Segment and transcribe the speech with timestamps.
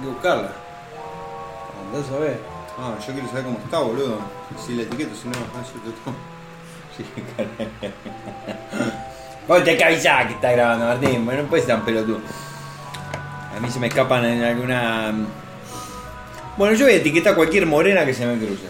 [0.00, 0.50] Hay que buscarla.
[1.92, 2.40] Andás a ver.
[2.78, 4.18] Ah, yo quiero saber cómo está, boludo.
[4.64, 6.16] Si la etiqueto, si no, ah, yo te tomo.
[6.96, 7.04] Sí,
[7.36, 7.94] caray.
[9.46, 11.24] Vos te avisar que está grabando, Martín.
[11.24, 12.18] Bueno, no puedes ser tan pelotudo.
[13.54, 15.12] A mí se me escapan en alguna.
[16.56, 18.68] Bueno, yo voy a etiquetar a cualquier morena que se me cruce.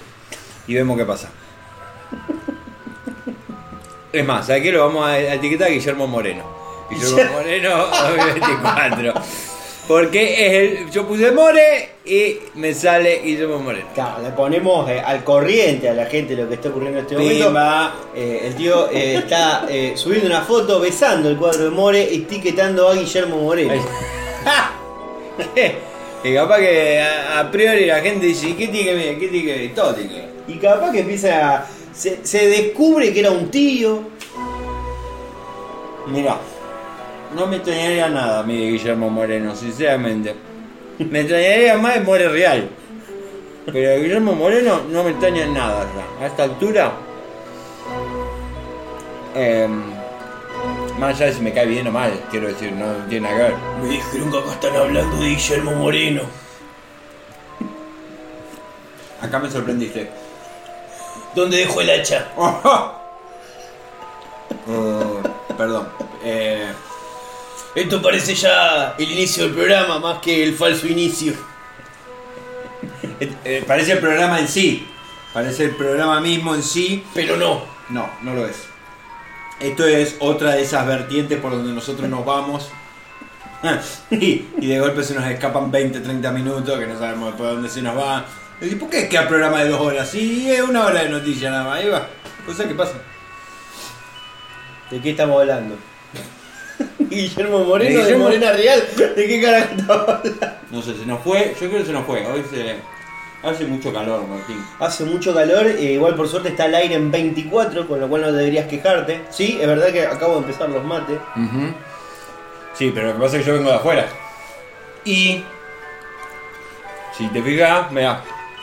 [0.67, 1.31] Y vemos qué pasa.
[4.13, 4.73] Es más, ¿sabes qué?
[4.73, 6.45] Lo vamos a etiquetar a Guillermo Moreno.
[6.91, 9.15] Guillermo Moreno 2024.
[9.91, 13.87] Porque es el, yo puse More y me sale Guillermo Moreno.
[13.93, 17.19] Claro, le ponemos eh, al corriente a la gente lo que está ocurriendo en este
[17.19, 17.53] momento.
[18.15, 22.95] Eh, el tío eh, está subiendo una foto besando el cuadro de More, etiquetando a
[22.95, 23.75] Guillermo Moreno.
[26.23, 29.19] y capaz que a, a priori la gente dice, ¿qué tiene que?
[29.19, 29.69] ¿Qué tiene que?
[29.71, 30.25] Todo tiene.
[30.47, 31.67] Y capaz que empieza a.
[31.93, 34.05] Se, se descubre que era un tío.
[36.07, 36.39] Mira,
[37.35, 40.35] no me extrañaría nada a mí de Guillermo Moreno, sinceramente.
[40.99, 42.69] Me extrañaría más de More Real.
[43.67, 46.25] Pero de Guillermo Moreno no me extraña nada ya.
[46.25, 46.93] A esta altura.
[49.35, 49.83] em,
[50.99, 53.43] más allá de si me cae bien o mal, quiero decir, no tiene nada que
[53.45, 53.55] ver.
[53.83, 56.23] Me dijeron que acá están hablando de Guillermo Moreno.
[59.23, 60.11] Acá me sorprendiste.
[61.35, 62.27] ¿Dónde dejó el hacha?
[64.69, 65.23] Eh,
[65.57, 65.89] perdón.
[66.25, 66.67] Eh,
[67.75, 71.35] Esto parece ya el inicio del programa más que el falso inicio.
[73.21, 74.87] eh, eh, parece el programa en sí.
[75.33, 77.05] Parece el programa mismo en sí.
[77.15, 77.63] Pero no.
[77.89, 78.65] No, no lo es.
[79.61, 82.71] Esto es otra de esas vertientes por donde nosotros nos vamos.
[84.11, 87.69] y, y de golpe se nos escapan 20, 30 minutos que no sabemos por dónde
[87.69, 88.25] se nos va.
[88.61, 90.09] ¿Y por qué queda programa de dos horas?
[90.11, 91.79] Sí, es una hora de noticias nada más.
[91.79, 92.07] Ahí va.
[92.47, 92.95] Cosa que pasa.
[94.91, 95.77] ¿De qué estamos hablando?
[97.11, 98.83] Guillermo Moreno, De de, Guillermo- Morena Real.
[99.17, 100.21] ¿De qué carajo?
[100.71, 101.55] No sé, se nos fue.
[101.61, 102.25] Yo creo que se nos fue.
[102.27, 102.77] Hoy se,
[103.43, 104.63] hace mucho calor, Martín.
[104.79, 108.23] Hace mucho calor, eh, igual por suerte está el aire en 24, con lo cual
[108.23, 109.23] no deberías quejarte.
[109.31, 111.19] Sí, es verdad que acabo de empezar los mates.
[112.75, 114.07] Sí, pero lo que pasa es que yo vengo de afuera.
[115.05, 115.43] Y.
[117.17, 118.23] Si te fijas, mira,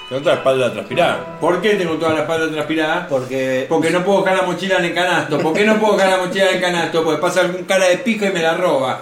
[0.10, 1.40] tengo toda la espalda transpirada.
[1.40, 3.08] ¿Por qué tengo toda la espalda transpirada?
[3.08, 3.66] Porque.
[3.68, 5.38] Porque no puedo dejar la mochila en el canasto.
[5.40, 7.04] ¿Por qué no puedo dejar la mochila en el canasto?
[7.04, 9.02] Porque pasa algún cara de pico y me la roba.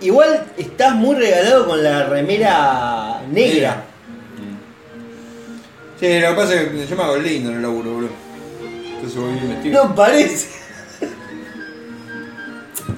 [0.00, 3.84] Igual estás muy regalado con la remera negra.
[5.98, 8.10] Sí, lo que pasa es que yo me hago lindo en el laburo, boludo.
[8.60, 9.84] Entonces voy bien vestido.
[9.84, 10.48] No parece.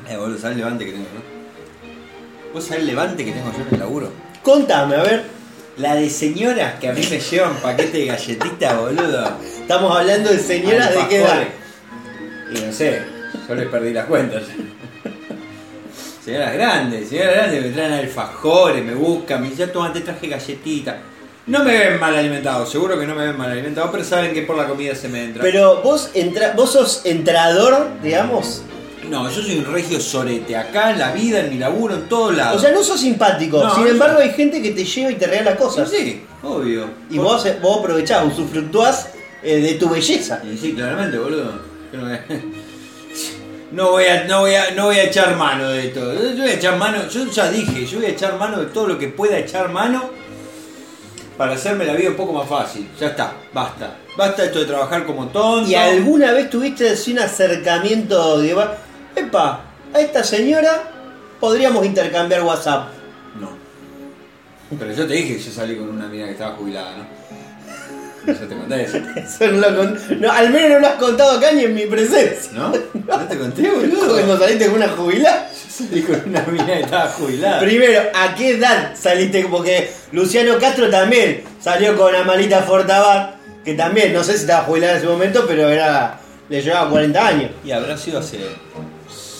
[0.08, 2.52] Eh, boludo, ¿sabes el levante que tengo, no?
[2.54, 4.10] ¿Vos sabés el levante que tengo yo en el laburo?
[4.42, 5.37] Contame, a ver.
[5.78, 9.38] La de señoras que a mí me llevan paquete de galletitas, boludo.
[9.60, 11.44] Estamos hablando de señoras de qué edad.
[12.52, 13.02] Y no sé,
[13.48, 14.42] yo les perdí las cuentas.
[16.24, 20.96] Señoras grandes, señoras grandes me traen alfajores, me buscan, me dicen, toma, te traje galletitas.
[21.46, 24.42] No me ven mal alimentado, seguro que no me ven mal alimentado, pero saben que
[24.42, 25.42] por la comida se me entra.
[25.42, 28.62] Pero vos entra, vos sos entrador, digamos.
[29.10, 32.36] No, yo soy un regio sorete, acá en la vida, en mi laburo, en todos
[32.36, 32.56] lados.
[32.56, 33.62] O sea, no sos simpático.
[33.62, 34.28] No, Sin no embargo, soy.
[34.28, 35.90] hay gente que te lleva y te regala cosas.
[35.90, 36.86] sí, obvio.
[37.10, 39.08] Y vos, vos aprovechás, usufructuás
[39.42, 40.42] eh, de tu belleza.
[40.44, 41.52] Y sí, claramente, boludo.
[41.92, 42.24] Yo no voy a-
[43.70, 46.14] No voy, a, no, voy a, no voy a echar mano de todo.
[46.14, 48.86] Yo voy a echar mano, yo ya dije, yo voy a echar mano de todo
[48.88, 50.08] lo que pueda echar mano
[51.36, 52.88] para hacerme la vida un poco más fácil.
[52.98, 53.94] Ya está, basta.
[54.16, 55.70] Basta esto de trabajar como tonto.
[55.70, 58.56] ¿Y alguna vez tuviste así un acercamiento de...
[59.18, 59.60] Epa,
[59.94, 60.82] a esta señora
[61.40, 62.88] podríamos intercambiar WhatsApp.
[63.40, 63.50] No.
[64.78, 67.18] Pero yo te dije que yo salí con una amiga que estaba jubilada, ¿no?
[68.26, 68.98] Yo te conté eso.
[69.16, 71.86] Eso no lo con- no, al menos no lo has contado acá ni en mi
[71.86, 72.50] presencia.
[72.52, 72.70] ¿No?
[73.06, 74.12] ¿No te conté, boludo?
[74.12, 75.48] Cuando saliste con una jubilada.
[75.54, 77.60] Salí con una amiga que estaba jubilada.
[77.60, 79.46] Primero, ¿a qué edad saliste?
[79.50, 84.94] Porque Luciano Castro también salió con Amalita Fortabat, que también, no sé si estaba jubilada
[84.94, 86.18] en ese momento, pero era
[86.50, 87.50] le llevaba 40 años.
[87.64, 88.40] Y habrá sido hace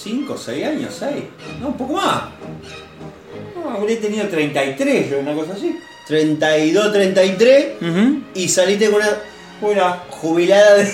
[0.09, 1.13] 5 o 6 años, 6.
[1.61, 2.23] No, un poco más.
[3.55, 5.79] No, habré tenido 33, yo, una cosa así.
[6.07, 7.67] 32, 33,
[8.35, 9.11] y saliste con una
[9.61, 10.03] Fuera.
[10.09, 10.89] jubilada de,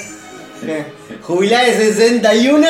[1.23, 2.67] jubilada de 61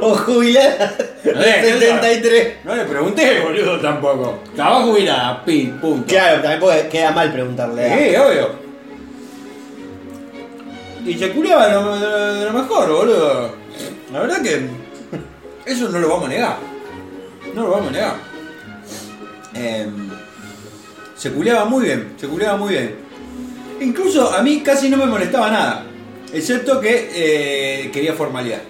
[0.00, 1.30] o jubilada Eh,
[1.62, 2.54] de 73.
[2.64, 4.40] No le pregunté, boludo, tampoco.
[4.46, 6.06] Estaba jubilada, pi, punto.
[6.08, 7.86] Claro, también queda mal preguntarle.
[7.86, 8.10] ¿eh?
[8.10, 8.48] Sí, obvio.
[11.06, 13.54] Y se culiaba de lo, lo- de lo mejor, boludo.
[14.12, 14.66] La verdad que
[15.66, 16.56] eso no lo vamos a negar.
[17.54, 18.14] No lo vamos a negar.
[19.54, 20.10] Em,
[21.16, 22.96] se culeaba muy bien, se culeaba muy bien.
[23.80, 25.86] Incluso a mí casi no me molestaba nada.
[26.32, 28.62] Excepto que eh, quería formalidad.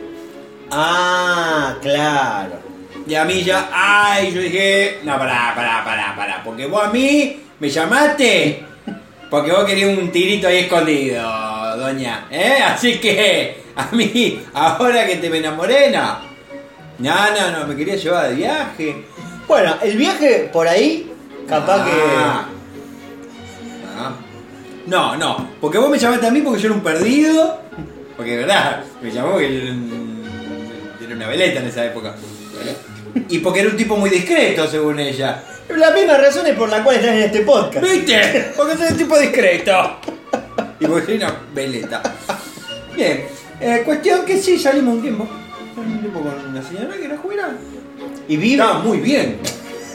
[0.70, 2.60] Ah, claro.
[3.06, 6.90] Y a mí ya, ay, yo dije, no, pará, pará, pará, pará, porque vos a
[6.90, 8.64] mí me llamaste,
[9.28, 12.58] porque vos querías un tirito ahí escondido, doña, ¿eh?
[12.64, 16.31] Así que, a mí, ahora que te me enamoré, no.
[17.02, 19.04] No, no, no, me quería llevar de viaje.
[19.48, 21.10] Bueno, el viaje por ahí,
[21.48, 22.46] capaz Ah.
[23.98, 24.12] Ah.
[24.86, 27.60] No, no, porque vos me llamaste a mí porque yo era un perdido,
[28.16, 30.22] porque de verdad, me llamó porque era un-
[31.04, 32.14] era una veleta en esa época.
[33.28, 35.42] Y porque era un tipo muy discreto, según ella.
[35.68, 35.74] que.
[35.76, 37.84] Las mismas razones por las cuales estás en este podcast.
[37.84, 38.52] ¿Viste?
[38.56, 39.96] Porque soy un tipo discreto.
[40.80, 42.02] Y porque soy una veleta.
[42.94, 43.24] Bien,
[43.60, 45.28] eh, cuestión que sí, salimos un tiempo.
[45.76, 47.54] Un tiempo con una señora que era jubilada.
[48.28, 48.62] Y vive.
[48.62, 49.38] Estaba muy bien.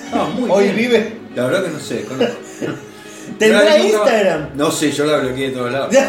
[0.05, 0.75] Estaba muy Hoy bien.
[0.77, 1.17] vive.
[1.35, 2.05] La verdad que no sé.
[3.39, 4.49] ¿Tendrá nunca- Instagram?
[4.55, 5.95] No sé, yo la bloqueé de todos lados.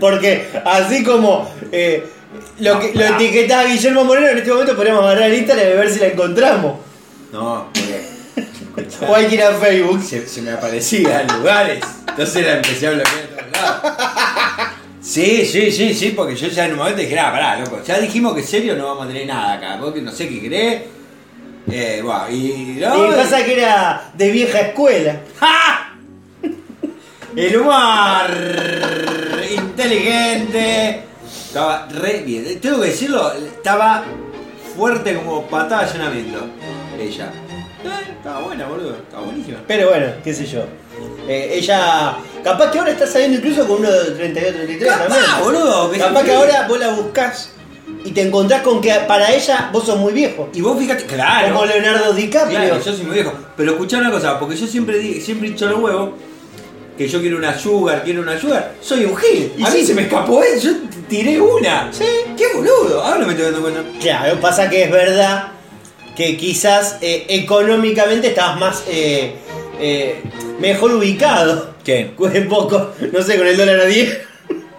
[0.00, 2.04] Porque así como eh,
[2.60, 5.90] lo, que, lo etiquetaba Guillermo Moreno, en este momento podríamos agarrar el Instagram y ver
[5.90, 6.78] si la encontramos.
[7.32, 8.06] No, porque.
[9.08, 10.02] O hay que ir a Facebook.
[10.02, 11.82] se, se me aparecía en lugares.
[12.08, 13.80] Entonces la empecé a bloquear de todos lados.
[15.06, 18.00] Sí, sí, sí, sí, porque yo ya en un momento dije, ah, pará, loco, ya
[18.00, 20.82] dijimos que serio no vamos a tener nada acá, porque no sé qué querés.
[21.70, 25.20] Eh, bueno, y no, Y pasa que era de vieja escuela.
[25.38, 25.96] ¡Ja!
[27.36, 28.30] El humor
[29.56, 31.02] inteligente.
[31.24, 32.60] Estaba re bien.
[32.60, 34.02] Tengo que decirlo, estaba
[34.74, 36.46] fuerte como patada de llenamiento.
[36.98, 37.30] Ella.
[37.84, 38.96] Eh, estaba buena, boludo.
[38.96, 39.58] Estaba buenísima.
[39.68, 40.64] Pero bueno, qué sé yo.
[41.28, 45.24] Eh, ella, capaz que ahora está saliendo incluso con uno de 32, 33 Capaz, también.
[45.42, 47.50] boludo, que Capaz que ahora vos la buscás
[48.04, 50.48] y te encontrás con que para ella vos sos muy viejo.
[50.54, 51.52] Y vos fíjate, claro.
[51.52, 52.58] Como Leonardo DiCaprio.
[52.58, 53.32] Claro, yo soy muy viejo.
[53.56, 56.10] Pero escuchá una cosa, porque yo siempre, di- siempre he dicho los huevos
[56.96, 58.74] que yo quiero una sugar, quiero una sugar.
[58.80, 59.52] Soy un gil.
[59.58, 59.78] Y a sí.
[59.78, 60.72] mí se me escapó eso, yo
[61.08, 61.92] tiré una.
[61.92, 62.04] Sí.
[62.36, 63.02] Qué boludo.
[63.02, 63.82] Ahora me estoy dando cuenta.
[64.00, 65.48] Claro, pasa que es verdad
[66.16, 69.34] que quizás eh, económicamente estabas más eh,
[69.78, 70.22] eh,
[70.60, 71.74] mejor ubicado.
[71.84, 72.12] ¿Qué?
[72.18, 74.18] Un poco, no sé, con el dólar a 10.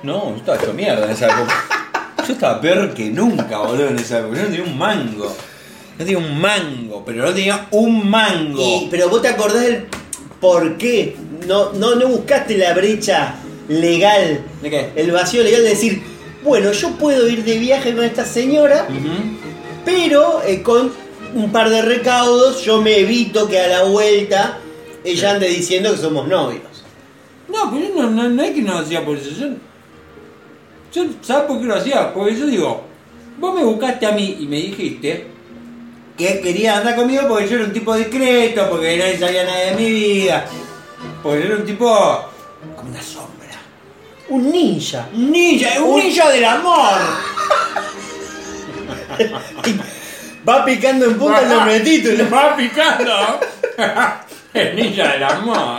[0.04, 1.54] No, yo estaba hecho mierda en esa época.
[2.28, 4.38] Yo estaba peor que nunca, boludo, en esa época.
[4.38, 5.36] Yo no tenía un mango.
[5.98, 8.62] No tenía un mango, pero no tenía un mango.
[8.62, 9.86] Y- pero vos te acordás del
[10.40, 11.16] por qué.
[11.48, 13.36] No, no, no buscaste la brecha
[13.70, 14.90] legal, ¿De qué?
[14.96, 16.02] el vacío legal de decir,
[16.44, 18.88] bueno, yo puedo ir de viaje con esta señora,
[19.86, 20.92] pero eh, con
[21.36, 24.58] un par de recaudos yo me evito que a la vuelta
[25.08, 26.84] ella ande diciendo que somos novios.
[27.48, 29.30] No, pero no, no, no es que no lo hacía por eso.
[29.32, 29.48] Yo,
[30.94, 32.14] yo, ¿sabes por qué lo hacía?
[32.14, 32.84] Porque yo digo,
[33.40, 35.28] vos me buscaste a mí y me dijiste
[36.18, 39.76] que querías andar conmigo porque yo era un tipo discreto, porque nadie sabía nada de
[39.76, 40.46] mi vida.
[41.24, 41.86] Porque yo era un tipo
[42.76, 43.38] como una sombra.
[44.30, 45.08] Un ninja.
[45.14, 47.00] Un ninja, un ninja del amor.
[50.48, 52.30] Va picando en punta el nombre de título.
[52.30, 53.14] Va picando.
[54.58, 55.78] El ninja del amor.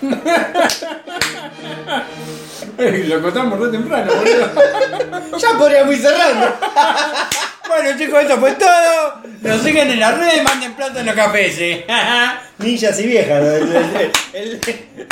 [2.78, 5.38] Ey, Lo contamos re temprano, boludo.
[5.38, 6.56] Ya podríamos ir cerrando.
[7.68, 9.14] Bueno chicos, esto fue todo.
[9.42, 11.54] Nos siguen en las redes, manden plata en los cafés.
[11.58, 11.86] ¿eh?
[12.58, 13.42] Ninjas y viejas.
[13.42, 13.50] ¿no?
[13.50, 15.08] El, el- el-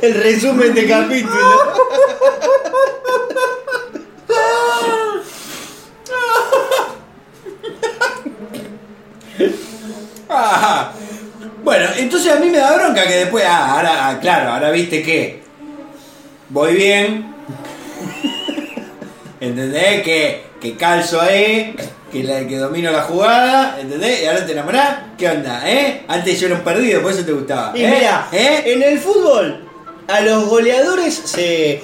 [0.00, 1.72] el resumen de capítulo.
[10.34, 10.92] Ah,
[11.62, 15.02] Bueno, entonces a mí me da bronca que después, ah, ahora, ah, claro, ahora viste
[15.02, 15.42] que
[16.48, 17.34] voy bien.
[19.40, 20.02] ¿Entendés?
[20.02, 21.74] Que, que calzo ahí,
[22.10, 24.22] que, la, que domino la jugada, ¿entendés?
[24.22, 25.62] Y ahora te enamorás, ¿qué onda?
[25.70, 26.04] ¿Eh?
[26.08, 27.76] Antes yo era un perdido, por eso te gustaba.
[27.76, 27.94] Y ¿eh?
[27.94, 28.62] mira, ¿Eh?
[28.66, 29.68] en el fútbol
[30.08, 31.82] a los goleadores se,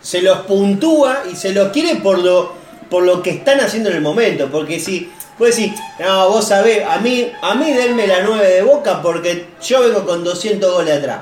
[0.00, 2.52] se los puntúa y se los quiere por lo,
[2.90, 4.48] por lo que están haciendo en el momento.
[4.50, 8.62] Porque si vos decís, no, vos sabés, a mí, a mí denme la 9 de
[8.62, 11.20] boca porque yo vengo con 200 goles atrás.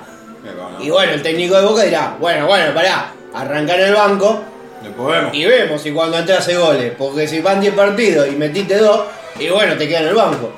[0.80, 4.42] Y bueno, el técnico de boca dirá, bueno, bueno, pará, arranca en el banco
[4.82, 5.34] vemos.
[5.34, 6.92] y vemos si cuando entras hace goles.
[6.96, 9.00] Porque si van 10 partidos y metiste 2,
[9.40, 10.52] y bueno, te queda en el banco.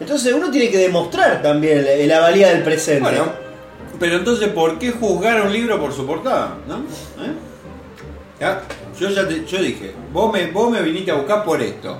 [0.00, 3.00] Entonces uno tiene que demostrar también la, la valía del presente.
[3.00, 3.32] Bueno,
[3.98, 6.56] pero entonces, ¿por qué juzgar un libro por su portada?
[6.66, 6.76] ¿No?
[7.24, 7.32] ¿Eh?
[8.40, 8.62] Ya,
[8.98, 11.98] Yo ya te, yo dije, vos me, vos me viniste a buscar por esto.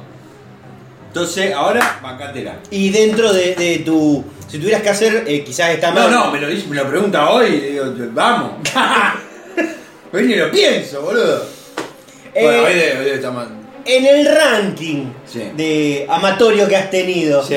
[1.15, 2.57] Entonces, ahora, bancatela.
[2.73, 4.25] Y dentro de, de tu.
[4.49, 6.11] Si tuvieras que hacer, eh, quizás está No, mal.
[6.11, 8.55] no, me lo, dice- me lo pregunta hoy y digo, vamos.
[10.13, 11.47] hoy ni lo pienso, boludo.
[12.35, 13.47] Eh, Bueno, hoy debe, hoy debe estar más.
[13.87, 15.51] En el ranking Sí.
[15.57, 17.55] de amatorio que has tenido, Sí.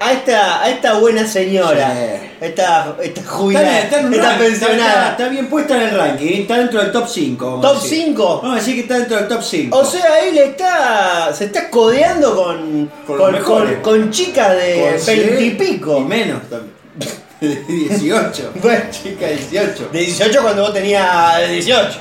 [0.00, 2.26] a esta, a esta buena señora, Sí.
[2.40, 4.92] esta, esta Está, jubilada, está en un esta está- pensionada.
[4.92, 7.46] Está, está bien puesta en el ranking, está dentro del top 5.
[7.46, 7.98] vamos a ¿Top decir.
[8.04, 8.40] 5?
[8.42, 9.78] Vamos a decir que está dentro del top 5.
[9.78, 11.32] O sea, él está.
[11.34, 12.90] se está codeando con.
[13.06, 15.98] Con con, con- chicas de Con- sí, veintipico.
[15.98, 16.76] Y menos también.
[17.40, 18.50] De 18.
[18.62, 19.90] Bueno, Chica 18.
[19.92, 21.98] de 18 cuando vos tenías 18.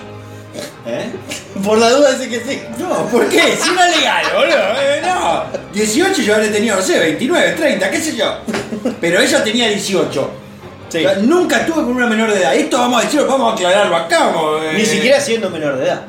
[0.88, 1.12] ¿Eh?
[1.64, 2.62] Por la duda dice que sí.
[2.78, 3.58] No, ¿por qué?
[3.58, 4.82] Si no es legal, boludo.
[4.82, 5.44] Eh, no.
[5.74, 8.38] 18 yo habré tenido, no sé, 29, 30, qué sé yo.
[9.02, 10.32] Pero ella tenía 18.
[10.90, 10.98] Sí.
[11.00, 12.56] O sea, nunca estuve con una menor de edad.
[12.56, 14.28] Esto vamos a decirlo, vamos a aclararlo acá.
[14.28, 14.74] vamos, eh.
[14.76, 16.04] Ni siquiera siendo menor de edad.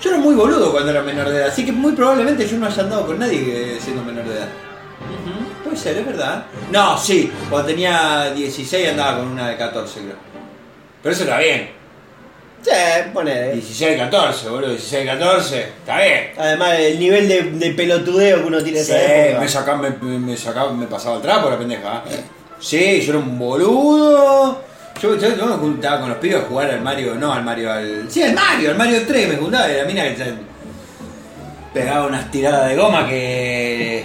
[0.00, 2.66] Yo era muy boludo cuando era menor de edad, así que muy probablemente yo no
[2.66, 4.48] haya andado con nadie siendo menor de edad.
[5.64, 6.44] Puede ser, es verdad.
[6.70, 10.14] No, sí, cuando tenía 16 andaba con una de 14, creo.
[11.02, 11.77] Pero eso está bien.
[12.62, 12.70] Sí,
[13.14, 13.52] ponele.
[13.52, 16.30] 16, 14, boludo, 16, 14, está bien.
[16.36, 19.90] Además, el nivel de, de pelotudeo que uno tiene en Sí, esa me sacaba, me,
[20.18, 20.36] me
[20.76, 22.02] me pasaba el trapo la pendeja.
[22.10, 22.20] ¿eh?
[22.60, 24.62] Sí, yo era un boludo.
[25.00, 27.72] Yo, yo, yo me juntaba con los pibes a jugar al Mario, no al Mario,
[27.72, 28.10] al.
[28.10, 30.34] Sí, al Mario, al Mario 3 me juntaba y la mina que se
[31.72, 34.04] pegaba unas tiradas de goma que.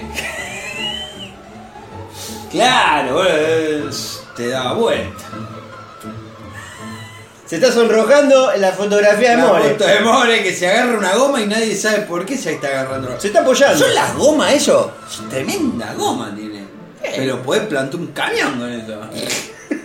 [2.51, 3.89] claro, boludo,
[4.35, 5.23] te daba vuelta.
[7.45, 9.69] Se está sonrojando en la fotografía de La More.
[9.71, 12.67] foto de More que se agarra una goma y nadie sabe por qué se está
[12.69, 13.19] agarrando.
[13.19, 13.77] Se está apoyando.
[13.77, 14.91] ¿Son las gomas eso?
[15.29, 16.63] Tremenda goma tiene.
[17.15, 18.99] Pero podés plantar un camión con eso.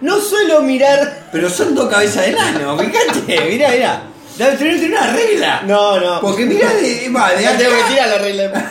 [0.00, 1.28] No suelo mirar.
[1.32, 4.02] Pero son dos cabezas de nano, fíjate, mirá, mirá.
[4.36, 5.62] Debe tener una regla.
[5.66, 6.20] No, no.
[6.20, 7.88] Porque mirá, de, va de Ya tengo que acá.
[7.88, 8.70] tirar la regla.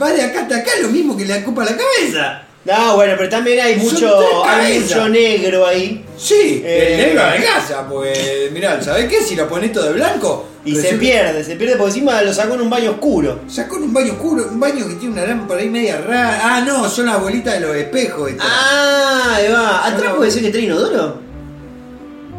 [0.00, 2.42] va de acá hasta acá, lo mismo que le ocupa la cabeza.
[2.68, 6.04] No, bueno, pero también hay mucho, hay mucho negro ahí.
[6.18, 6.88] Sí, Eh.
[6.92, 9.22] el negro adelgaza, pues mirá, ¿sabés qué?
[9.22, 10.46] Si lo pones todo de blanco.
[10.66, 13.40] Y se pierde, se pierde porque encima lo sacó en un baño oscuro.
[13.48, 16.40] Sacó en un baño oscuro, un baño que tiene una lámpara ahí media rara.
[16.42, 18.30] Ah, no, son las bolitas de los espejos.
[18.32, 18.46] estas.
[18.46, 19.86] Ah, ahí va.
[19.86, 21.20] ¿Atrás puede ser que tiene inodoro?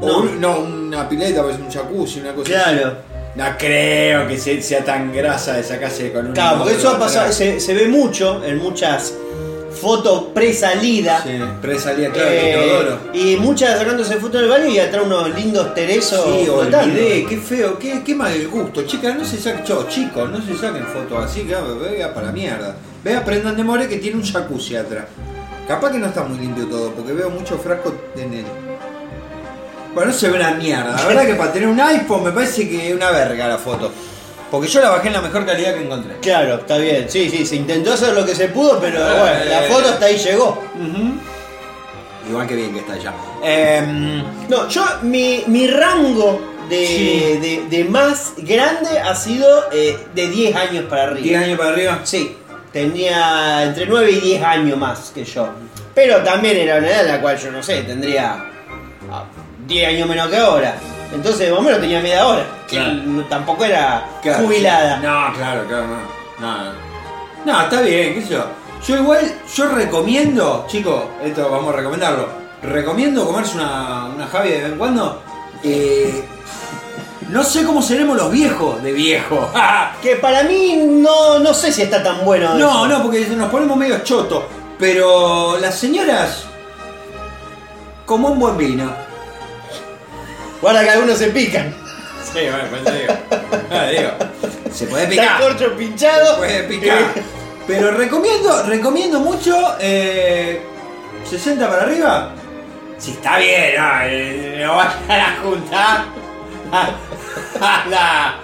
[0.01, 0.19] No.
[0.19, 2.87] un- no, una pileta, pues un jacuzzi, una cosa Claro.
[2.87, 2.95] así.
[3.35, 6.33] No creo que se- sea tan grasa de sacarse con un.
[6.33, 9.13] Claro, porque eso ha pasado, se ve mucho en muchas
[9.79, 11.21] fotos pre-salida.
[11.23, 16.23] Sí, presalía, claro, Eh, y muchas sacándose fotos del baño y atrás unos lindos teresos
[16.25, 18.83] Sí, olvidé, qué feo, qué, qué mal gusto.
[18.83, 22.31] Chicas, no se saquen, yo, chicos, no se saquen fotos así, que vea para la
[22.31, 22.75] mierda.
[23.03, 25.05] Ve, aprendan de More que tiene un jacuzzi atrás.
[25.67, 28.45] Capaz que no está muy limpio todo, porque veo muchos frascos en el.
[29.93, 30.95] Bueno, no se ve una mierda.
[30.95, 33.91] La verdad que para tener un iPhone me parece que es una verga la foto.
[34.51, 36.17] Porque yo la bajé en la mejor calidad que encontré.
[36.21, 37.05] Claro, está bien.
[37.09, 40.05] Sí, sí, se intentó hacer lo que se pudo, pero Eh, bueno, la foto hasta
[40.05, 40.63] ahí llegó.
[42.27, 43.13] Igual que bien que está ya.
[43.43, 47.37] Em, No, yo, mi, mi rango de, Sí.
[47.69, 51.21] de, de más grande ha sido eh, de 10 años para arriba.
[51.23, 51.99] 10 años para arriba.
[52.03, 52.35] Sí,
[52.73, 55.49] tenía entre 9 y 10 años más que yo.
[55.95, 58.45] Pero también era una edad en la cual yo no sé, tendría
[59.11, 59.25] ah,
[59.67, 60.75] 10 años menos que ahora.
[61.11, 62.45] Entonces, más o menos tenía media hora.
[62.67, 62.93] Claro.
[63.29, 64.97] Tampoco era Claro, jubilada.
[64.97, 66.19] No, claro, claro, no.
[66.39, 66.73] No,
[67.45, 68.45] no está bien, qué sé yo.
[68.87, 72.27] Yo igual, yo recomiendo, chicos, esto vamos a recomendarlo.
[72.61, 75.21] Recomiendo comerse una, una Javi de vez en cuando.
[75.63, 76.23] Eh,
[77.29, 79.49] no sé cómo seremos los viejos de viejo.
[80.01, 82.53] Que para mí no, no sé si está tan bueno.
[82.53, 82.87] no, eso.
[82.87, 84.47] no, porque nos ponemos medio choto.
[84.79, 86.45] Pero las señoras,
[88.05, 89.08] como un buen vino.
[90.61, 91.73] Guarda que algunos se pican.
[92.33, 93.13] Sí, bueno, pues digo.
[93.71, 94.11] Ah, digo.
[94.73, 95.41] Se puede Está picar.
[95.41, 96.37] corcho pinchado.
[96.37, 96.97] puede picar.
[97.65, 100.61] Pero recomiendo, recomiendo mucho eh,
[101.29, 102.31] 60 para arriba.
[102.97, 106.05] Si está bien, no, eh, no vayan a juntar.
[106.71, 106.89] a-
[107.61, 108.35] a la-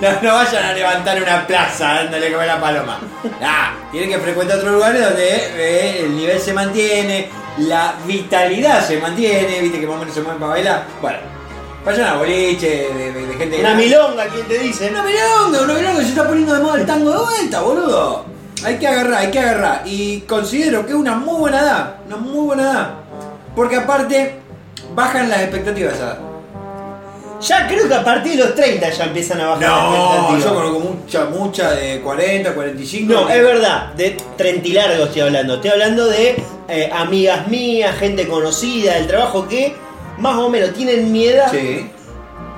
[0.00, 3.00] no, no vayan a levantar una plaza dándole comer a paloma.
[3.40, 7.28] Nah, tienen que frecuentar otros lugares donde eh, el nivel se mantiene,
[7.58, 10.84] la vitalidad se mantiene, viste que más o menos se mueven para bailar.
[11.00, 11.18] Bueno,
[11.84, 14.90] vayan a boliche, de, de- de gente Una milonga, ¿quién te dice?
[14.90, 18.24] una milonga, una milonga, se está poniendo de moda el tango de vuelta, boludo.
[18.64, 19.82] Hay que agarrar, hay que agarrar.
[19.86, 22.90] Y considero que es una muy buena edad, una muy buena edad.
[23.54, 24.36] Porque aparte,
[24.94, 26.18] bajan las expectativas de esa edad.
[27.40, 30.80] Ya creo que a partir de los 30 ya empiezan a bajar No, yo conozco
[30.80, 33.12] mucha, mucha de 40, 45.
[33.12, 35.54] No, es verdad, de 30 y largo estoy hablando.
[35.56, 39.74] Estoy hablando de eh, amigas mías, gente conocida del trabajo que
[40.18, 41.90] más o menos tienen mi edad Sí.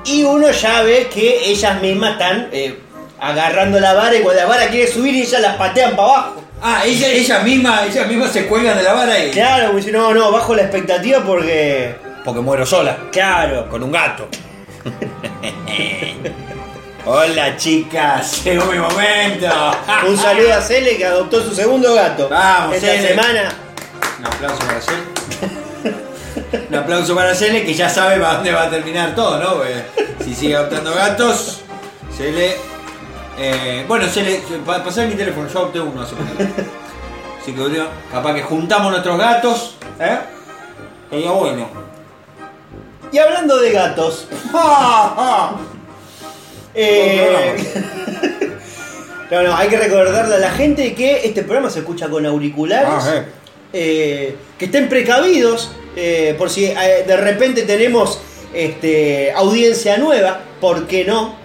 [0.04, 2.78] y uno ya ve que ellas mismas están eh,
[3.20, 6.42] agarrando la vara y cuando la vara quiere subir y ellas las patean para abajo.
[6.62, 9.30] Ah, ella, ella misma, ellas mismas se cuelgan de la vara y.
[9.30, 11.94] Claro, como dice, no, no, bajo la expectativa porque.
[12.24, 12.96] Porque muero sola.
[13.12, 13.68] Claro.
[13.70, 14.26] Con un gato.
[17.06, 19.46] Hola chicas, llegó mi momento.
[20.06, 22.28] Un saludo a Cele que adoptó su segundo gato.
[22.28, 23.08] Vamos, Esta Cele.
[23.08, 23.48] semana.
[24.19, 25.02] Un aplauso para Cele.
[26.69, 29.55] Un aplauso para Cele que ya sabe para dónde va a terminar todo, ¿no?
[29.55, 29.85] Porque
[30.25, 31.61] si sigue adoptando gatos,
[32.17, 32.57] Cele.
[33.38, 36.43] Eh, bueno, Cele, pa- pasá mi teléfono, yo adopté uno hace poco.
[37.40, 40.19] Así que boludo, capaz que juntamos nuestros gatos, ¿eh?
[41.11, 41.69] Sería bueno.
[43.11, 44.28] Y hablando de gatos,
[46.75, 47.57] eh,
[49.31, 52.88] no, no, hay que recordarle a la gente que este programa se escucha con auriculares.
[52.90, 53.25] Ah, eh.
[53.72, 58.20] Eh, que estén precavidos eh, por si eh, de repente tenemos
[58.54, 61.37] este, audiencia nueva, ¿por qué no?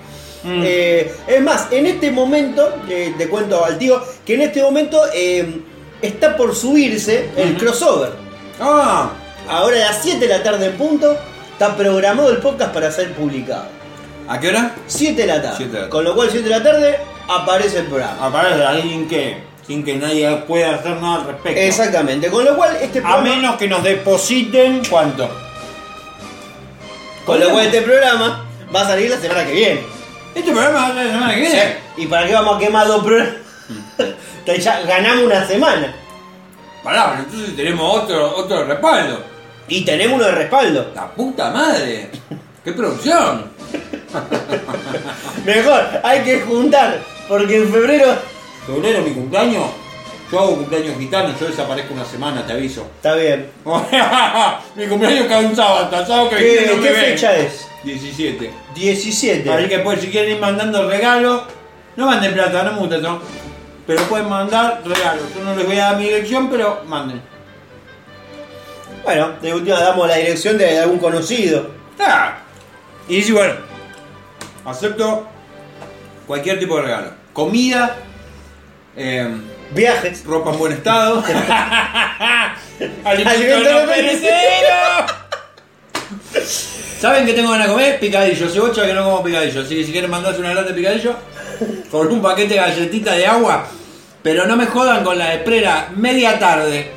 [0.44, 0.62] Mm.
[0.63, 5.62] Eh, es más, en este momento, te cuento al tío, que en este momento eh,
[6.01, 8.12] está por subirse el crossover.
[8.60, 9.12] ¡Ah!
[9.48, 11.18] Ahora a las 7 de la tarde en punto,
[11.51, 13.65] está programado el podcast para ser publicado.
[14.27, 14.75] ¿A qué hora?
[14.88, 15.56] 7 de la tarde.
[15.58, 15.89] Siete de la tarde.
[15.89, 18.27] Con lo cual 7 de la tarde aparece el programa.
[18.27, 21.60] Aparece sin que, sin que nadie pueda hacer nada al respecto.
[21.60, 22.29] Exactamente.
[22.29, 23.24] Con lo cual este A programa...
[23.24, 25.29] menos que nos depositen cuánto.
[27.25, 29.82] Con lo cual este programa va a salir la semana que viene.
[30.36, 31.77] Este programa va a ser la semana que viene.
[31.98, 33.36] ¿Y para qué vamos a quemar dos programas?
[34.63, 35.96] ya ganamos una semana.
[36.84, 39.24] Pará, pero entonces tenemos otro, otro respaldo.
[39.70, 40.91] Y tenemos uno de respaldo.
[40.93, 42.10] La puta madre.
[42.63, 43.51] ¡Qué producción!
[45.46, 47.00] Mejor, hay que juntar.
[47.29, 48.15] Porque en febrero.
[48.65, 49.65] Febrero, mi cumpleaños.
[50.32, 52.88] Yo hago cumpleaños gitanos, yo desaparezco una semana, te aviso.
[52.96, 53.51] Está bien.
[54.75, 57.67] mi cumpleaños cae un sábado, hasta el sábado que ¿Qué, no me qué fecha es?
[57.84, 58.51] 17.
[58.74, 59.51] 17.
[59.51, 61.43] Así que pues si quieren ir mandando regalos,
[61.96, 63.22] no manden plata, no me gusta eso.
[63.86, 65.24] Pero pueden mandar regalos.
[65.36, 67.22] Yo no les voy a dar mi dirección, pero manden.
[69.03, 71.70] Bueno, de última damos la dirección de algún conocido.
[72.00, 72.38] Ah.
[73.08, 73.55] Y dice, bueno,
[74.65, 75.27] acepto
[76.25, 77.12] cualquier tipo de regalo.
[77.34, 77.98] Comida,
[78.98, 79.28] eh,
[79.72, 80.24] Viajes.
[80.26, 81.24] ropa en buen estado,
[83.06, 85.12] Alimento no perecederos.
[87.00, 88.00] ¿Saben que tengo ganas de comer?
[88.00, 88.46] Picadillo.
[88.48, 89.62] Hace ocho que no como picadillo.
[89.62, 91.16] Así que si quieren mandarse una lata de picadillo,
[91.92, 93.67] con un paquete de galletitas de agua.
[94.22, 96.91] Pero no me jodan con la esprera media tarde.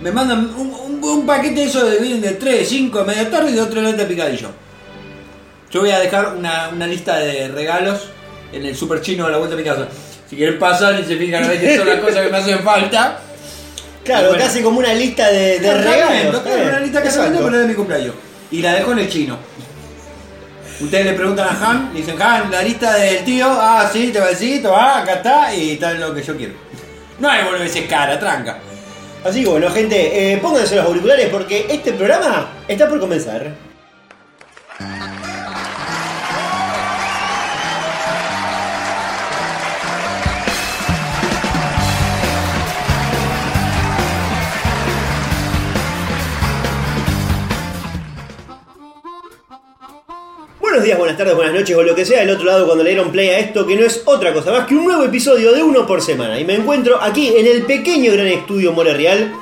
[0.00, 3.50] Me mandan un, un- un paquete de eso de, de 3, 5 de media tarde
[3.50, 4.48] y de otra lata de picadillo.
[5.70, 8.08] Yo voy a dejar una, una lista de regalos
[8.52, 9.86] en el super chino de la vuelta a mi casa.
[10.28, 12.58] Si quieren pasar y se fijan a ver qué son las cosas que me hacen
[12.60, 13.20] falta.
[14.04, 14.44] Claro, Bueno.
[14.44, 16.40] casi como una lista de, de regalos.
[16.42, 17.20] claro, una lista de exacto.
[17.20, 18.14] casamiento, pero de mi cumpleaños.
[18.50, 19.36] Y la dejo en el chino.
[20.78, 24.20] Ustedes le preguntan a Han, le dicen, Han, la lista del tío, ah, sí, te
[24.20, 26.52] va a decir, ah, acá está, y está en lo que yo quiero.
[27.18, 28.58] No hay volverse cara, tranca.
[29.24, 33.50] Así que bueno, gente, eh, pónganse los auriculares porque este programa está por comenzar.
[50.86, 53.10] Días, buenas tardes, buenas noches o lo que sea del otro lado cuando le dieron
[53.10, 55.84] play a esto que no es otra cosa más que un nuevo episodio de uno
[55.84, 56.38] por semana.
[56.38, 59.32] Y me encuentro aquí en el pequeño gran estudio More Real,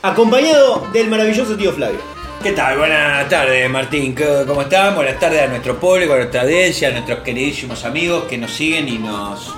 [0.00, 1.98] acompañado del maravilloso tío Flavio.
[2.40, 2.78] ¿Qué tal?
[2.78, 4.14] Buenas tardes, Martín.
[4.14, 4.94] ¿Cómo cómo están?
[4.94, 8.88] Buenas tardes a nuestro público, a nuestra audiencia, a nuestros queridísimos amigos que nos siguen
[8.88, 9.52] y nos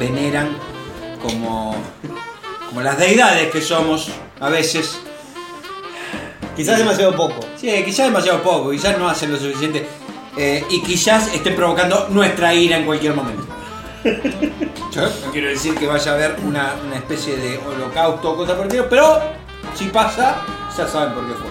[0.00, 0.48] veneran
[1.22, 1.76] como,
[2.68, 4.08] como las deidades que somos
[4.40, 4.98] a veces.
[6.56, 7.38] Quizás demasiado poco.
[7.56, 9.86] Sí, quizás demasiado poco, quizás no hacen lo suficiente.
[10.38, 13.44] Eh, y quizás estén provocando nuestra ira en cualquier momento.
[14.92, 18.56] Yo no quiero decir que vaya a haber una, una especie de holocausto o cosa
[18.56, 19.20] por el pero
[19.74, 20.36] si pasa,
[20.76, 21.48] ya saben por qué fue.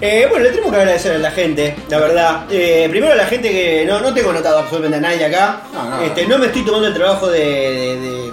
[0.00, 2.44] Eh, bueno, le tenemos que agradecer a la gente, la verdad.
[2.50, 5.62] Eh, primero a la gente que no, no tengo notado absolutamente a nadie acá.
[5.72, 6.30] No, no, este, no.
[6.30, 8.32] no me estoy tomando el trabajo de, de, de-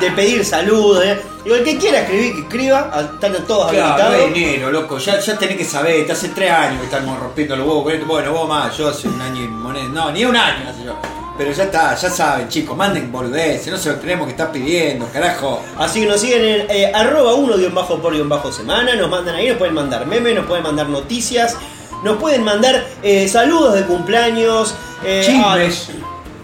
[0.00, 1.04] De pedir saludos.
[1.44, 2.90] Digo, el que quiera escribir, que escriba.
[2.92, 4.34] ah, Están todos Claro, habilitados.
[4.34, 4.98] dinero, loco.
[4.98, 8.06] Ya, ya tenés que saber, te hace tres años que estamos rompiendo los huevos.
[8.06, 9.88] Bueno, vos más, yo hace un año y moneda.
[9.88, 10.94] No, ni un año hace yo.
[11.38, 15.06] Pero ya está, ya saben, chicos, manden boludeces, no se lo tenemos que estar pidiendo,
[15.12, 15.62] carajo.
[15.78, 19.08] Así que nos siguen en eh, arroba uno guion bajo por guion bajo semana, nos
[19.08, 21.56] mandan ahí, nos pueden mandar memes, nos pueden mandar noticias,
[22.02, 25.90] nos pueden mandar eh, saludos de cumpleaños, eh, Chismes.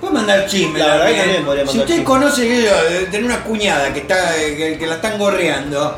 [0.05, 0.85] Puede mandar chismes.
[0.85, 1.69] La verdad que también.
[1.69, 2.05] Si usted chismes.
[2.05, 5.97] conoce que tener una cuñada que está que, que la están gorreando,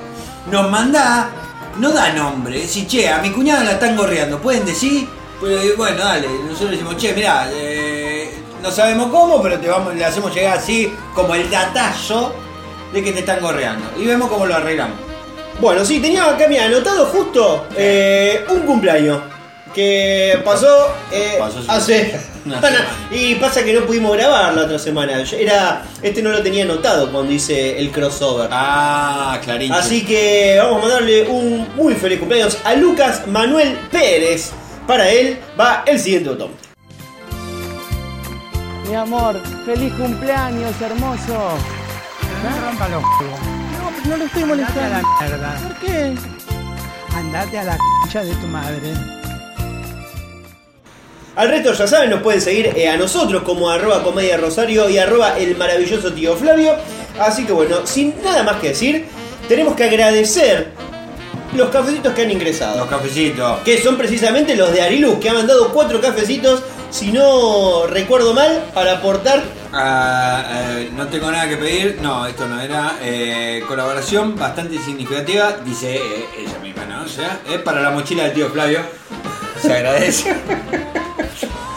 [0.48, 1.30] nos manda,
[1.78, 2.68] no da nombre.
[2.68, 5.08] Si che, a mi cuñada la están gorreando, pueden decir,
[5.40, 8.30] Pero, eh, bueno, dale, nosotros decimos, che, mirá, eh,
[8.62, 12.32] no sabemos cómo, pero te vamos, le hacemos llegar así como el datazo
[12.92, 13.90] de que te están gorreando.
[13.98, 14.98] Y vemos cómo lo arreglamos.
[15.60, 19.20] Bueno, sí, tenía acá, mira, anotado justo eh, un cumpleaños.
[19.76, 22.86] Que pasó, eh, Pasó hace una semana.
[23.10, 25.22] y pasa que no pudimos grabar la otra semana.
[25.22, 28.48] Yo Era este no lo tenía anotado cuando hice el crossover.
[28.50, 29.74] Ah, clarito.
[29.74, 34.50] Así que vamos a mandarle un muy feliz cumpleaños a Lucas Manuel Pérez.
[34.86, 36.50] Para él va el siguiente botón.
[38.88, 41.58] Mi amor, feliz cumpleaños, hermoso.
[42.42, 43.02] No rompa los.
[43.02, 45.18] No, no lo estoy Andate a la molestando.
[45.20, 45.60] mierda.
[45.68, 46.14] ¿Por qué?
[47.14, 49.15] Andate a la concha de tu madre.
[51.37, 54.99] Al resto ya saben, nos pueden seguir eh, a nosotros como arroba comedia rosario y
[54.99, 56.75] arroba el maravilloso tío Flavio.
[57.20, 59.05] Así que bueno, sin nada más que decir,
[59.49, 60.68] tenemos que agradecer
[61.55, 62.79] los cafecitos que han ingresado.
[62.79, 63.61] Los cafecitos.
[63.61, 68.64] que son precisamente los de Ariluz, que ha mandado cuatro cafecitos, si no recuerdo mal,
[68.75, 69.42] para aportar.
[69.72, 70.42] Ah,
[70.79, 71.99] eh, no tengo nada que pedir.
[72.01, 72.96] No, esto no era.
[73.03, 75.57] eh, colaboración bastante significativa.
[75.64, 77.03] Dice eh, ella misma, ¿no?
[77.05, 78.81] O sea, es para la mochila del tío Flavio.
[79.61, 80.35] Se agradece.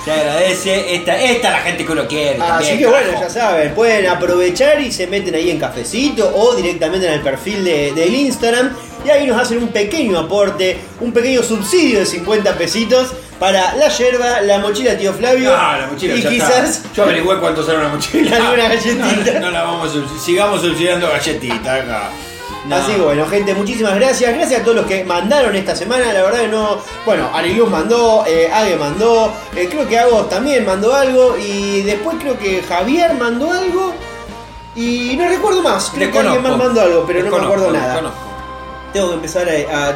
[0.06, 0.95] Se agradece.
[0.95, 2.39] Esta, esta es la gente que uno quiere.
[2.41, 6.56] Así también, que bueno, ya saben, pueden aprovechar y se meten ahí en cafecito o
[6.56, 8.72] directamente en el perfil de- del Instagram.
[9.06, 13.88] Y ahí nos hacen un pequeño aporte, un pequeño subsidio de 50 pesitos para la
[13.89, 15.54] yerba, la mochila tío Flavio.
[15.56, 16.89] Ah, la mochila y ya quizás está.
[16.93, 18.36] Yo averigüé cuánto sale una mochila.
[18.36, 19.34] Alguna galletita.
[19.34, 22.10] No, no la vamos a subsi- Sigamos subsidiando galletitas acá.
[22.69, 22.75] No.
[22.75, 24.34] Así que bueno, gente, muchísimas gracias.
[24.36, 26.13] Gracias a todos los que mandaron esta semana.
[26.13, 26.77] La verdad que no.
[27.05, 31.36] Bueno, Ariluz mandó, eh, Age mandó, eh, creo que Agos también mandó algo.
[31.38, 33.93] Y después creo que Javier mandó algo.
[34.75, 35.89] Y no recuerdo más.
[35.93, 38.12] Creo que alguien más mandó algo, pero no me Desconozco, acuerdo nada.
[38.93, 39.88] Tengo que empezar a.
[39.89, 39.95] a-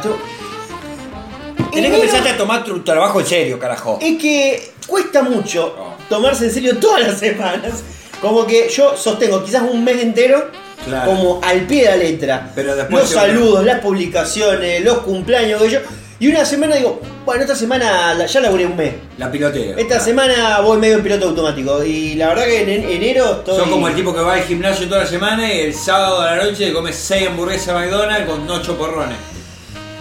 [1.70, 3.98] Tenés que empezarte a tomar tu trabajo en serio, carajo.
[4.00, 5.94] Es que cuesta mucho Oh.
[6.08, 7.82] tomarse en serio todas las semanas.
[8.20, 10.50] Como que yo sostengo quizás un mes entero.
[10.84, 11.10] Claro.
[11.10, 12.50] Como al pie de la letra.
[12.54, 15.78] Pero después los saludos, las publicaciones, los cumpleaños que yo.
[16.20, 18.94] Y una semana digo, bueno, esta semana la- ya laburé un mes.
[19.18, 19.76] La piloteo.
[19.76, 21.82] Esta semana voy medio en piloto automático.
[21.84, 23.58] Y la verdad que en en- enero estoy.
[23.58, 26.36] Son como el tipo que va al gimnasio toda la semana y el sábado a
[26.36, 29.16] la noche come 6 hamburguesas McDonald's con 8 porrones.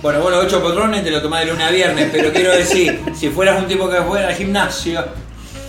[0.01, 3.01] Bueno, vos los 8 porrones te lo tomás de lunes a viernes, pero quiero decir,
[3.17, 5.03] si fueras un tipo que fuera al gimnasio,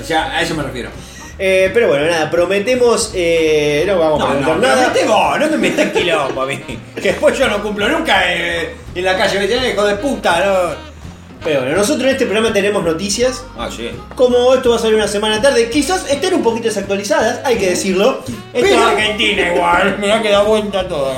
[0.00, 0.90] o sea, a eso me refiero.
[1.38, 3.10] Eh, pero bueno, nada, prometemos.
[3.14, 4.92] eh, no vamos a No, no, nada.
[5.06, 6.60] vos, no me metas quilombo a mí.
[6.94, 10.94] Que después yo no cumplo nunca eh, en la calle veterinaria, hijo de puta, no.
[11.42, 13.44] Pero bueno, nosotros en este programa tenemos noticias.
[13.58, 13.90] Ah, sí.
[14.14, 17.70] Como esto va a salir una semana tarde, quizás estén un poquito desactualizadas, hay que
[17.70, 18.20] decirlo.
[18.26, 21.16] Esto Pero, es Argentina igual, me ha quedado vuelta toda.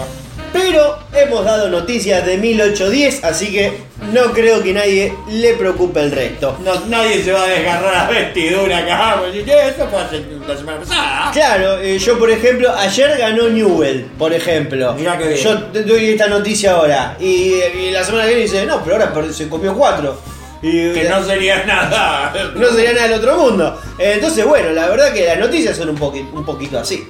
[0.52, 3.78] Pero hemos dado noticias de 1810, así que
[4.12, 6.56] no creo que nadie le preocupe el resto.
[6.64, 9.20] No, nadie se va a desgarrar la vestidura acá.
[9.34, 11.30] Eso fue hace la semana pasada.
[11.32, 14.94] Claro, eh, yo por ejemplo, ayer ganó Newell, por ejemplo.
[14.94, 15.40] Mirá qué bien.
[15.40, 17.16] Yo doy esta noticia ahora.
[17.20, 20.20] Y, y la semana que viene dice, no, pero ahora se comió cuatro.
[20.62, 22.32] Y, Que no sería nada.
[22.54, 23.80] no sería nada del otro mundo.
[23.98, 27.06] Entonces, bueno, la verdad que las noticias son un, poqui- un poquito así.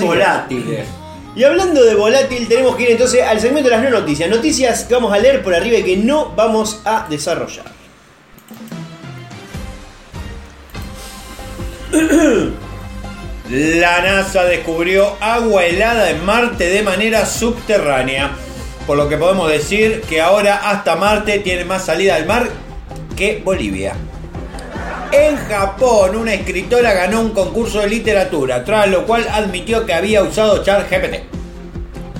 [0.00, 0.86] Que- volátiles.
[1.34, 4.28] Y hablando de volátil, tenemos que ir entonces al segmento de las no noticias.
[4.28, 7.64] Noticias que vamos a leer por arriba y que no vamos a desarrollar.
[13.50, 18.32] La NASA descubrió agua helada en Marte de manera subterránea.
[18.86, 22.50] Por lo que podemos decir que ahora hasta Marte tiene más salida al mar
[23.16, 23.94] que Bolivia.
[25.12, 30.22] En Japón, una escritora ganó un concurso de literatura, tras lo cual admitió que había
[30.22, 31.16] usado ChatGPT.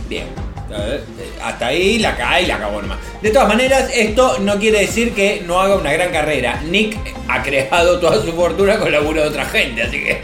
[0.09, 0.27] Bien.
[0.71, 1.03] Eh,
[1.43, 2.99] Hasta ahí la cae y la acabó nomás.
[3.23, 6.61] De todas maneras, esto no quiere decir que no haga una gran carrera.
[6.65, 10.21] Nick ha creado toda su fortuna con laburo de otra gente, así que.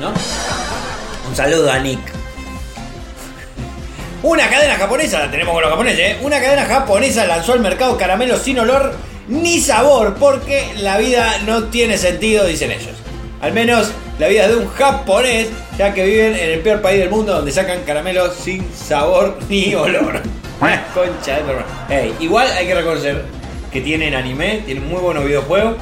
[0.00, 0.12] ¿No?
[1.28, 2.00] Un saludo a Nick.
[4.24, 6.18] Una cadena japonesa, la tenemos con los japoneses, ¿eh?
[6.22, 8.94] Una cadena japonesa lanzó al mercado caramelos sin olor
[9.28, 12.94] ni sabor porque la vida no tiene sentido, dicen ellos.
[13.40, 17.10] Al menos la vida de un japonés, ya que viven en el peor país del
[17.10, 20.22] mundo donde sacan caramelos sin sabor ni olor.
[20.94, 21.66] Concha de tu hermano.
[21.88, 23.24] Ey, igual hay que reconocer
[23.72, 25.76] que tienen anime, tienen muy buenos videojuegos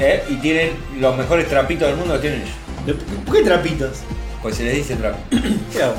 [0.00, 0.24] ¿eh?
[0.28, 2.98] y tienen los mejores trapitos del mundo, los tienen ellos.
[3.24, 3.98] ¿Por qué trapitos?
[4.42, 5.18] Pues se les dice trapo.
[5.72, 5.96] ¿Qué hago?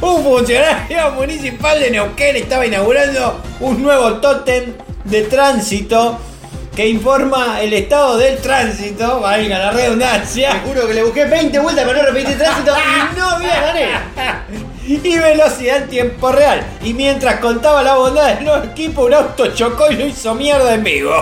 [0.00, 4.72] Un funcionario municipal de Neuquén estaba inaugurando un nuevo tótem
[5.04, 6.18] de tránsito
[6.74, 11.58] que informa el estado del tránsito, valga la redundancia, Te juro que le busqué 20
[11.58, 14.02] vueltas para no repetir tránsito y no había manera.
[14.86, 16.64] y velocidad en tiempo real.
[16.82, 20.72] Y mientras contaba la bondad del nuevo equipo, un auto chocó y lo hizo mierda
[20.72, 21.14] en vivo.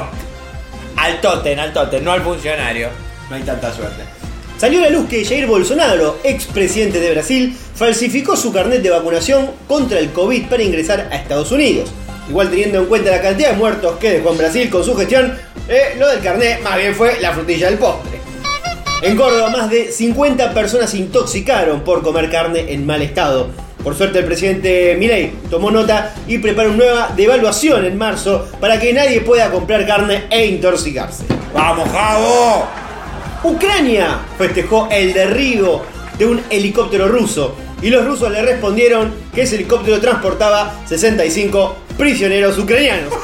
[0.96, 2.90] Al tótem, al tótem, no al funcionario.
[3.28, 4.17] No hay tanta suerte.
[4.58, 9.52] Salió a la luz que Jair Bolsonaro, expresidente de Brasil, falsificó su carnet de vacunación
[9.68, 11.90] contra el COVID para ingresar a Estados Unidos.
[12.28, 15.38] Igual teniendo en cuenta la cantidad de muertos que dejó en Brasil con su gestión,
[15.68, 18.18] eh, lo del carnet más bien fue la frutilla del postre.
[19.00, 23.50] En Córdoba, más de 50 personas se intoxicaron por comer carne en mal estado.
[23.84, 28.80] Por suerte, el presidente Milei tomó nota y preparó una nueva devaluación en marzo para
[28.80, 31.22] que nadie pueda comprar carne e intoxicarse.
[31.54, 32.87] ¡Vamos, Javo!
[33.42, 35.84] Ucrania festejó el derribo
[36.18, 42.58] de un helicóptero ruso y los rusos le respondieron que ese helicóptero transportaba 65 prisioneros
[42.58, 43.12] ucranianos.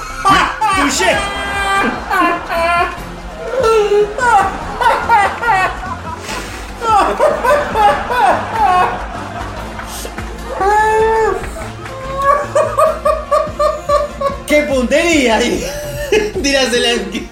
[14.46, 15.38] ¡Qué puntería!
[16.36, 17.28] Dirá Zelensky.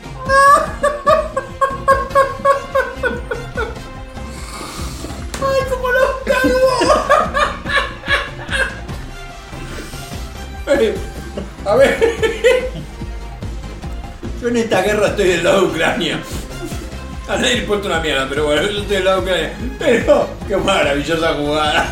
[11.65, 11.99] A ver.
[14.41, 16.21] Yo en esta guerra estoy del lado de Ucrania.
[17.29, 19.53] A nadie le importa una mierda, pero bueno, yo estoy del lado de Ucrania.
[19.79, 21.87] Pero, qué maravillosa jugada.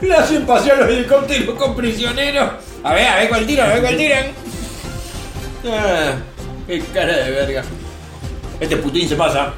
[0.00, 2.50] Le hacen pasear los helicópteros con prisioneros.
[2.82, 4.26] A ver, a ver cuál tiran, a ver cuál tiran.
[5.66, 6.12] Ah,
[6.66, 7.62] qué cara de verga.
[8.60, 9.54] Este Putin se pasa.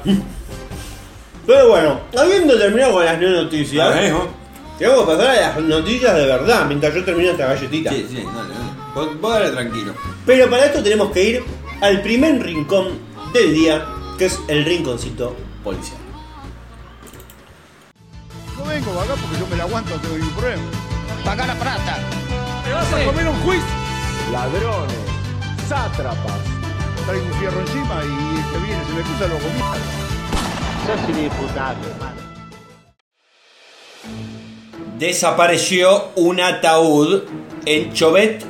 [1.45, 4.29] Pero bueno, habiendo terminado con las no noticias, A ver, hijo.
[4.77, 7.91] Tenemos que pasar a las noticias de verdad mientras yo termino esta galletita.
[7.91, 8.55] Sí, sí, dale, dale.
[8.93, 9.93] Vos, vos dale tranquilo.
[10.25, 11.43] Pero para esto tenemos que ir
[11.81, 12.99] al primer rincón
[13.33, 13.85] del día,
[14.17, 15.99] que es el rinconcito policial.
[18.57, 20.63] No vengo acá porque yo me la aguanto, tengo ningún problema.
[21.23, 21.99] Paga la plata.
[22.65, 23.87] ¿Te vas a comer un juicio?
[24.31, 24.97] ladrones,
[25.67, 26.41] sátrapas.
[27.05, 29.61] Traigo un fierro encima y el que viene se me cruza lo comí.
[30.85, 32.16] Sos inimputable, hermano.
[34.97, 37.23] Desapareció un ataúd
[37.65, 38.43] en Chobet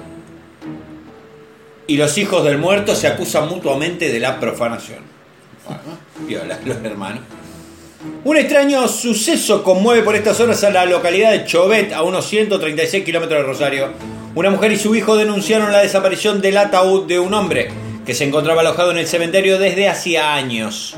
[1.88, 5.00] y los hijos del muerto se acusan mutuamente de la profanación.
[6.66, 7.22] Los hermanos.
[8.24, 13.04] Un extraño suceso conmueve por estas horas a la localidad de Chobet, a unos 136
[13.04, 13.90] kilómetros de Rosario.
[14.34, 17.70] Una mujer y su hijo denunciaron la desaparición del ataúd de un hombre
[18.06, 20.96] que se encontraba alojado en el cementerio desde hacía años.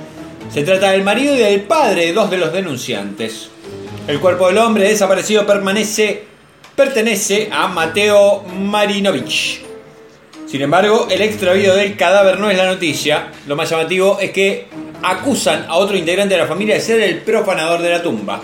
[0.53, 3.49] Se trata del marido y del padre de dos de los denunciantes.
[4.09, 5.45] El cuerpo del hombre desaparecido
[6.75, 9.61] pertenece a Mateo Marinovich.
[10.47, 13.27] Sin embargo, el extravío del cadáver no es la noticia.
[13.45, 14.65] Lo más llamativo es que
[15.03, 18.41] acusan a otro integrante de la familia de ser el profanador de la tumba.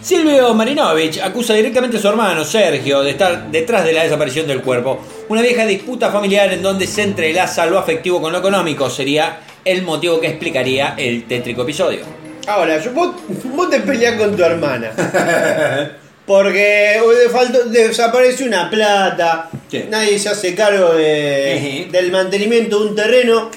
[0.00, 4.62] Silvio Marinovich acusa directamente a su hermano Sergio de estar detrás de la desaparición del
[4.62, 5.00] cuerpo.
[5.28, 9.82] Una vieja disputa familiar en donde se entrelaza lo afectivo con lo económico sería el
[9.82, 12.27] motivo que explicaría el tétrico episodio.
[12.48, 13.14] Ahora, yo, vos,
[13.54, 14.90] vos te peleás con tu hermana.
[16.26, 19.84] Porque eh, faltó- desapareció una plata, Sí.
[19.90, 23.50] nadie se hace cargo de- del mantenimiento de un terreno.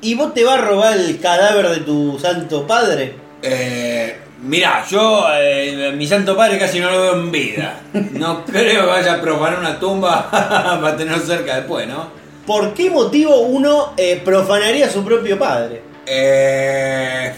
[0.00, 3.14] ¿Y vos te vas a robar el cadáver de tu santo padre?
[3.42, 7.80] Eh, mirá, yo, eh, mi santo padre casi no lo veo en vida.
[8.12, 10.28] No creo que vaya a profanar una tumba
[10.80, 12.10] para tenerlo cerca después, ¿no?
[12.46, 15.82] ¿Por qué motivo uno eh, profanaría a su propio padre?
[16.06, 17.32] Eh,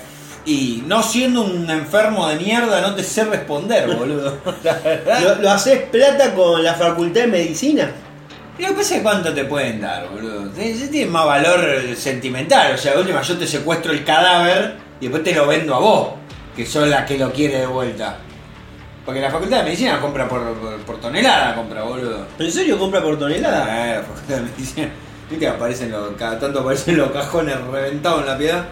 [0.45, 4.39] y no siendo un enfermo de mierda, no te sé responder, boludo.
[5.23, 7.91] ¿Lo, lo haces plata con la facultad de medicina?
[8.59, 10.51] Y lo que pasa es cuánto te pueden dar, boludo.
[10.51, 12.75] Tiene más valor sentimental.
[12.75, 16.09] O sea, última, yo te secuestro el cadáver y después te lo vendo a vos,
[16.55, 18.19] que sos la que lo quiere de vuelta.
[19.05, 22.27] Porque la facultad de medicina compra por, por, por tonelada, compra, boludo.
[22.39, 23.67] ¿En serio compra por tonelada?
[23.67, 24.91] Ah, la facultad de medicina.
[25.31, 28.65] ¿Viste que aparecen los, cada tanto aparecen los cajones reventados en la piedad?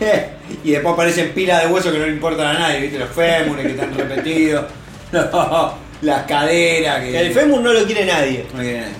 [0.64, 2.98] y después aparecen pilas de huesos que no le importan a nadie, ¿viste?
[2.98, 4.64] Los fémures que están repetidos.
[5.12, 7.20] No, las caderas que.
[7.20, 8.46] El fémur no lo quiere nadie.
[8.52, 8.94] No quiere nadie.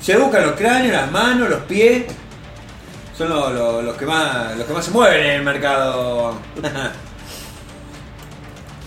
[0.00, 2.02] Se buscan los cráneos, las manos, los pies.
[3.16, 6.34] Son los, los- los que más los que más se mueven en el mercado.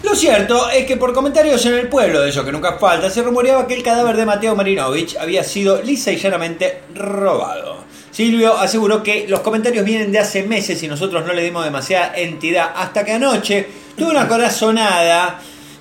[0.03, 3.21] Lo cierto es que por comentarios en el pueblo de ellos que nunca falta, se
[3.23, 7.85] rumoreaba que el cadáver de Mateo Marinovich había sido lisa y llanamente robado.
[8.11, 12.13] Silvio aseguró que los comentarios vienen de hace meses y nosotros no le dimos demasiada
[12.15, 15.39] entidad hasta que anoche tuve una corazonada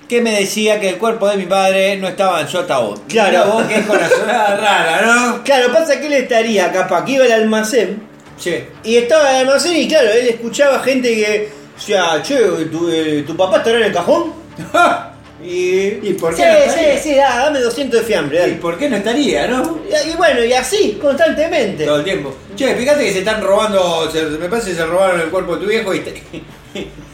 [0.08, 2.98] que me decía que el cuerpo de mi padre no estaba en su ataúd.
[3.08, 3.30] Claro.
[3.30, 5.44] Mirá vos que es corazonada rara, ¿no?
[5.44, 8.02] Claro, pasa que él estaría capaz que iba al almacén
[8.38, 8.54] Sí.
[8.84, 12.36] y estaba en el almacén y claro, él escuchaba gente que decía, che,
[12.70, 14.32] ¿tu, eh, ¿tu papá estará en el cajón?
[15.44, 16.94] Y, ¿Y por qué sí, no estaría?
[16.98, 19.80] sí, sí, da, dame 200 de fiambre, ¿Y por qué no estaría, no?
[20.06, 21.84] Y, y bueno, y así, constantemente.
[21.84, 22.34] Todo el tiempo.
[22.56, 25.62] Che, fíjate que se están robando, se- me parece que se robaron el cuerpo de
[25.62, 26.22] tu viejo y, te-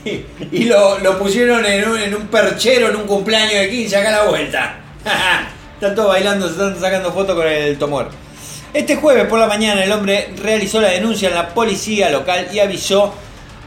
[0.53, 4.09] y lo, lo pusieron en un, en un perchero en un cumpleaños de 15 acá
[4.09, 4.77] a la vuelta.
[5.75, 8.09] están todos bailando, se están sacando fotos con el tomor.
[8.73, 12.61] Este jueves por la mañana el hombre realizó la denuncia en la policía local y
[12.61, 13.13] avisó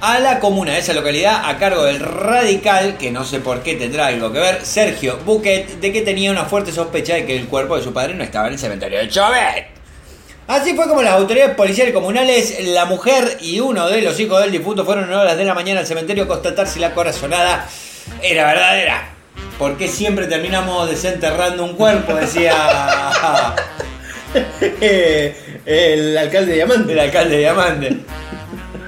[0.02, 3.76] a la comuna de esa localidad a cargo del radical, que no sé por qué
[3.76, 7.48] tendrá algo que ver, Sergio Buquet, de que tenía una fuerte sospecha de que el
[7.48, 9.68] cuerpo de su padre no estaba en el cementerio de Chauvet.
[10.48, 14.52] Así fue como las autoridades policiales comunales, la mujer y uno de los hijos del
[14.52, 17.68] difunto fueron a horas de la mañana al cementerio a constatar si la corazonada
[18.22, 19.10] era verdadera.
[19.58, 22.14] ¿Por qué siempre terminamos desenterrando un cuerpo?
[22.14, 22.54] Decía
[25.66, 26.94] el alcalde de Diamante.
[26.94, 27.98] el alcalde de Diamante.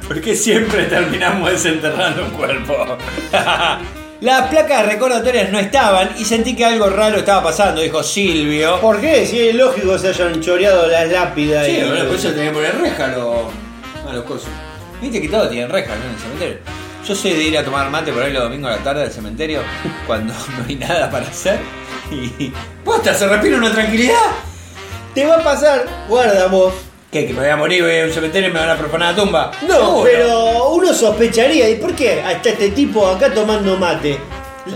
[0.08, 2.98] ¿Por qué siempre terminamos desenterrando un cuerpo?
[4.22, 8.80] Las placas recordatorias no estaban y sentí que algo raro estaba pasando, dijo Silvio.
[8.82, 9.28] ¿Por qué?
[9.28, 11.66] Si es lógico que se hayan choreado las lápidas.
[11.68, 13.36] Sí, y- bueno, por eso tenía que poner reja a los,
[14.10, 14.50] a los cosos.
[15.02, 16.06] Viste que todos tienen rejas ¿no?
[16.06, 16.58] en el cementerio.
[17.08, 19.12] Yo soy de ir a tomar mate por ahí los domingos a la tarde al
[19.12, 19.62] cementerio
[20.08, 21.60] cuando no hay nada para hacer.
[22.10, 22.52] Y.
[22.84, 23.14] ¡Posta!
[23.14, 24.16] ¿Se respira una tranquilidad?
[25.14, 26.74] Te va a pasar, guarda vos.
[27.12, 27.26] ¿Qué?
[27.26, 29.24] ¿Que me voy a morir voy a un cementerio y me van a profanar la
[29.24, 29.52] tumba?
[29.68, 30.04] No, Seguro.
[30.04, 31.70] pero uno sospecharía.
[31.70, 34.18] ¿Y por qué está este tipo acá tomando mate?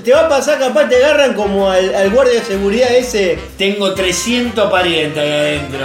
[0.04, 3.38] Te va a pasar, capaz te agarran como al, al guardia de seguridad ese.
[3.58, 5.80] Tengo 300 parientes ahí adentro.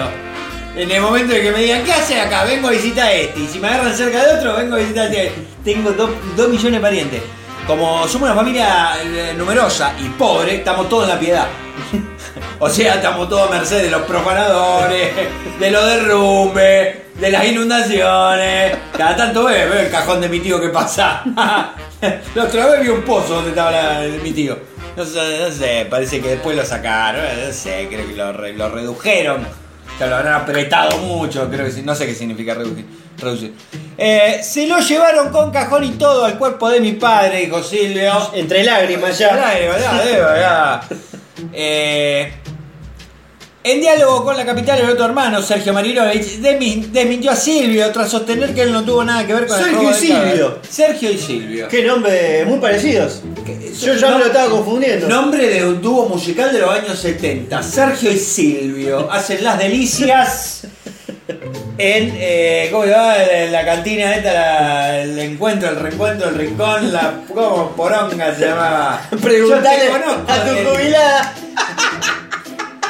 [0.77, 2.45] En el momento de que me digan, ¿qué haces acá?
[2.45, 3.41] Vengo a visitar a este.
[3.41, 5.33] Y si me agarran cerca de otro, vengo a visitar a este.
[5.65, 5.91] Tengo
[6.37, 7.23] 2 millones de parientes.
[7.67, 11.47] Como somos una familia eh, numerosa y pobre, estamos todos en la piedad.
[12.59, 15.11] O sea, estamos todos a merced de los profanadores,
[15.61, 18.77] de los derrumbes, de las inundaciones.
[18.97, 21.23] Cada tanto veo, veo el cajón de mi tío que pasa.
[22.35, 24.59] La otra vez vi un pozo donde estaba la- mi tío.
[24.97, 29.43] No sé, no sé, parece que después lo sacaron, no sé, creo que lo redujeron.
[29.45, 32.87] O sea, lo habrán apretado mucho, creo que sí, no sé qué significa reducir.
[33.19, 33.55] Reducir.
[33.99, 38.31] Eh, se lo llevaron con cajón y todo al cuerpo de mi padre, dijo Silvio.
[38.35, 39.55] Entre lágrimas ya.
[39.55, 40.83] De verdad.
[41.53, 42.33] Eh,
[43.69, 48.55] en diálogo con la capital, el otro hermano, Sergio Marinovich, desmintió a Silvio tras sostener
[48.55, 49.95] que él no tuvo nada que ver con el Sergio y.
[49.95, 50.59] Silvio.
[50.69, 51.67] Sergio y Silvio.
[51.67, 53.23] Qué nombres muy parecidos.
[53.83, 55.09] Yo ya me lo estaba confundiendo.
[55.09, 57.61] Nombre de un dúo musical de los años 70.
[57.65, 60.69] Sergio y Silvio hacen las delicias
[61.29, 63.15] en, eh, ¿cómo se llama?
[63.51, 67.71] La cantina esta, la- el encuentro, el reencuentro, el rincón, la ¿cómo?
[67.77, 69.01] poronga se llamaba.
[69.23, 71.35] Preguntale conozco, a tu jubilada.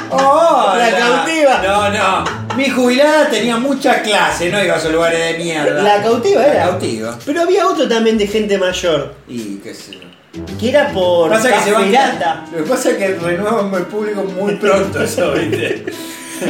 [0.09, 1.61] Oh, La cautiva.
[1.63, 2.55] No, no.
[2.55, 5.81] Mi jubilada tenía mucha clase, no iba a esos lugares de mierda.
[5.83, 6.63] La cautiva La era.
[6.69, 7.19] cautiva.
[7.25, 9.13] Pero había otro también de gente mayor.
[9.27, 10.07] Y qué sé yo.
[10.59, 11.81] Que era por Pasa que se va.
[12.51, 15.85] Lo que pasa es que renuevan el público muy pronto eso, ¿viste?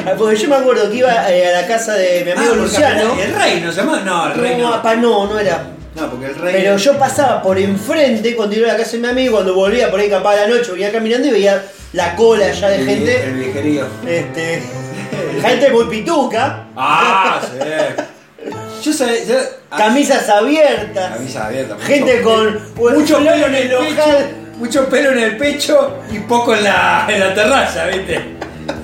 [0.06, 2.58] Ah, Porque yo me acuerdo que iba eh, a la casa de mi amigo Ah,
[2.58, 3.16] Luciano.
[3.22, 4.02] El rey no se llama.
[4.06, 4.74] No, el rey No, no.
[4.76, 5.64] apa, no, no era.
[5.96, 6.54] No, porque el rey.
[6.58, 9.90] Pero yo pasaba por enfrente cuando iba a la casa de mi amigo, cuando volvía
[9.90, 12.86] por ahí capaz a la noche, venía caminando y veía la cola ya de El-
[12.86, 13.24] gente.
[13.24, 13.86] El viejerío.
[14.06, 14.62] Este.
[15.42, 16.66] gente muy pituca.
[16.76, 17.58] Ah, sí.
[18.84, 19.24] Yo sabía.
[19.24, 19.36] yo-
[19.72, 21.14] ah, Camisas abiertas.
[21.18, 21.74] Camisa abierta.
[21.76, 23.88] mucho Gente con mucho pelo en el ojal.
[23.96, 24.28] pecho.
[24.58, 28.20] Mucho pelo en el pecho y poco en la, en la terraza, ¿viste?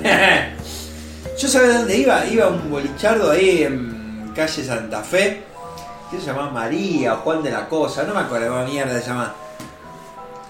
[1.38, 2.26] Yo sabía dónde iba.
[2.26, 5.44] Iba un bolichardo ahí en calle Santa Fe.
[6.12, 6.52] ¿Qué se llamaba?
[6.52, 8.04] María o Juan de la Cosa.
[8.04, 9.34] No me acuerdo cómo mierda se llama.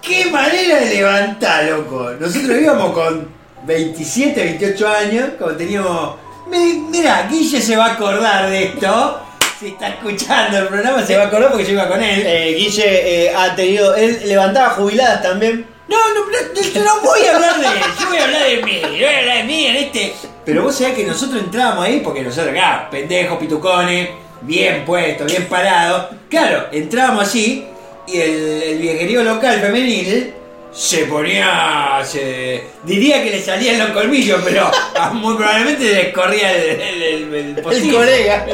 [0.02, 2.10] ¡Qué manera de levantar, loco!
[2.20, 3.26] Nosotros íbamos con
[3.66, 6.16] 27, 28 años, como teníamos...
[6.50, 9.20] Mi- Mira, Guille se va a acordar de esto.
[9.58, 12.22] Si está escuchando el programa, se va a acordar porque yo iba con él.
[12.26, 13.94] Eh, Guille eh, ha tenido.
[13.94, 15.64] Él levantaba jubiladas también.
[15.86, 18.62] No, no, no, yo no voy a hablar de él, yo voy a hablar de
[18.62, 20.14] mí, yo voy a hablar de mí en este.
[20.44, 24.08] Pero vos sabés que nosotros entrábamos ahí porque nosotros acá, pendejos, pitucones,
[24.40, 26.06] bien puestos, bien parados.
[26.30, 27.66] Claro, entrábamos allí
[28.06, 30.34] y el, el viejerío local femenil
[30.72, 32.00] se ponía.
[32.04, 37.02] Se, diría que le salían los colmillos, pero ah, muy probablemente le escorría el, el,
[37.02, 38.46] el, el El colega.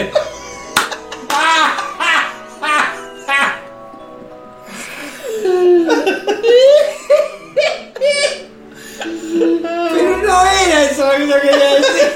[9.92, 12.12] Pero no era eso lo que yo quería decir.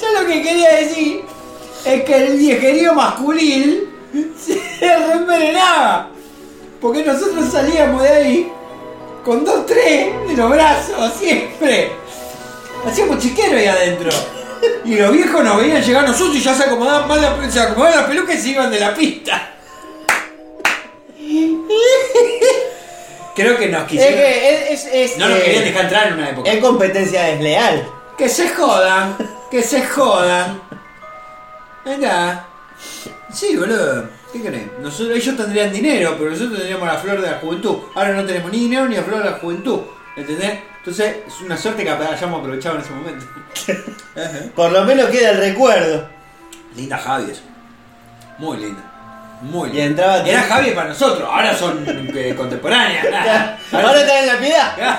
[0.00, 1.22] Yo lo que quería decir
[1.84, 3.82] es que el viejerío masculino
[4.38, 6.10] se remerenaba.
[6.80, 8.52] Porque nosotros salíamos de ahí
[9.24, 11.90] con dos, tres de los brazos, siempre.
[12.86, 14.10] Hacíamos chiquero ahí adentro.
[14.84, 17.60] Y los viejos nos veían llegar a nosotros y ya se acomodaban, más la- se
[17.60, 19.52] acomodaban las pelucas y se iban de la pista.
[23.36, 24.14] Creo que nos Es quisieron.
[24.18, 26.50] que es, es- es, no nos querían dejar entrar en una época.
[26.50, 27.86] es competencia desleal.
[28.18, 29.16] Que se jodan,
[29.50, 30.60] que se jodan.
[31.84, 32.46] Venga.
[33.32, 34.08] Sí, boludo.
[34.32, 34.66] ¿Qué querés?
[34.80, 37.76] Nosotros, ellos tendrían dinero, pero nosotros tendríamos la flor de la juventud.
[37.94, 39.80] Ahora no tenemos ni dinero ni la flor de la juventud.
[40.16, 40.58] ¿Entendés?
[40.78, 43.26] Entonces es una suerte que hayamos aprovechado en ese momento.
[44.54, 46.08] Por lo menos queda el recuerdo.
[46.74, 47.42] linda Javi eso.
[48.38, 48.82] Muy linda.
[49.42, 49.86] Muy Y linda.
[50.16, 51.84] entraba- Era Javi para nosotros, ahora son
[52.14, 53.06] eh, contemporáneas.
[53.12, 54.98] Ah, Ahora está en la piedad.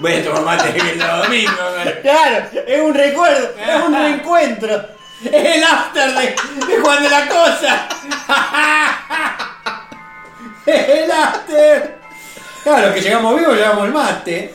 [0.00, 1.52] Voy a tomar mate el domingo.
[2.02, 4.84] Claro, es un recuerdo, es un reencuentro.
[5.24, 7.88] Es el after de, de Juan de la Cosa.
[10.66, 11.98] Es el after.
[12.64, 14.54] Claro, que llegamos vivos, llevamos el mate.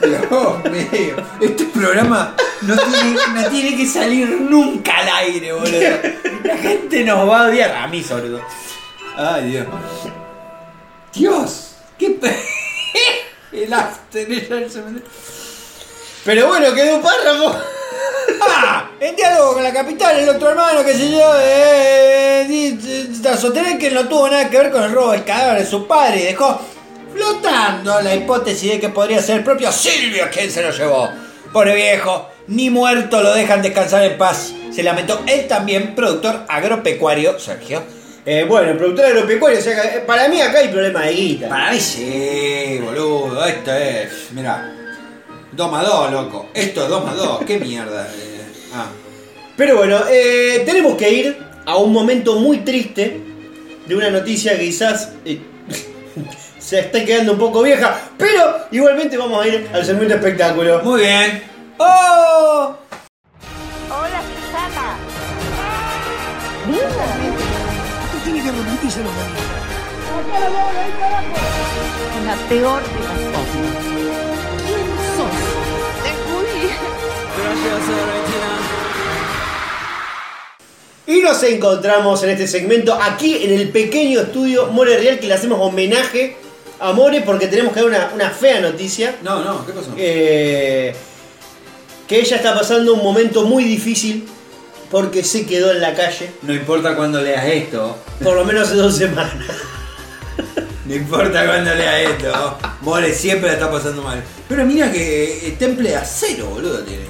[0.00, 2.76] Dios mío, este programa no
[3.50, 5.80] tiene, que salir nunca al aire, boludo.
[6.44, 7.72] La gente nos va a odiar.
[7.72, 8.40] A mí, sobre.
[9.16, 9.66] Ay, Dios.
[11.14, 12.36] Dios, qué pe...
[13.52, 14.28] El after.
[16.24, 17.56] Pero bueno, quedó un párrafo.
[18.40, 22.78] Ah, en diálogo con la capital, el otro hermano que se yo, eh,
[23.22, 25.86] tras sostener que no tuvo nada que ver con el robo del cadáver de su
[25.86, 26.60] padre y dejó
[27.18, 31.10] flotando la hipótesis de que podría ser el propio Silvio quien se lo llevó.
[31.52, 34.52] Pobre viejo, ni muerto lo dejan descansar en paz.
[34.72, 37.82] Se lamentó él también, productor agropecuario, Sergio.
[38.24, 41.48] Eh, bueno, el productor agropecuario, o sea, eh, para mí acá hay problema de guita.
[41.48, 44.72] Para mí sí, boludo, esto es, mira,
[45.52, 46.48] 2 más 2, loco.
[46.54, 48.06] Esto es 2 más 2, qué mierda.
[48.06, 48.42] eh.
[48.74, 48.86] Ah.
[49.56, 53.20] Pero bueno, eh, tenemos que ir a un momento muy triste
[53.86, 55.10] de una noticia que quizás
[56.68, 60.82] se está quedando un poco vieja, pero igualmente vamos a ir al segmento espectáculo.
[60.82, 61.42] Muy bien.
[61.78, 62.74] ¡Oh!
[63.88, 64.98] Hola, Susana.
[68.04, 69.12] Usted tiene que remitirse los
[72.26, 73.64] La peor de las cosas.
[74.66, 75.36] ¿Quién sos?
[76.02, 76.48] Te juro.
[81.06, 85.32] Y nos encontramos en este segmento aquí en el pequeño estudio More Real que le
[85.32, 86.36] hacemos homenaje
[86.80, 89.16] a More porque tenemos que dar una, una fea noticia.
[89.22, 89.90] No, no, ¿qué pasó?
[89.96, 90.94] Eh,
[92.06, 94.26] que ella está pasando un momento muy difícil
[94.90, 97.98] porque se quedó en la calle No importa cuando leas esto.
[98.22, 99.34] por lo menos hace dos semanas.
[100.86, 102.58] No importa cuando leas esto.
[102.80, 104.22] More siempre la está pasando mal.
[104.48, 107.02] Pero mira que el temple de acero, boludo, tiene.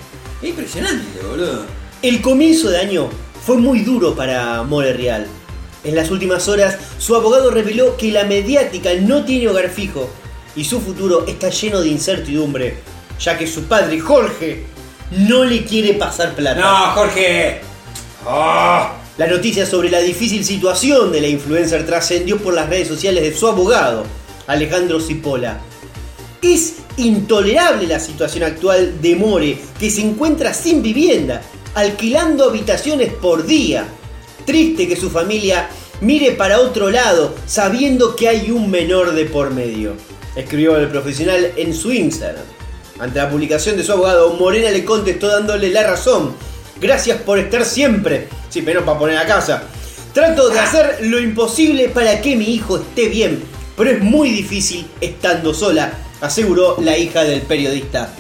[0.43, 1.65] Es impresionante, boludo.
[2.03, 3.09] El comienzo de año
[3.47, 5.27] fue muy duro para More Real.
[5.85, 10.11] En las últimas horas, su abogado reveló que la mediática no tiene hogar fijo
[10.57, 12.79] y su futuro está lleno de incertidumbre,
[13.21, 14.65] ya que su padre, Jorge,
[15.11, 16.61] no le quiere pasar plata.
[16.61, 17.61] No, Jorge.
[18.27, 18.89] Oh.
[19.17, 23.35] La noticia sobre la difícil situación de la influencer trascendió por las redes sociales de
[23.35, 24.05] su abogado,
[24.47, 25.61] Alejandro Cipolla.
[26.41, 31.43] Es intolerable la situación actual de More, que se encuentra sin vivienda,
[31.75, 33.89] alquilando habitaciones por día.
[34.49, 35.69] Triste que su familia
[36.01, 39.93] mire para otro lado, sabiendo que hay un menor de por medio.
[40.35, 42.45] Escribió el profesional en su Instagram.
[42.99, 46.35] Ante la publicación de su abogado, Morena le contestó dándole la razón.
[46.81, 48.29] Gracias por estar siempre.
[48.49, 49.65] Sí, pero para poner a casa.
[50.15, 53.43] Trato de hacer lo imposible para que mi hijo esté bien,
[53.77, 55.93] pero es muy difícil estando sola,
[56.23, 58.15] aseguró la hija del periodista.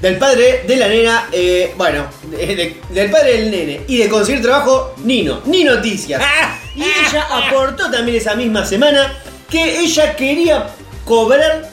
[0.00, 4.08] Del padre de la nena, eh, bueno, de- de- del padre del nene y de
[4.08, 6.22] conseguir trabajo, Nino, ni noticias.
[6.76, 9.12] Y ella aportó también esa misma semana
[9.50, 10.68] que ella quería
[11.04, 11.68] cobrar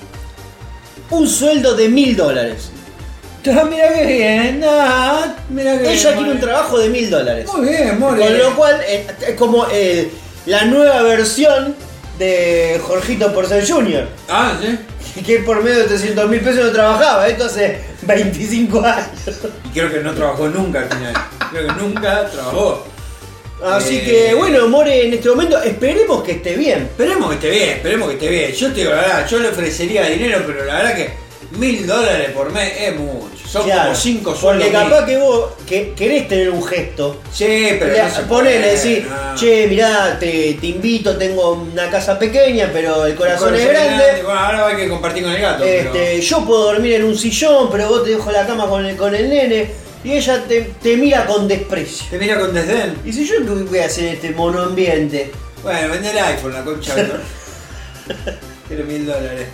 [1.11, 2.69] un sueldo de mil dólares.
[3.47, 4.63] Ah, mira que bien.
[4.67, 7.47] Ah, mira que Ella quiere un trabajo de mil dólares.
[7.55, 8.19] Muy bien, More.
[8.19, 10.09] Con lo cual eh, es como eh,
[10.47, 11.75] la nueva versión
[12.17, 14.07] de Jorgito por ser Junior.
[14.27, 14.79] Ah, sí.
[15.23, 17.27] Que por medio de 300 mil pesos no trabajaba.
[17.27, 19.07] Esto hace 25 años.
[19.65, 21.13] Y creo que no trabajó nunca al final.
[21.51, 22.85] Creo que nunca trabajó.
[23.63, 24.03] Así Eh.
[24.03, 26.83] que bueno, More en este momento esperemos que esté bien.
[26.83, 28.51] Esperemos que esté bien, esperemos que esté bien.
[28.51, 31.09] Yo te digo la verdad, yo le ofrecería dinero, pero la verdad que
[31.57, 33.29] mil dólares por mes es mucho.
[33.47, 34.67] Son Claro, como cinco Porque sueldos.
[34.69, 35.05] capaz mínimos.
[35.05, 37.21] que vos que, querés tener un gesto.
[37.31, 39.35] Sí, pero Le- no se ponele, puede, decir, no.
[39.39, 44.23] che, mirá, te, te invito, tengo una casa pequeña, pero el corazón, es grande.
[44.23, 45.63] Bueno, ahora hay que compartir con el gato.
[45.63, 48.85] pero- Este, yo puedo dormir en un sillón, pero vos te dejo la cama con
[48.85, 49.69] el, con el nene
[50.03, 52.07] y ella te, te mira con desprecio.
[52.09, 52.97] Te mira con desdén.
[53.05, 55.31] Y si yo qué voy a hacer en este monoambiente,
[55.63, 56.93] Bueno, vende el iPhone, la concha.
[56.97, 57.13] ¿no?
[58.67, 59.47] Quiero mil dólares.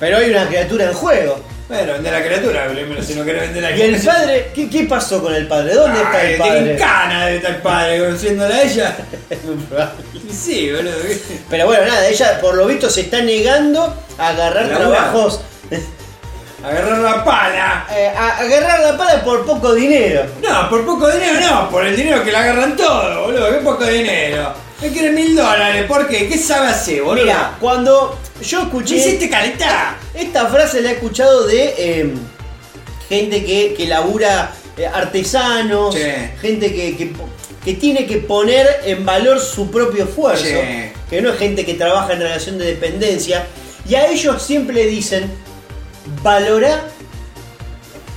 [0.00, 1.40] Pero hay una criatura en juego.
[1.68, 2.68] Bueno, vende la criatura,
[3.04, 4.12] si no querés vender la ¿Y el criatura.
[4.14, 4.50] padre?
[4.54, 5.74] ¿Qué, qué pasó con el padre?
[5.74, 6.76] ¿Dónde está el padre?
[6.76, 8.96] cana de estar el padre conociéndola a ella.
[10.30, 10.94] Sí, boludo.
[11.48, 15.40] Pero bueno, nada, ella por lo visto se está negando a agarrar La trabajos.
[16.64, 17.86] Agarrar la pala.
[17.96, 20.24] eh, a agarrar la pala por poco dinero.
[20.42, 23.50] No, por poco dinero no, por el dinero que le agarran todo, boludo.
[23.50, 24.52] Qué poco dinero.
[24.80, 26.28] Me quieren mil dólares, ¿por qué?
[26.28, 27.24] ¿Qué sabe hacer, boludo?
[27.24, 28.96] Mira, cuando yo ¿Me escuché.
[28.96, 29.96] hiciste calentar?
[30.14, 32.14] Esta frase la he escuchado de eh,
[33.08, 35.96] gente que, que labura eh, artesanos,
[36.42, 37.12] gente que, que,
[37.64, 40.44] que tiene que poner en valor su propio esfuerzo,
[41.08, 43.46] que no es gente que trabaja en relación de dependencia,
[43.88, 45.30] y a ellos siempre le dicen,
[46.22, 46.84] valora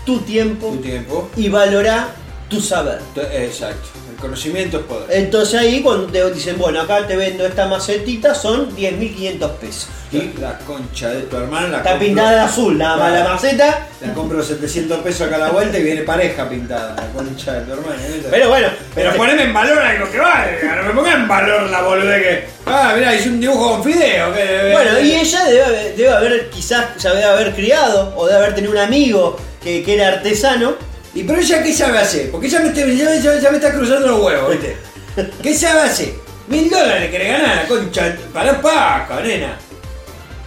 [0.06, 1.30] tu tiempo Tu tiempo.
[1.38, 2.10] y valora
[2.50, 3.00] tu saber.
[3.32, 3.88] Exacto.
[4.20, 5.06] Conocimiento es poder.
[5.18, 9.88] Entonces ahí cuando te dicen, bueno, acá te vendo esta macetita, son 10.500 pesos.
[10.12, 13.24] Y la concha de tu hermano la Está compro- pintada de azul, nada más la
[13.24, 13.88] maceta.
[14.02, 16.96] La compro 700 pesos acá a la vuelta y viene pareja pintada.
[16.96, 17.94] La concha de tu hermano.
[18.02, 18.24] ¿eh?
[18.30, 21.70] Pero bueno, Pero este- poneme en valor algo que vale, no me pongas en valor
[21.70, 22.46] la boludez que.
[22.66, 24.34] Ah, mirá, hice un dibujo con fideo.
[24.34, 28.40] Que, Bueno, y ella debe haber, debe haber quizás ya debe haber criado o debe
[28.40, 30.74] haber tenido un amigo que, que era artesano.
[31.14, 32.30] ¿Y pero ella qué sabe hacer?
[32.32, 34.78] Porque ya me, está- ya, me está cruzando los huevos, ¿viste?
[35.44, 36.14] ¿Qué sabe hacer?
[36.48, 38.16] Mil dólares querés ganar, concha.
[38.34, 39.58] Pará paca, nena.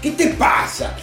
[0.01, 0.95] ¿Qué te pasa?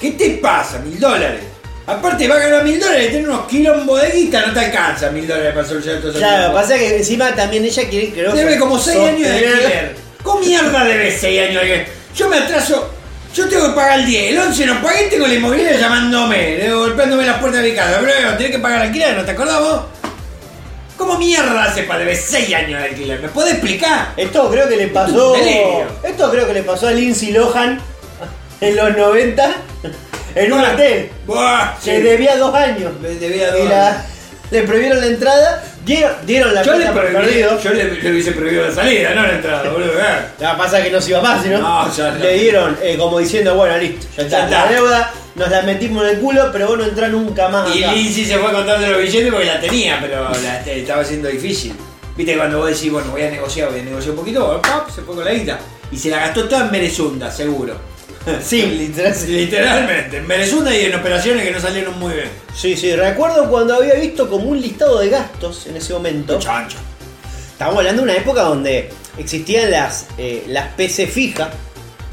[0.00, 0.78] ¿Qué te pasa?
[0.80, 1.40] Mil dólares.
[1.86, 5.10] Aparte va a ganar mil dólares y tiene unos quilombos de guita, no te alcanza
[5.10, 6.18] mil dólares para solucionar todo eso.
[6.18, 9.96] Claro, pasa que encima también ella quiere creo Debe como 6 años de alquiler.
[10.22, 11.86] ¿Cómo mierda debe 6 años de alquiler?
[12.16, 12.92] Yo me atraso,
[13.34, 17.24] yo tengo que pagar el 10, el 11 no pagué, tengo la inmobiliaria llamándome, golpeándome
[17.24, 18.00] las puertas de mi casa.
[18.02, 19.80] Pero tenés que pagar alquiler, ¿no te acordás vos?
[20.96, 23.20] ¿Cómo mierda hace para debe 6 años de alquiler?
[23.20, 24.12] ¿Me podés explicar?
[24.16, 25.32] Esto creo que le pasó.
[25.32, 25.86] Delirio.
[26.04, 27.80] Esto creo que le pasó a Lindsay Lohan
[28.60, 29.52] en los 90
[30.34, 31.10] en un Buah, hotel.
[31.26, 32.02] Buah, Se sí.
[32.02, 32.92] debía dos años.
[33.00, 34.02] Me debía Y dos la- años.
[34.50, 36.84] le prohibieron la entrada, dieron, dieron la Yo le,
[37.62, 39.92] yo le, le hubiese prohibido la salida, no la entrada, boludo.
[39.92, 40.02] eh.
[40.40, 42.18] Lo que pasa que no se iba más, sino No, ya no.
[42.18, 44.64] le dieron eh, como diciendo, bueno, listo, ya está, Ya está.
[44.66, 47.82] la deuda, nos la metimos en el culo, pero vos no entrás nunca más Y
[47.84, 47.92] acá.
[47.94, 51.74] Lindsay se fue contando los billetes porque la tenía, pero la, te- estaba siendo difícil.
[52.16, 54.90] Viste cuando vos decís, bueno, voy a negociar, voy a negociar un poquito, ¡pap!
[54.90, 55.58] se fue con la guita.
[55.90, 57.74] Y se la gastó toda en Merezunda, seguro.
[58.42, 59.14] Sí, literal.
[59.26, 62.28] Literalmente, en Merezunda y en operaciones que no salieron muy bien.
[62.54, 66.38] Sí, sí, recuerdo cuando había visto como un listado de gastos en ese momento.
[66.38, 66.78] Chancho.
[67.52, 71.48] Estábamos hablando de una época donde existían las, eh, las PC fijas,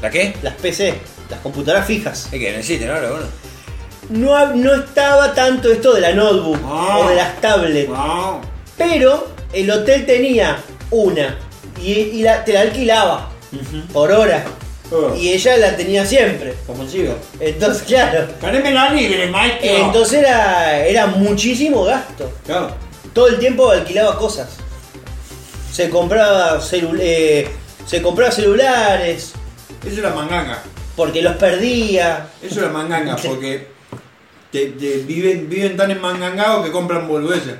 [0.02, 0.34] ¿La qué?
[0.42, 0.94] las PC,
[1.28, 2.28] las computadoras fijas.
[2.32, 2.94] Es que no existe, ¿no?
[2.94, 3.26] Bueno.
[4.54, 6.98] No, estaba tanto esto de la notebook Ah.
[6.98, 7.90] o de las tablets,
[8.76, 10.58] pero el hotel tenía
[10.90, 11.38] una
[11.80, 13.30] y, y la- te la alquilaba
[13.92, 14.44] por hora.
[14.92, 15.14] Oh.
[15.14, 16.54] Y ella la tenía siempre.
[16.66, 17.14] Como sigo.
[17.38, 18.26] Entonces, claro.
[18.40, 19.58] Poneme la libre, Mike.
[19.82, 22.32] Entonces era, era muchísimo gasto.
[22.44, 22.74] Claro.
[23.12, 24.48] Todo el tiempo alquilaba cosas.
[25.72, 27.48] Se compraba, celu- eh,
[27.86, 29.32] se compraba celulares
[29.86, 30.62] Eso era manganga.
[30.96, 32.26] porque los perdía.
[32.42, 33.68] Eso era manganga, porque
[34.50, 37.54] te- te viven, viven tan enmangangados que compran boludeces.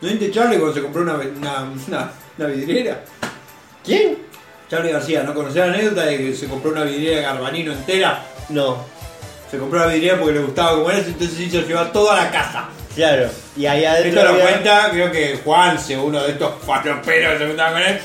[0.00, 3.02] ¿No viste Charlie cuando se compró una, una, una, una vidriera?
[3.84, 4.18] ¿Quién?
[4.70, 8.22] Charlie García, ¿no conocés la anécdota de que se compró una vidriera Garbanino entera?
[8.48, 8.84] No,
[9.50, 12.64] Se compró la vidriera porque le gustaba como era, entonces hizo llevar toda la casa.
[12.94, 13.28] claro.
[13.56, 14.20] Y ahí adentro.
[14.20, 17.82] Esto lo había- cuenta, creo que Juanse, uno de estos faloperos que se juntaban con
[17.82, 17.98] él,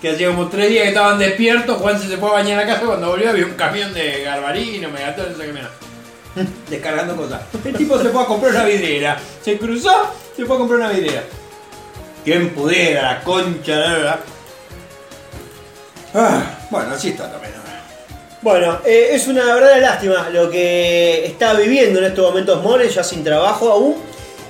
[0.00, 2.72] que hacía como tres días que estaban despiertos, Juanse se fue a bañar a la
[2.74, 5.70] casa cuando volvió había un camión de Garbarino, Megatón, no sé qué mierda.
[6.70, 7.42] Descargando cosas.
[7.64, 10.88] El tipo se fue a comprar una vidriera, se cruzó, se fue a comprar una
[10.90, 11.22] vidriera.
[12.24, 14.20] Quien pudiera, la concha, la verdad.
[16.14, 17.52] Ah, bueno, así está también.
[17.54, 17.62] ¿no?
[18.42, 23.04] Bueno, eh, es una verdadera lástima lo que está viviendo en estos momentos More, ya
[23.04, 23.96] sin trabajo aún.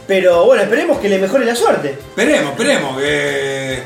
[0.07, 1.91] Pero bueno, esperemos que le mejore la suerte.
[1.91, 3.83] Esperemos, esperemos que.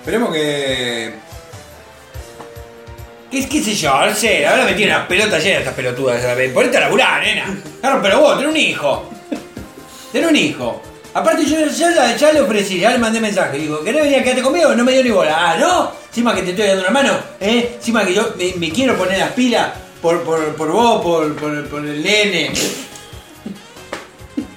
[0.00, 1.14] Esperemos que.
[3.30, 4.06] ¿Qué, qué sé yo?
[4.06, 6.20] No sé, ahora me tiene la pelota llena de estas pelotudas.
[6.52, 7.56] Ponete a laburar, nena.
[7.80, 9.10] Claro, pero vos, tenés un hijo.
[10.12, 10.82] Tenés un hijo.
[11.14, 13.58] Aparte, yo ya, la- ya le ofrecí, ya le mandé mensaje.
[13.58, 14.74] Digo, ¿querés venir a quedarte conmigo?
[14.74, 15.36] No me dio ni bola.
[15.52, 15.92] Ah, ¿no?
[16.08, 17.72] Encima que te estoy dando una mano, ¿eh?
[17.76, 19.70] Encima que yo me, quiero poner las pilas
[20.02, 21.34] por, por, por vos, por,
[21.68, 22.52] por, el nene.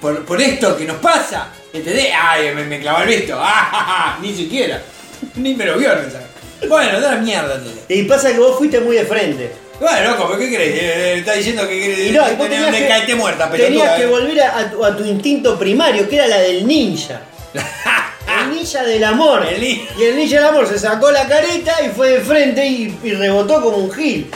[0.00, 1.48] Por, por esto que nos pasa.
[1.72, 2.08] ¿Entendés?
[2.20, 3.36] Ay, me, me clavó el visto.
[3.40, 4.82] Ah, ja, ja, ni siquiera.
[5.36, 6.26] Ni me lo vio el mensaje.
[6.68, 7.84] Bueno, da la mierda entonces.
[7.88, 9.52] Y pasa que vos fuiste muy de frente.
[9.80, 10.74] Bueno, loco, ¿pero qué crees?
[10.82, 13.96] Eh, está diciendo que querés Y no, y vos tener tenías que, muerta, tenías pelotuda,
[13.96, 14.06] que eh.
[14.06, 17.20] volver a, a tu, a tu instinto primario, que era la del ninja.
[18.44, 19.44] El ninja del amor.
[19.46, 22.64] El ni- Y el ninja del amor se sacó la careta y fue de frente
[22.66, 24.30] y, y rebotó como un gil.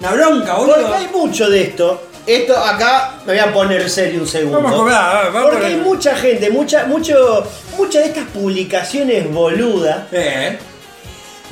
[0.00, 0.94] Una bronca, Porque boludo.
[0.94, 2.02] hay mucho de esto.
[2.26, 4.60] Esto acá me voy a poner serio un segundo.
[4.60, 7.44] Vamos a vamos a Porque hay mucha gente, mucha, mucho,
[7.76, 10.58] muchas de estas publicaciones boludas Eh,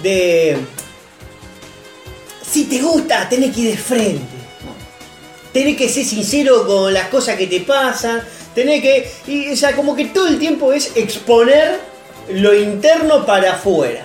[0.03, 0.59] de
[2.57, 4.37] si te gusta, tenés que ir de frente.
[5.53, 8.23] Tenés que ser sincero con las cosas que te pasan.
[8.55, 9.53] Tenés que.
[9.53, 11.81] O sea, como que todo el tiempo es exponer
[12.31, 14.05] lo interno para afuera.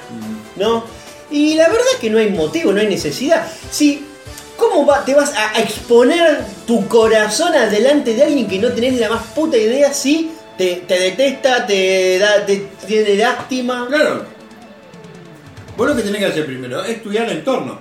[0.56, 0.84] ¿No?
[1.30, 3.48] Y la verdad es que no hay motivo, no hay necesidad.
[3.70, 4.08] Si.
[4.58, 9.24] ¿Cómo te vas a exponer tu corazón adelante de alguien que no tenés la más
[9.34, 13.88] puta idea si te, te detesta, te da, te tiene lástima?
[13.90, 14.31] claro.
[15.82, 17.80] Vos lo que tenés que hacer primero es estudiar el entorno.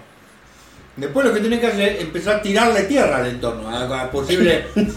[0.97, 4.11] Después lo que tenés que hacer es empezar a tirarle tierra al entorno, a, a
[4.11, 4.65] posibles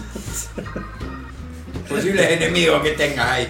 [1.86, 3.48] posibles enemigos que tengas ahí.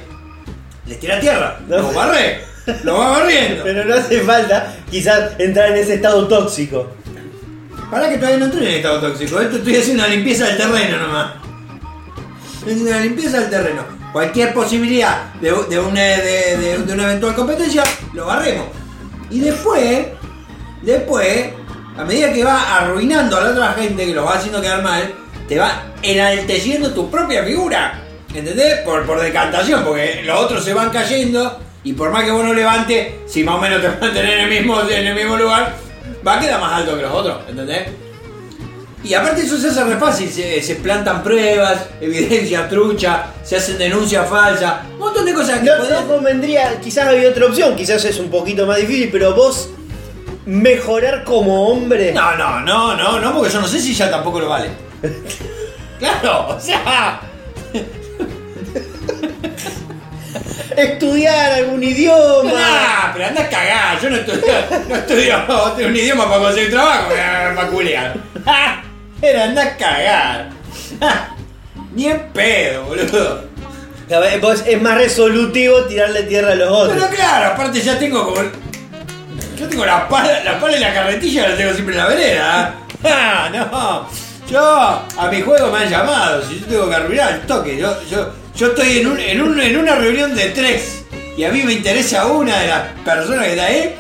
[0.87, 1.77] Les tira tierra, No.
[1.79, 2.41] lo barré,
[2.83, 3.63] lo va barriendo.
[3.65, 6.91] Pero no hace falta quizás entrar en ese estado tóxico.
[7.93, 10.99] Para que todavía no entré en estado tóxico, esto estoy haciendo una limpieza del terreno
[10.99, 11.35] nomás.
[12.61, 13.85] Haciendo una limpieza del terreno.
[14.13, 17.85] Cualquier posibilidad de, de una, de, de- de una eventual competencia,
[18.15, 18.67] lo barremos.
[19.31, 20.07] Y después,
[20.83, 21.51] después,
[21.97, 25.13] a medida que va arruinando a la otra gente, que lo va haciendo quedar mal,
[25.49, 28.01] te va enalteciendo tu propia figura.
[28.35, 28.81] ¿Entendés?
[28.81, 32.53] Por, por decantación, porque los otros se van cayendo y por más que vos no
[32.53, 35.75] levantes, si más o menos te mantenés en el mismo, en el mismo lugar,
[36.27, 38.04] va a quedar más alto que los otros, ¿entendés?
[39.05, 43.77] Y aparte eso se hace re fácil, se, se plantan pruebas, evidencia trucha, se hacen
[43.77, 47.77] denuncias falsas, un montón de cosas que No, podés- no convendría, quizás había otra opción,
[47.77, 49.69] quizás es un poquito más difícil, pero vos
[50.47, 52.13] mejorar como hombre.
[52.13, 54.71] No, no, no, no, no, porque yo no sé si ya tampoco lo vale.
[55.99, 57.21] claro, o sea,
[60.77, 62.51] Estudiar algún idioma.
[62.53, 64.43] nah, pero anda a cagar, yo no estudio,
[64.89, 67.11] no estudio un idioma para conseguir trabajo,
[67.55, 68.15] para culiar.
[69.25, 70.51] Pero anda a cagar.
[71.95, 73.45] Ni en pedo, boludo.
[74.43, 76.99] Vos es más resolutivo tirarle tierra a los otros.
[77.03, 78.43] Pero claro, aparte ya tengo como.
[79.59, 82.75] Yo tengo la pala, la pala y la carretilla la tengo siempre en la vereda.
[83.07, 84.09] Ah, no.
[84.51, 84.61] Yo,
[85.19, 86.43] a mi juego me han llamado.
[86.47, 87.77] Si yo tengo que arruinar el toque.
[87.79, 91.05] Yo, yo, yo estoy en, un, en, un- en una reunión de tres.
[91.37, 93.95] Y a mí me interesa una de las personas que está ahí.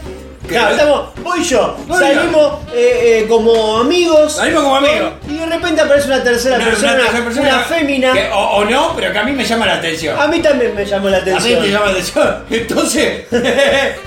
[0.48, 4.34] Claro, estamos, vos y yo, salimos eh, eh, como amigos.
[4.36, 5.12] Salimos como amigos.
[5.28, 8.12] Y de repente aparece una tercera una- persona, una tercera persona fémina.
[8.12, 10.20] que- o, o no, pero que a mí me llama la atención.
[10.20, 11.62] A mí también me llamó la A mí atención.
[11.62, 12.44] me llama la atención.
[12.50, 13.24] Entonces.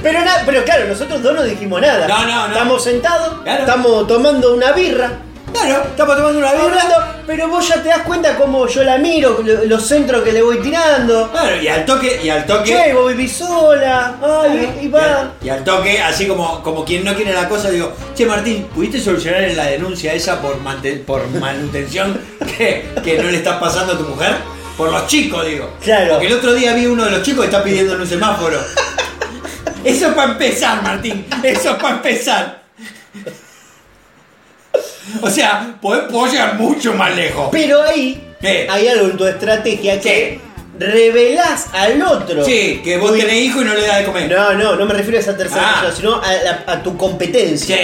[0.04, 2.08] Pero, na- pero claro, nosotros dos no dijimos nada.
[2.08, 2.54] No, no, no.
[2.54, 3.60] Estamos sentados, Claro.
[3.62, 5.12] estamos tomando una birra,
[5.54, 6.64] claro, estamos tomando una birra.
[6.66, 6.96] hablando,
[7.26, 10.42] pero vos ya te das cuenta cómo yo la miro, lo- los centros que le
[10.42, 11.30] voy tirando.
[11.32, 12.72] Claro, y al toque, y al toque.
[12.72, 14.16] Che, vos vivís sola.
[14.22, 15.20] Ay, y Y va.
[15.22, 18.68] al, y al toque, así como, como quien no quiere la cosa, digo, che Martín,
[18.74, 22.20] ¿pudiste solucionar la denuncia esa por, mante- por manutención
[22.58, 24.36] que, que no le está pasando a tu mujer?
[24.78, 25.72] Por los chicos, digo.
[25.84, 26.12] Claro.
[26.14, 28.60] Porque el otro día vi uno de los chicos que está pidiendo en un semáforo.
[29.84, 31.26] Eso es para empezar, Martín.
[31.44, 32.62] Eso es para empezar.
[35.22, 37.50] O sea, puedo, puedo llegar mucho más lejos.
[37.52, 38.68] Pero ahí ¿Qué?
[38.70, 40.40] hay algo en tu estrategia que
[40.80, 42.44] revelás al otro.
[42.46, 44.30] Sí, que vos Uy, tenés hijo y no le das de comer.
[44.32, 45.82] No, no, no me refiero a esa tercera Ah.
[45.82, 46.22] persona, sino
[46.68, 47.76] a, tu competencia.
[47.76, 47.84] Sí.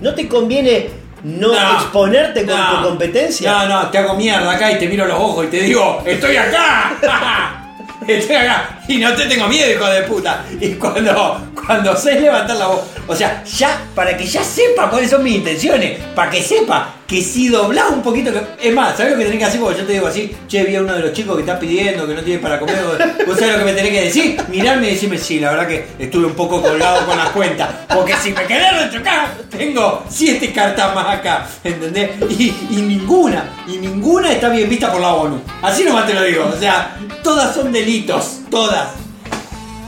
[0.00, 0.88] ¿No te conviene
[1.22, 1.74] no, No.
[1.80, 2.76] exponerte con No.
[2.82, 3.50] tu competencia?
[3.50, 6.36] No, no, te hago mierda acá y te miro los ojos y te digo, estoy
[6.36, 6.96] acá.
[8.06, 10.44] Estoy acá y no te tengo miedo, hijo de puta.
[10.60, 15.10] Y cuando, cuando sé levantar la voz, o sea, ya, para que ya sepa cuáles
[15.10, 18.30] son mis intenciones, para que sepa que si doblás un poquito,
[18.60, 20.34] es más, ¿sabes lo que tenés que hacer cuando yo te digo así?
[20.48, 22.76] Che, vi a uno de los chicos que está pidiendo, que no tiene para comer,
[22.82, 25.68] vos vos sabés lo que me tenés que decir, mirarme y decirme, sí, la verdad
[25.68, 30.52] que estuve un poco colgado con las cuentas, porque si me quedé acá, tengo siete
[30.52, 32.10] cartas más acá, ¿entendés?
[32.30, 35.40] Y, y ninguna, y ninguna está bien vista por la ONU.
[35.62, 38.73] Así nomás te lo digo, o sea, todas son delitos, todas.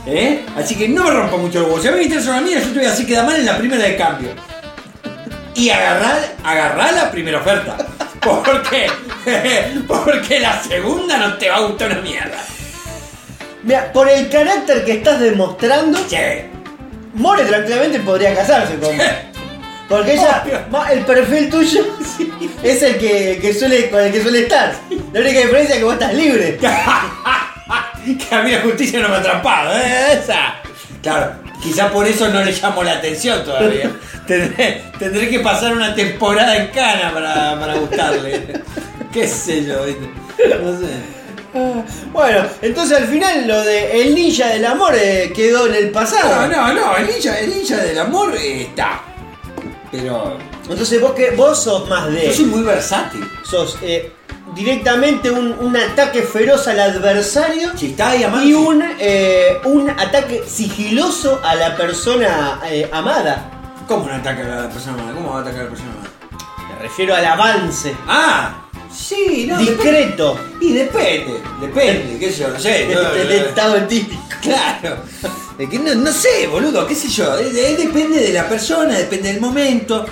[0.05, 0.45] ¿Eh?
[0.55, 1.81] Así que no me rompa mucho el huevo.
[1.81, 3.57] Si a mí me una mía, yo te voy a decir queda mal en la
[3.57, 4.29] primera de cambio.
[5.53, 7.75] Y agarrar, agarrar la primera oferta.
[8.21, 8.87] Porque,
[9.87, 12.37] porque la segunda no te va a gustar una mierda.
[13.63, 16.49] Mira, por el carácter que estás demostrando, Che.
[17.15, 18.95] More tranquilamente podría casarse con.
[19.89, 20.85] Porque ella, Obvio.
[20.91, 21.85] el perfil tuyo
[22.61, 24.73] es el que, que suele, con el que suele estar.
[25.11, 26.59] La única diferencia es que vos estás libre.
[28.29, 30.19] que a mí la justicia no me ha atrapado, ¿eh?
[30.21, 30.55] Esa.
[31.01, 33.91] Claro, quizá por eso no le llamo la atención todavía.
[34.27, 38.61] tendré, tendré que pasar una temporada en cana para, para gustarle.
[39.11, 39.83] ¿Qué sé yo?
[39.85, 40.09] ¿viste?
[40.61, 41.17] No sé.
[42.11, 46.47] Bueno, entonces al final lo de el ninja del amor eh, quedó en el pasado.
[46.47, 49.01] No, no, no, el ninja, el ninja del amor eh, está.
[49.91, 50.37] Pero
[50.69, 52.27] Entonces vos que vos sos más de.
[52.27, 53.27] Yo soy muy versátil.
[53.43, 54.11] sos eh,
[54.57, 61.39] directamente un, un ataque feroz al adversario está ahí y un, eh, un ataque sigiloso
[61.43, 63.51] a la persona eh, amada.
[63.87, 65.13] ¿Cómo un ataque a la persona amada?
[65.13, 66.09] ¿Cómo va a atacar a la persona amada?
[66.73, 67.95] Me refiero al avance.
[68.07, 69.59] Ah, sí, no.
[69.59, 70.33] discreto.
[70.59, 70.65] depende.
[70.65, 72.87] Y depende, depende, qué sé yo, no sé.
[72.87, 73.45] De, no, de- no, de no.
[73.45, 74.21] estado típico.
[74.41, 74.97] Claro.
[75.57, 77.35] De que no, no sé, boludo, qué sé yo.
[77.37, 80.05] depende de la persona, depende del momento.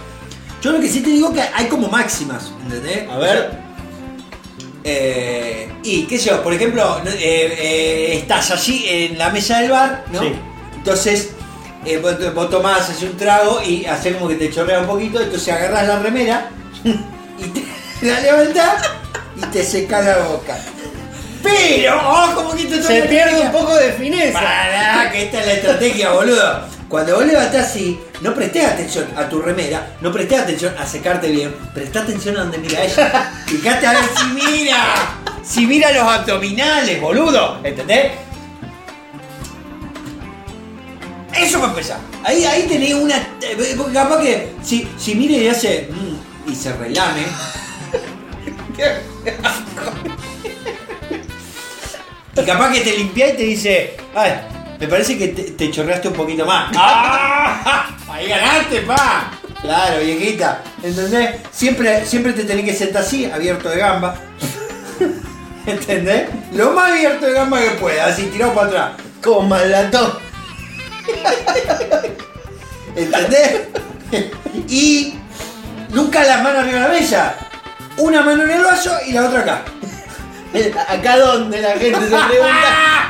[0.62, 3.10] Yo lo que sí te digo que hay como máximas, ¿entendés?
[3.10, 3.50] A ver.
[3.50, 3.65] O sea,
[4.88, 9.72] eh, y qué sé yo, por ejemplo, eh, eh, estás allí en la mesa del
[9.72, 10.22] bar, ¿no?
[10.22, 10.32] Sí.
[10.76, 11.32] Entonces,
[11.86, 15.20] eh, vos, vos tomás así un trago y haces como que te chorrea un poquito,
[15.20, 16.50] entonces agarras la remera
[16.84, 17.64] y te
[18.06, 18.84] la levantás
[19.36, 20.56] y te secas la boca.
[21.42, 24.40] Pero, ojo, un poquito Se pierde un poco de fineza.
[24.40, 26.75] Pará, que esta es la estrategia, boludo.
[26.88, 31.30] Cuando vos levantás así, no prestés atención a tu remera, no prestés atención a secarte
[31.32, 33.32] bien, prestá atención a donde mira ella.
[33.48, 34.96] Fíjate a ver si mira,
[35.44, 38.12] si mira los abdominales, boludo, ¿entendés?
[41.36, 42.00] Eso va a empezar.
[42.24, 43.18] Ahí, ahí tenés una.
[43.42, 45.90] eh, porque Capaz que si, si mira y hace.
[45.92, 47.24] mm, y se relame.
[52.38, 54.34] Y capaz que te limpia y te dice, ay,
[54.80, 56.72] me parece que te, te chorreaste un poquito más.
[56.76, 57.96] ¡Ah!
[58.10, 59.32] Ahí ganaste, pa.
[59.62, 60.62] Claro, viejita.
[60.84, 61.42] ¿Entendés?
[61.52, 64.16] Siempre, siempre te tenés que sentar así, abierto de gamba.
[65.66, 66.30] ¿Entendés?
[66.54, 68.92] Lo más abierto de gamba que puedas, así tirado para atrás.
[69.24, 70.14] Como malatón.
[72.96, 73.62] ¿Entendés?
[74.70, 75.16] y
[75.90, 77.36] nunca las manos arriba de la mesa.
[77.98, 79.64] Una mano en el vaso y la otra acá.
[80.88, 83.06] Acá donde la gente se pregunta.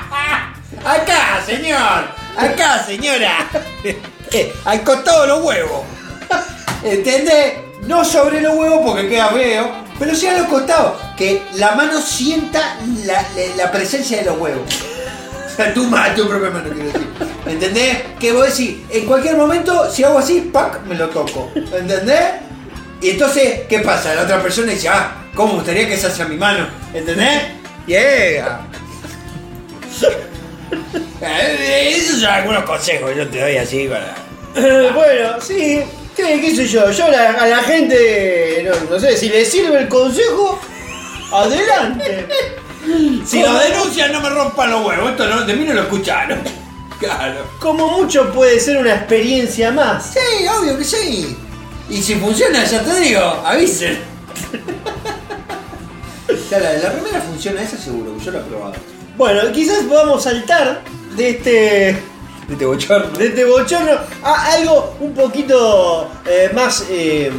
[0.85, 2.05] Acá, señor.
[2.37, 3.49] Acá, señora.
[4.31, 5.81] Eh, Al costado de los huevos.
[6.83, 7.53] ¿Entendés?
[7.87, 11.01] No sobre los huevos porque queda feo, pero sí a los costados.
[11.17, 14.63] Que la mano sienta la, presencia de los huevos.
[15.51, 17.07] O sea, tu, tu propia mano, quiero decir.
[17.45, 17.97] ¿Entendés?
[18.19, 20.81] Que vos decís, en cualquier momento, si hago así, ¡pac!
[20.85, 21.51] me lo toco.
[21.55, 22.31] ¿Entendés?
[23.01, 24.13] Y entonces, ¿qué pasa?
[24.15, 26.67] La otra persona dice, ah, ¿cómo gustaría que esa sea mi mano?
[26.93, 27.41] ¿Entendés?
[27.87, 28.67] Yeah.
[31.21, 34.15] Eh, Esos son algunos consejos que yo te doy así para.
[34.55, 35.81] Eh, bueno, sí.
[36.15, 36.89] ¿Qué, qué sé yo?
[36.91, 40.59] Yo la- a la gente, no, no sé, si le sirve el consejo,
[41.31, 42.27] adelante.
[43.25, 45.11] Si lo denuncian, no me rompan los huevos.
[45.11, 46.39] Esto no, de mí no lo escucharon.
[46.97, 47.45] Claro.
[47.59, 50.13] Como mucho puede ser una experiencia más.
[50.13, 51.35] Sí, obvio que sí.
[51.89, 53.99] Y si funciona, ya te digo, avisen.
[56.49, 58.73] Ya la de la primera funciona, esa seguro, yo la he probado.
[59.17, 60.81] Bueno, quizás podamos saltar
[61.15, 63.17] de este, De este bochorno.
[63.17, 63.91] de este bochorno
[64.23, 67.31] a algo un poquito eh, más, eh,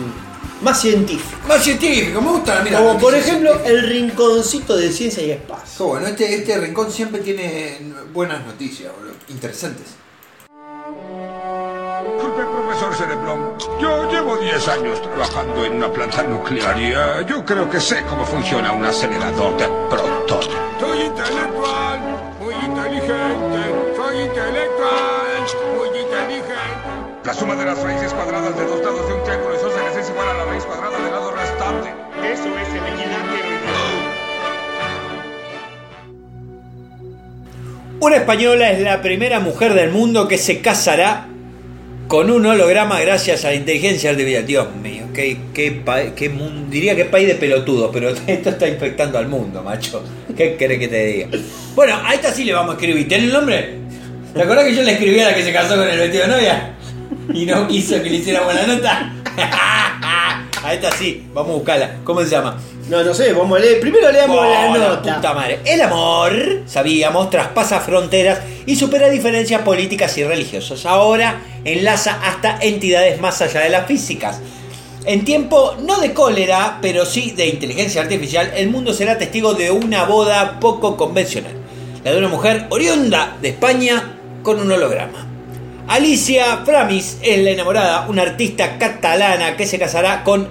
[0.63, 1.39] más científico.
[1.47, 2.79] Más científico, me gusta, mira.
[2.79, 5.87] Como por ejemplo el rinconcito de ciencia y espacio.
[5.87, 7.79] Bueno, este, este rincón siempre tiene
[8.13, 9.15] buenas noticias, boludo.
[9.29, 9.87] Interesantes.
[12.15, 13.56] Disculpe, profesor Cereblón.
[13.81, 18.03] Yo llevo 10 años trabajando en una planta nuclear y eh, yo creo que sé
[18.09, 20.49] cómo funciona un acelerador de protones.
[20.81, 22.01] Soy intelectual,
[22.41, 23.95] muy inteligente.
[23.95, 25.27] Soy intelectual,
[25.77, 27.23] muy inteligente.
[27.25, 30.29] La suma de las raíces cuadradas de dos lados de un triángulo isósceles es igual
[30.29, 31.95] a la raíz cuadrada del lado restante.
[32.33, 33.47] Eso es el equilátero.
[38.01, 41.29] Una española es la primera mujer del mundo que se casará
[42.09, 44.47] con un holograma gracias a la inteligencia artificial.
[44.47, 45.83] Dios mío, qué, qué,
[46.15, 46.31] qué
[46.71, 50.03] diría que país de pelotudos, pero esto está infectando al mundo, macho.
[50.37, 51.29] ¿Qué querés que te diga?
[51.75, 53.09] Bueno, a esta sí le vamos a escribir.
[53.09, 53.75] ¿Tiene el nombre?
[54.35, 56.29] ¿Te acordás que yo le escribí a la que se casó con el vestido de
[56.29, 56.75] novia?
[57.33, 59.13] Y no quiso que le hiciéramos la nota.
[60.67, 61.91] A esta sí, vamos a buscarla.
[62.03, 62.57] ¿Cómo se llama?
[62.89, 63.79] No, no sé, vamos a leer.
[63.79, 65.15] Primero leamos la Oh, nota.
[65.15, 65.61] puta madre.
[65.65, 66.33] El amor,
[66.67, 70.85] sabíamos, traspasa fronteras y supera diferencias políticas y religiosas.
[70.85, 74.41] Ahora enlaza hasta entidades más allá de las físicas.
[75.05, 79.71] En tiempo no de cólera, pero sí de inteligencia artificial, el mundo será testigo de
[79.71, 81.53] una boda poco convencional.
[82.03, 85.27] La de una mujer oriunda de España con un holograma.
[85.89, 90.49] Alicia Framis es la enamorada, una artista catalana que se casará con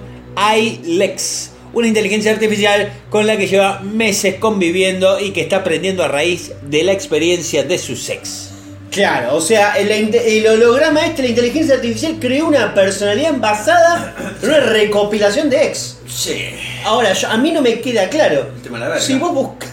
[0.56, 6.08] iLex, una inteligencia artificial con la que lleva meses conviviendo y que está aprendiendo a
[6.08, 8.50] raíz de la experiencia de su sex.
[8.90, 14.48] Claro, o sea, el, el holograma este, la inteligencia artificial, creó una personalidad basada en
[14.48, 15.98] una recopilación de ex.
[16.08, 16.46] Sí.
[16.82, 18.48] Ahora, yo- a mí no me queda claro.
[18.56, 19.04] El tema de la verga.
[19.04, 19.70] Si vos buscas.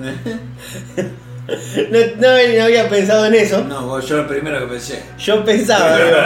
[1.90, 3.62] no, no- no había pensado en eso.
[3.64, 5.02] No, vos- yo lo primero que pensé.
[5.18, 6.16] Yo pensaba, digo,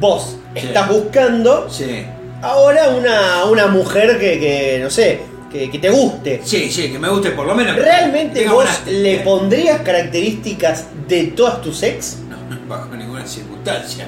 [0.00, 2.04] vos, estás buscando Sí.
[2.42, 6.40] ahora una, una mujer que, que, no sé, que, que te guste.
[6.44, 7.76] Sí, sí, que me guste por lo menos.
[7.76, 12.18] ¿Realmente Tenga vos buenas- le pondrías características de todas tus ex?
[12.28, 12.36] No,
[12.68, 14.06] bajo ninguna circunstancia.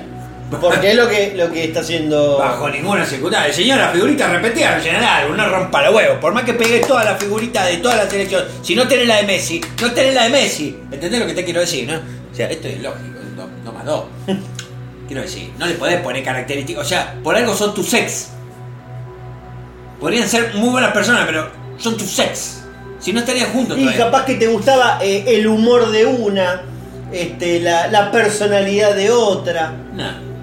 [0.61, 2.39] Porque es lo que, lo que está haciendo.
[2.39, 3.53] Bajo ninguna circunstancia.
[3.53, 6.19] Señora, figurita repetida, rellenar algo, no rompa los huevos.
[6.19, 9.17] Por más que pegue toda la figurita de toda la selección, si no tenés la
[9.17, 10.77] de Messi, no tenés la de Messi.
[10.91, 11.97] ¿Entendés lo que te quiero decir, no?
[11.97, 14.05] O sea, esto es lógico, no, no más dos.
[15.07, 16.83] Quiero decir, no le podés poner características.
[16.83, 18.31] O sea, por algo son tus ex.
[20.01, 21.49] Podrían ser muy buenas personas, pero
[21.79, 22.63] son tus ex.
[22.99, 24.05] Si no estarían juntos Y todavía.
[24.07, 26.63] capaz que te gustaba eh, el humor de una,
[27.13, 29.75] este, la, la personalidad de otra.
[29.93, 30.34] No.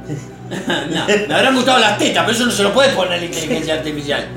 [0.68, 3.26] no, me habrán gustado las tetas, pero eso no se lo puede poner a la
[3.26, 4.28] inteligencia artificial.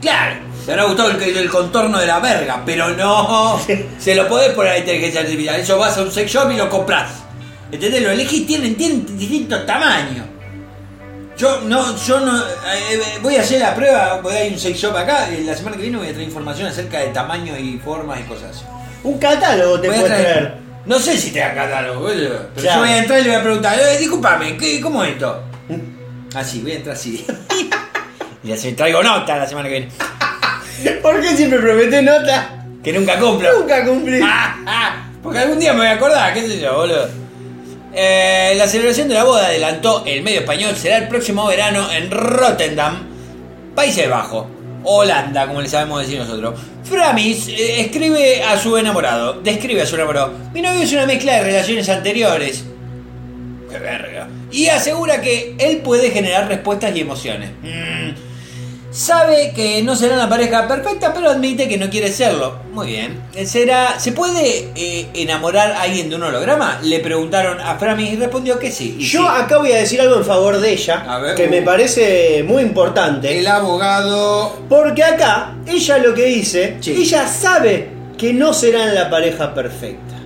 [0.00, 3.60] Claro, te habrá gustado el, el contorno de la verga, pero no
[3.98, 5.56] se lo podés poner a la inteligencia artificial.
[5.60, 7.10] Eso vas a un sex shop y lo compras.
[7.72, 8.02] ¿Entendés?
[8.02, 10.26] Lo elegís, tienen, tienen distintos tamaños.
[11.36, 12.38] Yo no, yo no.
[12.38, 12.42] eh,
[12.92, 15.28] eh, voy a hacer la prueba, voy a ir a un sex shop acá.
[15.44, 18.56] La semana que viene voy a traer información acerca de tamaño y formas y cosas
[18.56, 18.64] así.
[19.02, 20.69] Un catálogo te Voy traer.
[20.86, 22.48] No sé si te da catálogo, boludo.
[22.54, 25.12] Pero yo voy a entrar y le voy a preguntar, eh, discúlpame, ¿qué, ¿cómo es
[25.12, 25.42] esto?
[26.34, 27.26] Así, voy a entrar así.
[28.44, 29.88] y así traigo nota la semana que viene.
[31.02, 32.64] ¿Por qué siempre prometes nota?
[32.82, 33.60] Que nunca cumplo.
[33.60, 34.20] Nunca cumplí.
[34.22, 37.08] Ah, ah, Porque algún día me voy a acordar, qué sé yo, boludo.
[37.92, 42.10] Eh, la celebración de la boda adelantó el medio español será el próximo verano en
[42.10, 43.02] Rotterdam,
[43.74, 44.46] Países Bajos,
[44.84, 46.58] Holanda, como le sabemos decir nosotros.
[46.84, 50.32] Framis eh, escribe a su enamorado, describe a su enamorado.
[50.52, 52.64] Mi novio es una mezcla de relaciones anteriores.
[53.70, 54.28] Qué verga.
[54.50, 57.50] Y asegura que él puede generar respuestas y emociones.
[57.62, 58.29] Mm.
[59.00, 62.58] Sabe que no será la pareja perfecta, pero admite que no quiere serlo.
[62.70, 63.18] Muy bien.
[63.46, 66.80] ¿Será, ¿Se puede eh, enamorar a alguien de un holograma?
[66.82, 68.96] Le preguntaron a Framis y respondió que sí.
[68.98, 69.26] Y Yo sí.
[69.30, 71.50] acá voy a decir algo en favor de ella, ver, que uh.
[71.50, 73.38] me parece muy importante.
[73.38, 74.58] El abogado.
[74.68, 76.92] Porque acá, ella lo que dice, Sí.
[76.92, 77.88] ella sabe
[78.18, 80.16] que no serán la pareja perfecta.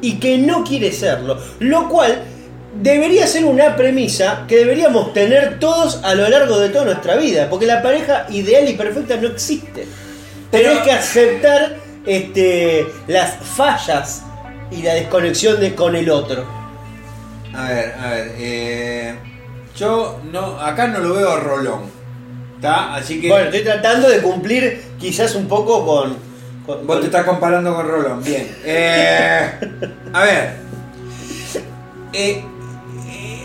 [0.00, 1.38] Y que no quiere serlo.
[1.58, 2.22] Lo cual
[2.80, 7.48] debería ser una premisa que deberíamos tener todos a lo largo de toda nuestra vida.
[7.50, 9.86] Porque la pareja ideal y perfecta no existe.
[10.50, 14.22] Pero- Tenés que aceptar este, las fallas
[14.70, 16.44] y la desconexión de, con el otro.
[17.54, 18.32] A ver, a ver.
[18.38, 19.14] eh,
[19.76, 21.82] yo no, acá no lo veo a Rolón.
[22.56, 22.94] ¿Está?
[22.94, 23.28] Así que.
[23.28, 26.16] Bueno, estoy tratando de cumplir quizás un poco con...
[26.66, 28.48] con- Vos te estás comparando con Rolón, bien.
[28.64, 29.50] Eh,
[30.12, 30.64] a ver.
[32.12, 32.44] Eh,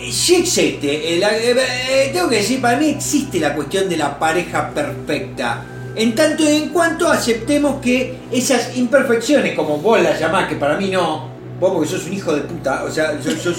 [0.09, 1.15] eh, sí existe.
[1.15, 4.69] eh, la- eh, eh, tengo que decir, para mí existe la cuestión de la pareja
[4.69, 5.63] perfecta.
[5.95, 10.77] En tanto y en cuanto aceptemos que esas imperfecciones, como vos las llamás, que para
[10.77, 11.29] mí no,
[11.59, 13.57] vos porque sos un hijo de puta, o sea, sos- sos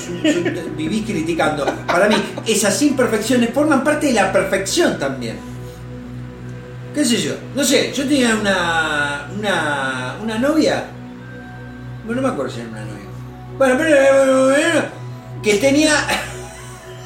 [0.76, 1.66] vivís criticando.
[1.86, 5.36] Para mí, esas imperfecciones forman parte de la perfección también.
[6.94, 7.34] ¿Qué sé yo?
[7.54, 9.28] No sé, yo tenía una.
[9.38, 10.16] una.
[10.22, 10.84] una novia.
[12.04, 13.04] Bueno, no me acuerdo si era una novia.
[13.58, 13.96] Bueno, pero.
[13.96, 15.00] pero- pero-
[15.42, 15.92] que tenía.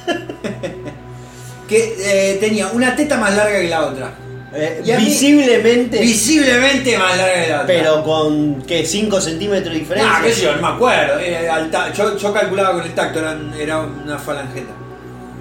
[1.69, 4.11] que eh, tenía una teta más larga que la otra.
[4.55, 5.99] eh, y a mí- visiblemente...
[6.01, 7.67] Visiblemente más larga que la otra.
[7.67, 10.13] Pero con que 5 centímetros de diferencia.
[10.17, 11.19] Ah, qué sé yo, no me acuerdo.
[11.19, 13.21] Era yo, yo calculaba con el tacto,
[13.59, 14.73] era una falangeta.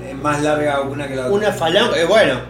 [0.05, 1.33] Eh, más larga una que la otra.
[1.35, 2.41] Una falange, bueno.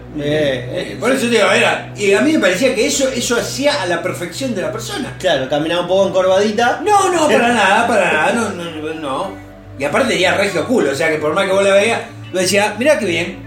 [0.99, 1.91] por eso te digo, era.
[1.95, 5.15] Y a mí me parecía que eso, eso hacía a la perfección de la persona.
[5.19, 6.81] Claro, caminaba un poco encorvadita.
[6.85, 9.42] No, no, para nada, para nada, no, no, no.
[9.77, 12.01] Y aparte tenía regio culo, o sea que por más que vos la veías,
[12.31, 13.37] lo decía, mira qué bien,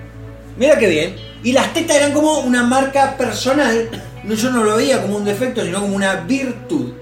[0.57, 1.17] mira qué bien.
[1.43, 3.89] Y las tetas eran como una marca personal,
[4.25, 6.93] no, yo no lo veía como un defecto, sino como una virtud.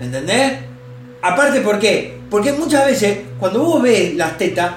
[0.00, 0.58] ¿Entendés?
[1.22, 2.20] Aparte, ¿por qué?
[2.28, 4.72] Porque muchas veces, cuando vos ves las tetas,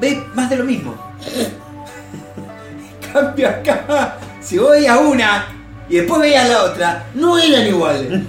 [0.00, 0.94] ves más de lo mismo.
[3.12, 5.46] Cambio acá, si vos veías una
[5.88, 8.22] y después veías la otra, no eran iguales.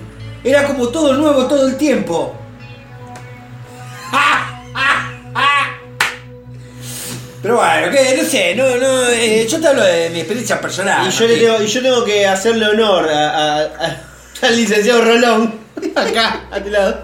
[0.43, 2.33] Era como todo nuevo todo el tiempo.
[7.41, 11.07] Pero bueno, que no sé, no, no, eh, yo te hablo de mi experiencia personal.
[11.07, 14.01] Y yo, le tengo, y yo tengo que hacerle honor a- a- a-
[14.41, 15.55] al licenciado Rolón.
[15.95, 17.01] Acá, a tu lado.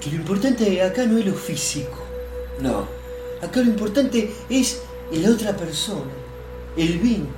[0.00, 1.98] Que lo importante acá no es lo físico.
[2.60, 2.86] No.
[3.42, 4.80] Acá lo importante es
[5.12, 6.10] la otra persona,
[6.76, 7.34] el vínculo.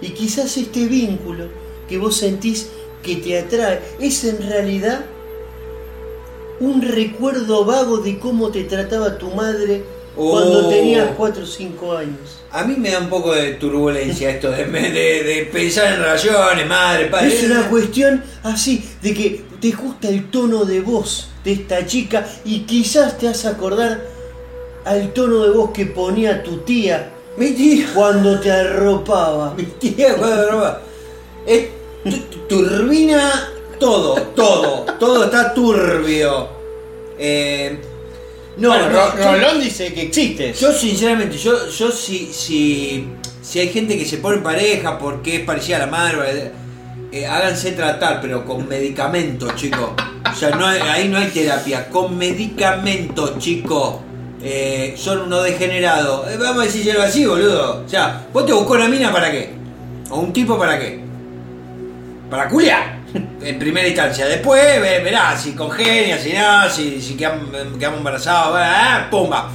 [0.00, 1.48] Y quizás este vínculo
[1.88, 2.68] que vos sentís
[3.02, 5.04] que te atrae es en realidad
[6.60, 9.82] un recuerdo vago de cómo te trataba tu madre
[10.16, 10.68] cuando Oh.
[10.68, 12.40] tenías 4 o 5 años.
[12.50, 16.66] A mí me da un poco de turbulencia esto de, de- de pensar en relaciones,
[16.66, 17.28] madre, padre.
[17.28, 22.26] Es una cuestión así, de que te gusta el tono de voz de esta chica
[22.44, 24.00] y quizás te hace acordar
[24.84, 27.86] al tono de voz que ponía tu tía Mi tía.
[27.94, 29.54] cuando te arropaba.
[29.54, 30.78] Mi tía cuando.
[31.46, 31.66] Es
[32.48, 33.48] turbina
[33.78, 34.84] todo, todo.
[34.98, 36.48] Todo está turbio.
[37.18, 37.78] Eh,
[38.56, 40.58] no, Bueno, no, Ro- yo- Rolón dice que existes.
[40.58, 43.08] Yo sinceramente, yo, yo si, si,
[43.42, 46.50] si hay gente que se pone en pareja porque es parecida a la madre,
[47.12, 49.90] eh, háganse tratar, pero con medicamentos, chicos.
[50.30, 53.96] O sea, no hay- ahí no hay terapia, con medicamentos, chicos.
[54.42, 56.28] Eh, son unos degenerados.
[56.30, 57.82] Eh, vamos a decirlo así, boludo.
[57.84, 59.50] O sea, vos te buscó una mina para qué?
[60.10, 61.00] ¿O un tipo para qué?
[62.30, 62.98] Para culiar.
[63.42, 64.26] En primera instancia.
[64.26, 67.48] Después ve- verás si congenia, si no, si, si quedamos,
[67.78, 69.50] quedamos embarazados, ah, pumba.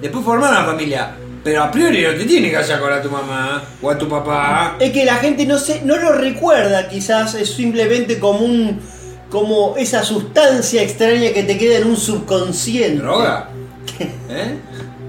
[0.00, 1.10] Después formar una familia.
[1.44, 4.08] Pero a priori no te tiene que hacer con a tu mamá o a tu
[4.08, 4.76] papá.
[4.78, 8.80] Es que la gente no se, no lo recuerda, quizás es simplemente como un
[9.28, 13.02] como esa sustancia extraña que te queda en un subconsciente.
[13.02, 13.48] ¿Droga?
[14.28, 14.58] ¿Eh?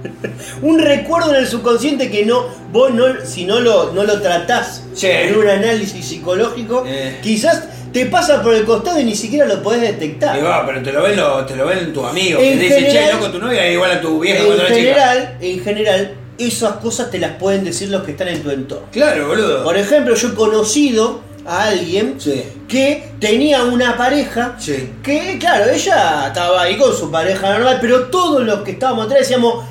[0.61, 4.83] Un recuerdo en el subconsciente que no vos no si no lo no lo tratás
[4.93, 5.07] Sí.
[5.07, 7.19] en un análisis psicológico, Eh.
[7.21, 10.37] quizás te pasa por el costado y ni siquiera lo podés detectar.
[10.37, 12.41] Y va, pero te lo ven, lo- te lo ven tus amigos.
[12.41, 14.45] En que te dicen, che, general- loco, tu novia es igual a tu vieja en
[14.45, 14.87] cuando era chica.
[14.93, 18.87] general, en general, esas cosas te las pueden decir los que están en tu entorno.
[18.91, 19.63] Claro, boludo.
[19.63, 22.41] Por ejemplo, yo he conocido a alguien Sí.
[22.67, 24.89] que tenía una pareja Sí.
[25.03, 29.19] que, claro, ella estaba ahí con su pareja normal, pero todos los que estábamos atrás
[29.19, 29.65] decíamos,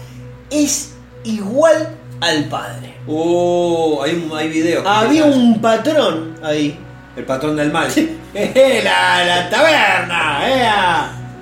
[0.53, 0.93] es
[1.25, 1.89] igual
[2.21, 2.95] al padre.
[3.07, 4.85] Uh, hay, un, hay videos.
[4.87, 6.79] Había un patrón ahí.
[7.17, 7.89] El patrón del mal.
[8.35, 10.67] Eh, la, la taberna, eh.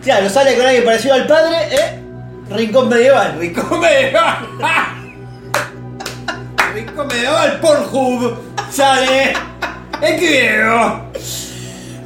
[0.02, 2.00] Claro, sale con alguien parecido al padre, ¿eh?
[2.50, 3.36] Rincón medieval.
[3.38, 4.38] Rico medieval.
[6.74, 8.36] Rico medieval Pornhub.
[8.72, 9.34] Sale.
[10.02, 11.04] Es que video.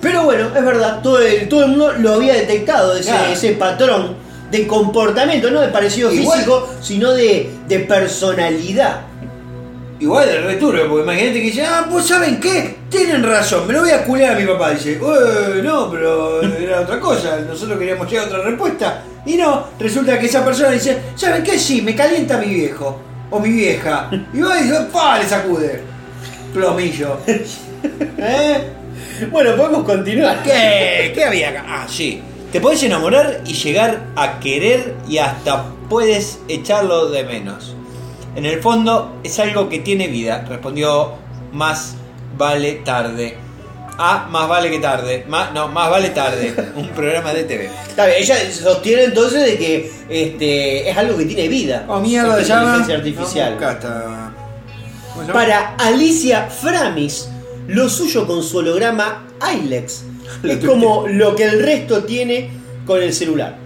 [0.02, 3.32] Pero bueno, es verdad, todo el, todo el mundo lo había detectado, ese, Claro.
[3.32, 4.16] ese patrón
[4.58, 9.00] de comportamiento, no de parecido Igual- físico, sino de, de personalidad.
[10.00, 12.76] Igual de returbio, porque imagínate que dice, ah, pues ¿saben qué?
[12.90, 14.70] Tienen razón, me lo voy a culear a mi papá.
[14.72, 19.02] Dice, "Eh, no, pero era otra cosa, nosotros queríamos llegar a otra respuesta.
[19.24, 21.58] Y no, resulta que esa persona dice, ¿saben qué?
[21.58, 23.00] Sí, me calienta mi viejo,
[23.30, 24.10] o mi vieja.
[24.32, 25.18] Y va y dice, ¡pa!
[25.18, 25.80] le sacude.
[26.52, 27.18] Plomillo.
[27.26, 28.58] ¿Eh?
[29.30, 30.42] Bueno, podemos continuar.
[30.42, 31.12] ¿Qué?
[31.14, 31.64] ¿Qué había acá?
[31.66, 32.20] Ah, sí.
[32.54, 37.74] Te podés enamorar y llegar a querer y hasta puedes echarlo de menos.
[38.36, 41.14] En el fondo es algo que tiene vida, respondió
[41.52, 41.96] más
[42.38, 43.36] vale tarde.
[43.98, 45.24] Ah, más vale que tarde.
[45.26, 46.54] Más, no, más vale tarde.
[46.76, 47.70] Un programa de TV.
[47.88, 51.84] Está bien, ella sostiene entonces de que este, es algo que tiene vida.
[51.88, 52.78] Oh, mierda, llama.
[52.78, 53.50] inteligencia artificial.
[53.50, 54.32] No, acá está.
[55.12, 55.32] ¿Cómo se llama?
[55.32, 57.28] Para Alicia Framis,
[57.66, 59.26] lo suyo con su holograma
[59.56, 60.04] iLex
[60.42, 62.50] es como lo que el resto tiene
[62.86, 63.64] con el celular.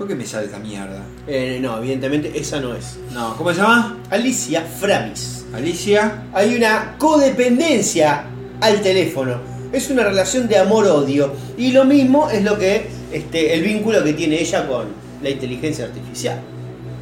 [0.00, 1.02] ¿Por qué me sale esta mierda?
[1.26, 2.98] Eh, no, evidentemente esa no es.
[3.12, 3.98] No, ¿cómo se llama?
[4.08, 5.44] Alicia Framis.
[5.52, 6.22] Alicia.
[6.32, 8.24] Hay una codependencia
[8.62, 9.38] al teléfono.
[9.72, 11.34] Es una relación de amor-odio.
[11.58, 14.86] Y lo mismo es lo que este, el vínculo que tiene ella con
[15.22, 16.40] la inteligencia artificial.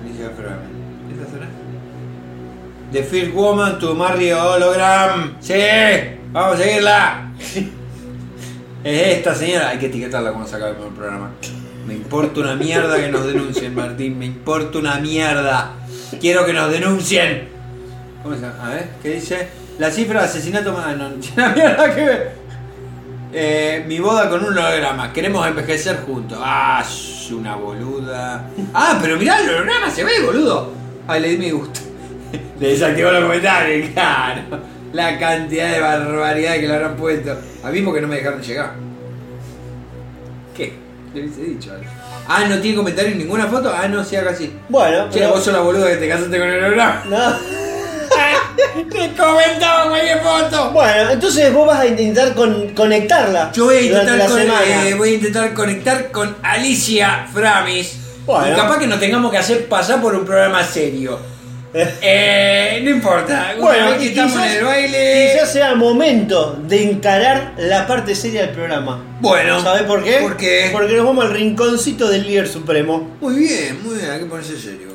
[0.03, 0.63] Alicia Ferrari.
[1.13, 1.49] ¿Esta será?
[2.91, 5.37] The First Woman to Marry a Hologram.
[5.39, 5.55] ¡Sí!
[6.33, 7.31] ¡Vamos a seguirla!
[8.85, 9.71] es esta señora.
[9.71, 11.31] Hay que etiquetarla cuando se acabe el programa.
[11.87, 14.19] Me importa una mierda que nos denuncien, Martín.
[14.19, 15.73] Me importa una mierda.
[16.21, 17.49] Quiero que nos denuncien.
[18.23, 18.67] ¿Cómo se llama?
[18.67, 19.49] A ver, ¿qué dice?
[19.79, 20.97] La cifra de asesinato más.
[20.97, 22.39] No, no la mierda que.
[23.33, 25.13] Eh, mi boda con un holograma.
[25.13, 26.39] Queremos envejecer juntos.
[26.43, 26.85] Ah,
[27.33, 28.51] una boluda.
[28.75, 30.73] Ah, pero mirá el holograma, se ve, boludo.
[31.07, 31.81] Ay, le di me gusta.
[32.61, 34.43] Le desactivó los comentarios, claro.
[34.93, 37.37] La cantidad de barbaridad que le habrán puesto.
[37.63, 38.73] A mí porque no me dejaron llegar.
[40.57, 40.73] ¿Qué?
[41.15, 41.73] Le hubiese dicho.
[42.27, 43.73] Ah, no tiene comentario en ninguna foto.
[43.75, 44.53] Ah, no, sí, haga así.
[44.69, 47.03] Bueno, Che, pero- vos sos la boluda que te casaste con el holograma.
[47.09, 47.37] No.
[48.91, 50.71] Te comentaba cualquier foto.
[50.73, 53.53] Bueno, entonces vos vas a intentar con- conectarla.
[53.53, 57.97] Yo voy a intentar, con- eh, voy a intentar conectar con Alicia Framis.
[58.27, 58.53] Bueno.
[58.53, 61.19] Y capaz que nos tengamos que hacer pasar por un programa serio.
[62.03, 63.53] Eh, no importa.
[63.57, 65.31] Una Bueno, vez que y estamos quizás, en el baile.
[65.33, 69.03] quizás sea momento de encarar la parte seria del programa.
[69.21, 69.61] Bueno.
[69.63, 70.19] ¿Sabés por qué?
[70.21, 70.69] ¿Por qué?
[70.73, 73.17] Porque nos vamos al rinconcito del líder supremo.
[73.21, 74.11] Muy bien, muy bien.
[74.11, 74.88] Hay que ponerse serio.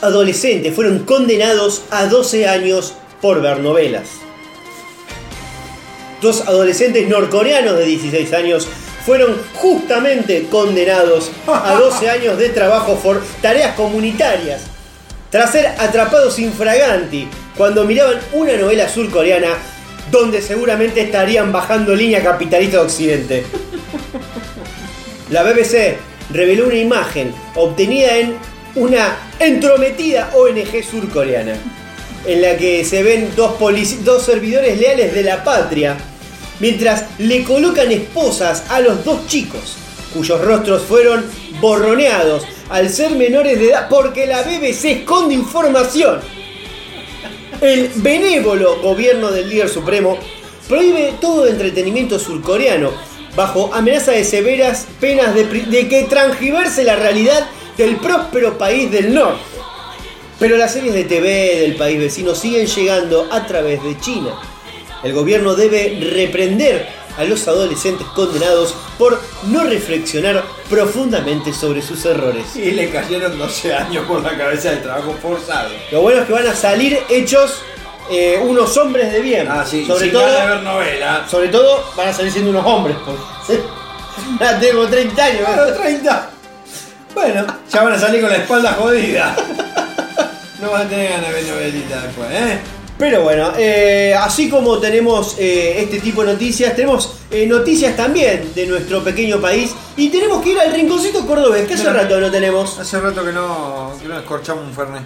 [0.00, 4.08] Dos adolescentes fueron condenados a 12 años por ver novelas.
[6.22, 8.68] Dos adolescentes norcoreanos de 16 años
[9.04, 14.62] fueron justamente condenados a 12 años de trabajo por tareas comunitarias
[15.30, 19.50] tras ser atrapados infraganti cuando miraban una novela surcoreana
[20.10, 23.44] donde seguramente estarían bajando línea capitalista de Occidente.
[25.30, 25.96] La BBC
[26.32, 28.36] reveló una imagen obtenida en
[28.74, 31.54] una entrometida ONG surcoreana,
[32.26, 35.96] en la que se ven dos, servidores leales de la patria,
[36.60, 39.76] mientras le colocan esposas a los dos chicos,
[40.14, 41.24] cuyos rostros fueron
[41.60, 46.20] borroneados al ser menores de edad porque la BBC esconde información.
[47.60, 50.18] El benévolo gobierno del líder supremo
[50.68, 52.92] prohíbe todo entretenimiento surcoreano
[53.36, 57.46] bajo amenaza de severas penas de, de que transgiverse la realidad
[57.80, 59.40] del próspero país del norte.
[60.38, 64.30] Pero las series de TV del país vecino siguen llegando a través de China.
[65.02, 69.18] El gobierno debe reprender a los adolescentes condenados por
[69.48, 72.54] no reflexionar profundamente sobre sus errores.
[72.54, 75.70] Y le cayeron 12 años por la cabeza de trabajo forzado.
[75.90, 77.62] Lo bueno es que van a salir hechos
[78.10, 79.48] eh, unos hombres de bien.
[79.50, 81.26] Ah, sí, sobre sin todo, ganas de ver novela.
[81.30, 82.96] sobre todo van a salir siendo unos hombres.
[83.04, 83.58] pues.
[84.38, 85.40] Ya tengo 30 años.
[85.46, 86.30] Claro, 30.
[87.14, 89.36] Bueno, ya van a salir con la espalda jodida.
[90.60, 92.58] No van a tener ganas de ver novelita después, ¿eh?
[93.00, 98.52] Pero bueno, eh, así como tenemos eh, este tipo de noticias, tenemos eh, noticias también
[98.54, 102.30] de nuestro pequeño país y tenemos que ir al rinconcito cordobés, que hace rato no
[102.30, 102.78] tenemos.
[102.78, 105.02] Hace rato que no, que no escorchamos un fernet.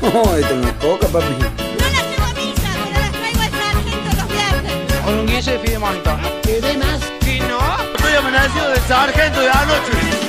[0.00, 1.34] No, esto no es coca, papi.
[1.40, 5.00] No las llevo a misa, pero las traigo al sargento los viernes.
[5.04, 6.18] Con un guille de fidemonto.
[6.44, 7.00] ¿Qué más?
[7.26, 7.58] ¿Y no?
[7.96, 10.21] Estoy amanecido del sargento de anoche.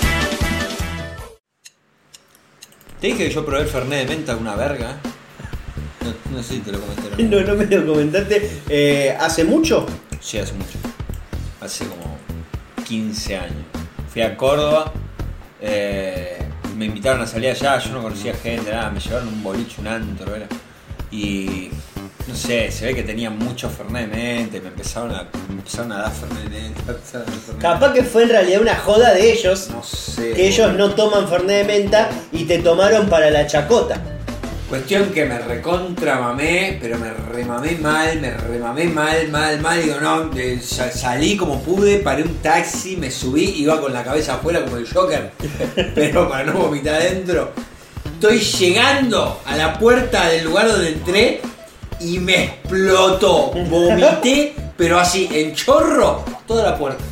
[3.04, 4.96] Te dije que yo probé el fernet de menta, una verga.
[6.06, 7.22] No, no sé si te lo comenté.
[7.26, 8.62] No, no me lo comentaste.
[8.70, 9.86] Eh, ¿Hace mucho?
[10.22, 10.78] Sí, hace mucho.
[11.60, 12.18] Hace como
[12.86, 13.66] 15 años.
[14.08, 14.94] Fui a Córdoba.
[15.60, 16.48] eh,
[16.78, 17.78] me invitaron a salir allá.
[17.78, 18.90] Yo no conocía gente, nada.
[18.90, 20.48] Me llevaron un boliche, un antro, era.
[21.12, 21.72] Y
[22.28, 24.62] no sé, se ve que tenían mucho Fernet de mente.
[24.62, 26.80] Me empezaron a, me empezaron a dar Fernet de mente.
[26.88, 27.62] empezaron a dar Fernet.
[27.62, 30.32] Capaz que fue en realidad una joda de ellos, No sé.
[30.34, 34.02] que ellos no toman Fernet de menta y te tomaron para la chacota.
[34.70, 39.80] Cuestión que me recontra mamé, pero me remamé mal, me remamé mal, mal, mal.
[39.84, 40.32] Digo, no,
[40.92, 44.92] salí como pude, paré un taxi, me subí, iba con la cabeza afuera como el
[44.92, 45.32] Joker,
[45.94, 47.52] pero para no vomitar adentro.
[48.16, 51.42] Estoy llegando a la puerta del lugar donde entré
[52.04, 53.52] y me explotó.
[53.70, 57.04] Vomité, pero así, en chorro, toda la puerta.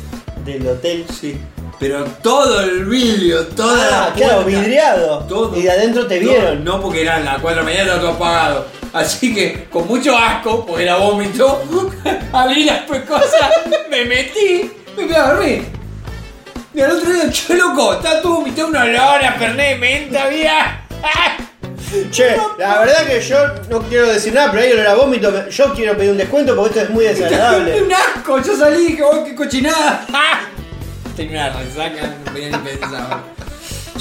[0.44, 1.04] Del hotel.
[1.20, 1.38] Sí.
[1.78, 4.60] Pero todo el vidrio, toda Ah, la claro, puerta.
[4.60, 5.18] vidriado.
[5.28, 5.56] Todo.
[5.56, 6.62] Y de adentro te vieron.
[6.64, 8.66] No, no, porque eran las 4 de la mañana, estaba todo apagado.
[8.92, 11.62] Así que, con mucho asco, porque era vómito,
[12.32, 13.50] abrí las cosas,
[13.90, 15.64] me metí, me fui a dormir.
[16.74, 20.22] Y al otro día, che, loco, está todo vomitado una olor a perné de menta,
[20.24, 20.86] había.
[22.10, 23.36] Che, la verdad que yo
[23.68, 25.48] no quiero decir nada, pero ahí olor a vómito.
[25.48, 27.82] Yo quiero pedir un descuento porque esto es muy desagradable.
[27.82, 30.06] un asco, yo salí y dije, oh, qué cochinada.
[31.16, 33.31] Tenía una resaca, no podía ni pensar.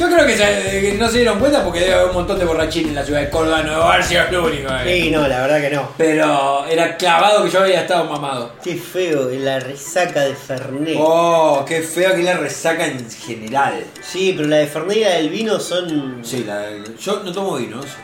[0.02, 2.45] Yo creo que, se- que no se dieron cuenta porque debe haber un montón de
[2.45, 4.74] borrachines en la ciudad de Córdoba, debe haber sido el único.
[4.74, 5.02] eh.
[5.04, 5.89] Sí, no, la verdad que no.
[5.95, 8.54] Pero era clavado que yo había estado mamado.
[8.64, 10.95] Qué feo, la resaca de Fernet.
[10.99, 13.84] Oh, qué feo que la resaca en general.
[14.02, 16.22] Sí, pero la de Fernet y la del vino son.
[16.24, 16.66] Sí, la,
[16.99, 17.97] yo no tomo vino, eso.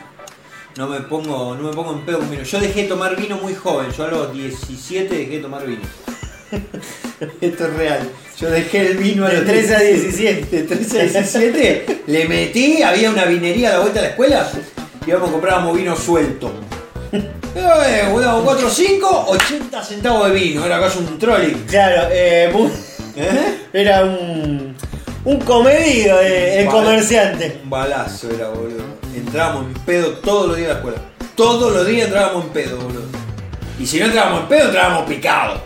[0.76, 2.44] No me pongo, no me pongo en pedo con vino.
[2.44, 3.90] Yo dejé de tomar vino muy joven.
[3.90, 5.82] Yo a los 17 dejé de tomar vino.
[7.40, 8.08] Esto es real.
[8.40, 10.56] Yo dejé el vino a De los 13 a 17.
[10.56, 14.48] De 13 a 17 le metí, había una vinería a la vuelta de la escuela.
[15.06, 16.52] Íbamos, comprábamos vino suelto.
[17.12, 20.64] Eh, 4 o 5, 80 centavos de vino.
[20.64, 21.64] Era casi un trolley.
[21.68, 22.70] Claro, eh, mu-
[23.72, 24.76] era un.
[25.24, 26.78] Un comedido de, el Vale.
[26.78, 27.60] comerciante.
[27.64, 28.84] Un balazo era, boludo.
[29.14, 30.98] Entrábamos en pedo todos los días a la escuela.
[31.34, 33.02] Todos los días entrábamos en pedo, boludo.
[33.80, 35.60] Y si no entrábamos en pedo, entrábamos picados.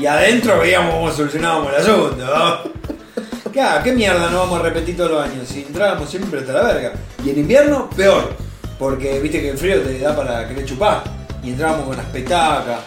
[0.00, 2.16] Y adentro veíamos cómo solucionábamos el asunto.
[2.16, 2.70] ¿no?
[3.82, 5.46] ¿qué mierda no vamos a repetir todos los años?
[5.46, 6.92] Si entrábamos siempre hasta la verga.
[7.24, 8.34] Y en invierno, peor.
[8.78, 11.02] Porque viste que el frío te da para querer chupar.
[11.42, 12.80] Y entrábamos con las petacas.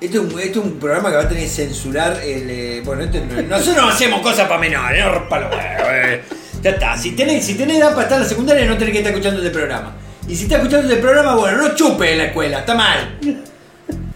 [0.00, 2.50] Este es, un, este programa que va a tener que censurar el.
[2.50, 5.10] eh, bueno, este no- nosotros no hacemos cosas para menores, no
[5.50, 6.22] huevos, eh.
[6.62, 9.12] Ya está, si tenés, si edad para estar en la secundaria, no tenés que estar
[9.12, 9.94] escuchando este programa.
[10.28, 13.18] Y si está escuchando este programa, bueno, no chupe en la escuela, está mal.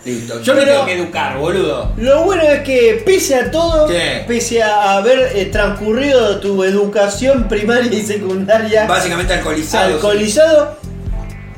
[0.05, 0.41] Listo.
[0.43, 1.93] Yo me tengo que educar, boludo.
[1.99, 4.25] Lo bueno es que pese a todo, ¿Qué?
[4.27, 9.95] pese a haber eh, transcurrido tu educación primaria y secundaria Básicamente alcoholizado.
[9.95, 10.79] alcoholizado,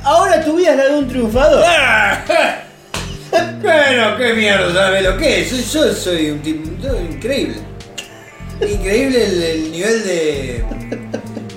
[0.03, 1.63] ahora tu vida es la de un triunfador.
[3.61, 5.71] bueno, qué mierda, ¿sabes lo que es?
[5.71, 6.69] Yo, yo soy un tipo
[7.09, 7.55] increíble.
[8.61, 10.63] Increíble el, el nivel de.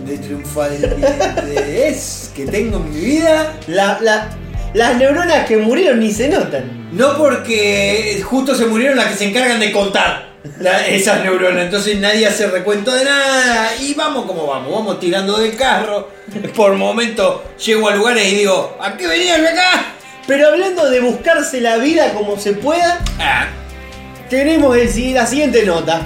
[0.07, 3.55] de triunfalidad es que tengo en mi vida.
[3.67, 4.29] La- la-
[4.75, 6.89] las neuronas que murieron ni se notan.
[6.93, 10.27] No porque justo se murieron las que se encargan de contar
[10.61, 15.37] la- esas neuronas, entonces nadie hace recuento de nada y vamos como vamos, vamos tirando
[15.39, 16.09] del carro.
[16.55, 19.93] Por momento llego a lugares y digo, ¿a qué venías de acá?
[20.27, 23.47] Pero hablando de buscarse la vida como se pueda, Ah,
[24.31, 26.03] tenemos el si- la siguiente nota.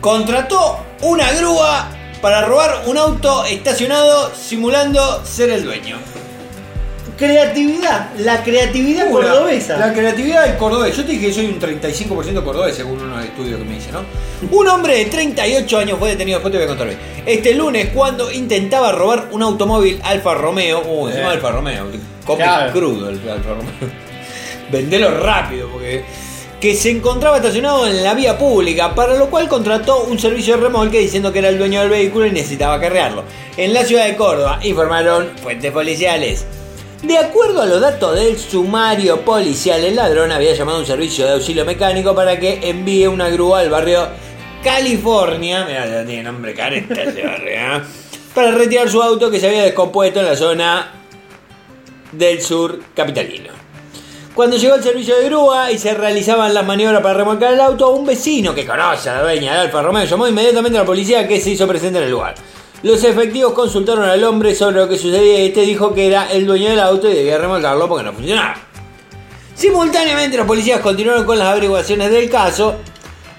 [0.00, 1.88] contrató una grúa
[2.20, 5.98] para robar un auto estacionado simulando ser el dueño.
[7.16, 9.76] Creatividad, la creatividad cordobesa.
[9.78, 10.96] La creatividad del cordobés.
[10.96, 14.00] Yo te dije que soy un 35% cordobés según unos estudios que me hice, ¿no?
[14.50, 16.98] Un hombre de 38 años fue detenido, después te voy a contar bien.
[17.24, 20.80] Este lunes cuando intentaba robar un automóvil Alfa Romeo.
[20.80, 21.32] Uh, encima Eh.
[21.34, 21.86] Alfa Romeo.
[22.36, 22.72] Claro.
[22.72, 23.72] crudo el Alfa Romeo.
[24.72, 26.04] Vendelo rápido porque...
[26.60, 30.62] Que se encontraba estacionado en la vía pública, para lo cual contrató un servicio de
[30.62, 33.22] remolque diciendo que era el dueño del vehículo y necesitaba cargarlo.
[33.58, 36.46] En la ciudad de Córdoba, informaron fuentes policiales.
[37.06, 41.26] De acuerdo a los datos del sumario policial, el ladrón había llamado a un servicio
[41.26, 44.08] de auxilio mecánico para que envíe una grúa al barrio
[44.62, 47.82] California, mira, tiene nombre careta ese barrio, ¿eh?
[48.34, 50.92] para retirar su auto que se había descompuesto en la zona
[52.10, 53.52] del sur capitalino.
[54.34, 57.90] Cuando llegó el servicio de grúa y se realizaban las maniobras para remolcar el auto,
[57.90, 61.28] un vecino que conoce a la dueña de Alfa Romeo llamó inmediatamente a la policía
[61.28, 62.34] que se hizo presente en el lugar.
[62.84, 66.44] Los efectivos consultaron al hombre sobre lo que sucedía y este dijo que era el
[66.44, 68.56] dueño del auto y debía remolcarlo porque no funcionaba.
[69.54, 72.76] Simultáneamente los policías continuaron con las averiguaciones del caso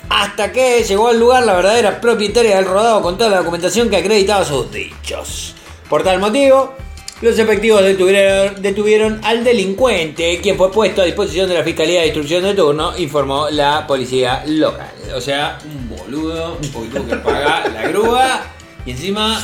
[0.10, 3.98] hasta que llegó al lugar la verdadera propietaria del rodado con toda la documentación que
[3.98, 5.54] acreditaba sus dichos.
[5.88, 6.74] Por tal motivo,
[7.22, 12.08] los efectivos detuvieron, detuvieron al delincuente, quien fue puesto a disposición de la Fiscalía de
[12.08, 14.92] Instrucción de turno, informó la policía local.
[15.16, 18.55] O sea, un boludo, porque tuvo que pagar la grúa
[18.86, 19.42] y encima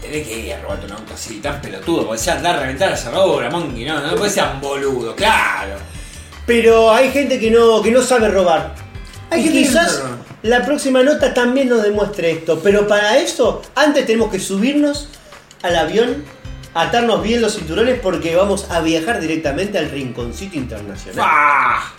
[0.00, 2.90] tenés que ir a robarte un auto así, tan pelotudo, porque sea andar a reventar
[2.90, 5.76] la cerradura, monkey, no, no puede ser un boludo, claro.
[6.46, 8.74] Pero hay gente que no, que no sabe robar.
[9.30, 10.18] Hay gente que no quizás sabe robar.
[10.42, 12.60] la próxima nota también nos demuestre esto.
[12.62, 15.08] Pero para eso, antes tenemos que subirnos
[15.62, 16.24] al avión,
[16.74, 21.24] atarnos bien los cinturones porque vamos a viajar directamente al Rinconcito Internacional.
[21.26, 21.92] ¡Ah!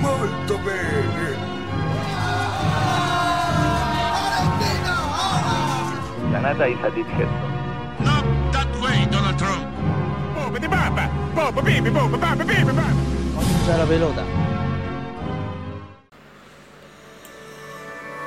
[0.00, 1.01] Molto bene.
[6.42, 7.30] Canada is a dithead.
[8.02, 9.62] Not that way, Donald Trump.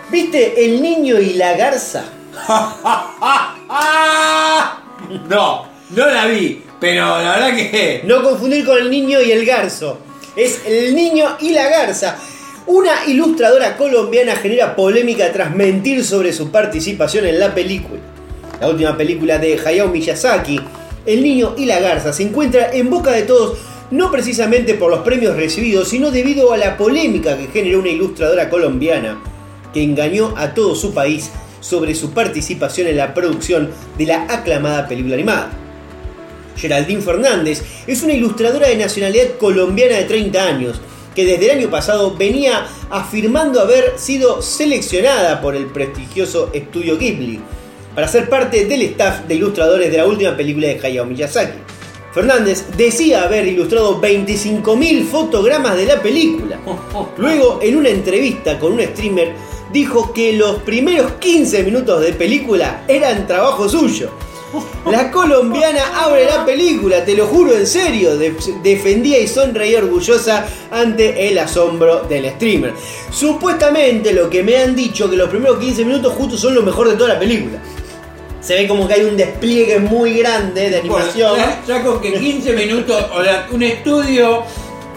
[0.09, 2.05] ¿Viste el niño y la garza?
[5.29, 8.01] No, no la vi, pero la verdad que.
[8.05, 9.99] No confundir con el niño y el garzo.
[10.35, 12.17] Es el niño y la garza.
[12.67, 18.01] Una ilustradora colombiana genera polémica tras mentir sobre su participación en la película.
[18.59, 20.59] La última película de Hayao Miyazaki,
[21.05, 23.59] El niño y la garza, se encuentra en boca de todos
[23.91, 28.49] no precisamente por los premios recibidos, sino debido a la polémica que generó una ilustradora
[28.49, 29.21] colombiana
[29.71, 31.29] que engañó a todo su país
[31.59, 35.51] sobre su participación en la producción de la aclamada película animada.
[36.57, 40.81] Geraldine Fernández es una ilustradora de nacionalidad colombiana de 30 años
[41.15, 47.39] que desde el año pasado venía afirmando haber sido seleccionada por el prestigioso estudio Ghibli
[47.95, 51.57] para ser parte del staff de ilustradores de la última película de Hayao Miyazaki.
[52.13, 56.59] Fernández decía haber ilustrado 25.000 fotogramas de la película.
[57.17, 59.33] Luego, en una entrevista con un streamer,
[59.73, 64.11] dijo que los primeros 15 minutos de película eran trabajo suyo.
[64.91, 70.45] La colombiana abre la película, te lo juro en serio, de- defendía y sonreía orgullosa
[70.71, 72.73] ante el asombro del streamer.
[73.11, 76.89] Supuestamente lo que me han dicho que los primeros 15 minutos justo son lo mejor
[76.89, 77.57] de toda la película.
[78.41, 81.35] Se ve como que hay un despliegue muy grande de Bueno, animación.
[81.37, 84.43] ya, ya con que 15 minutos, o sea, un estudio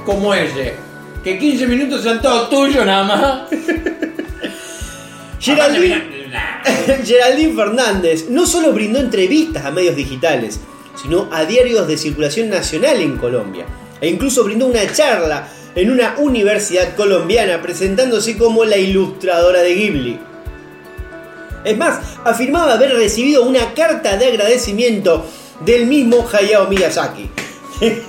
[0.05, 0.75] como ese,
[1.25, 3.43] que 15 minutos sean todos tuyos nada más.
[5.41, 6.18] Geraldine,
[7.05, 10.61] Geraldine Fernández no solo brindó entrevistas a medios digitales,
[11.01, 13.67] sino a diarios de circulación nacional en Colombia.
[14.01, 20.21] E incluso brindó una charla en una universidad colombiana presentándose como la ilustradora de Ghibli.
[21.65, 25.25] Es más, afirmaba haber recibido una carta de agradecimiento
[25.65, 27.29] del mismo Hayao Miyazaki.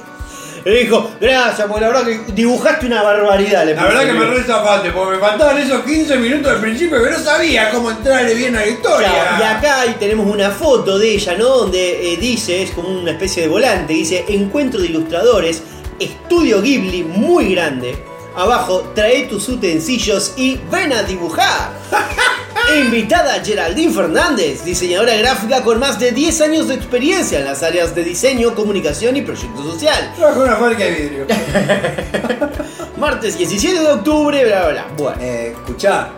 [0.69, 3.65] Le dijo, gracias, porque la verdad que dibujaste una barbaridad.
[3.65, 7.03] le La verdad que me re zafaste, porque me faltaban esos 15 minutos al principio
[7.03, 9.09] que no sabía cómo entrarle bien a la historia.
[9.09, 11.47] Claro, y acá ahí tenemos una foto de ella, ¿no?
[11.47, 15.63] Donde eh, dice, es como una especie de volante, dice Encuentro de ilustradores,
[15.99, 17.95] estudio Ghibli muy grande.
[18.35, 21.71] Abajo, trae tus utensilios y ven a dibujar.
[22.77, 27.95] Invitada Geraldine Fernández, diseñadora gráfica con más de 10 años de experiencia en las áreas
[27.95, 30.13] de diseño, comunicación y proyecto social.
[30.15, 31.25] Trabajo en una fábrica de vidrio.
[32.97, 34.87] Martes 17 de octubre, bla bla bla.
[34.97, 35.21] Bueno.
[35.21, 36.09] Eh, escuchá,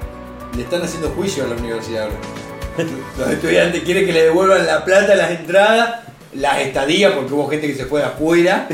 [0.55, 2.17] le están haciendo juicio a la universidad ahora.
[3.17, 6.01] Los estudiantes quieren que le devuelvan la plata, las entradas,
[6.33, 8.67] las estadías, porque hubo gente que se fue de afuera.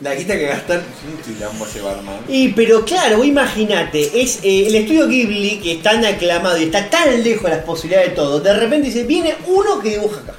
[0.00, 2.20] La guita que gastan, un quilombo se va a armar.
[2.26, 6.88] Y pero claro, imagínate, es eh, el estudio Ghibli que es tan aclamado y está
[6.88, 8.40] tan lejos de las posibilidades de todo.
[8.40, 10.34] De repente dice, viene uno que dibuja acá.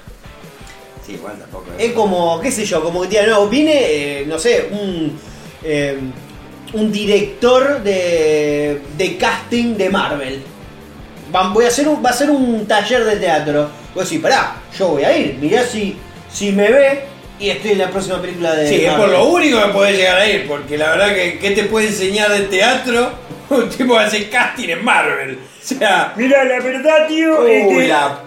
[1.06, 1.66] Sí, igual tampoco.
[1.78, 5.20] Es como, qué sé yo, como que tía, no, viene, eh, no sé, un,
[5.64, 6.00] eh,
[6.74, 10.42] un director de, de casting de Marvel.
[11.34, 13.70] Va, voy a hacer un, va a hacer un taller de teatro.
[13.94, 15.98] Vos decís, pará, yo voy a ir, mirá si,
[16.34, 17.11] si me ve
[17.42, 19.18] y estoy en la próxima película de Sí, es por Marvel.
[19.18, 22.30] lo único que podés llegar a ir, porque la verdad que ¿qué te puede enseñar
[22.32, 23.12] de teatro?
[23.50, 25.38] Un tipo que hace casting en Marvel.
[25.38, 26.14] O sea.
[26.16, 28.20] Mira, la verdad, tío, es Uy, que la-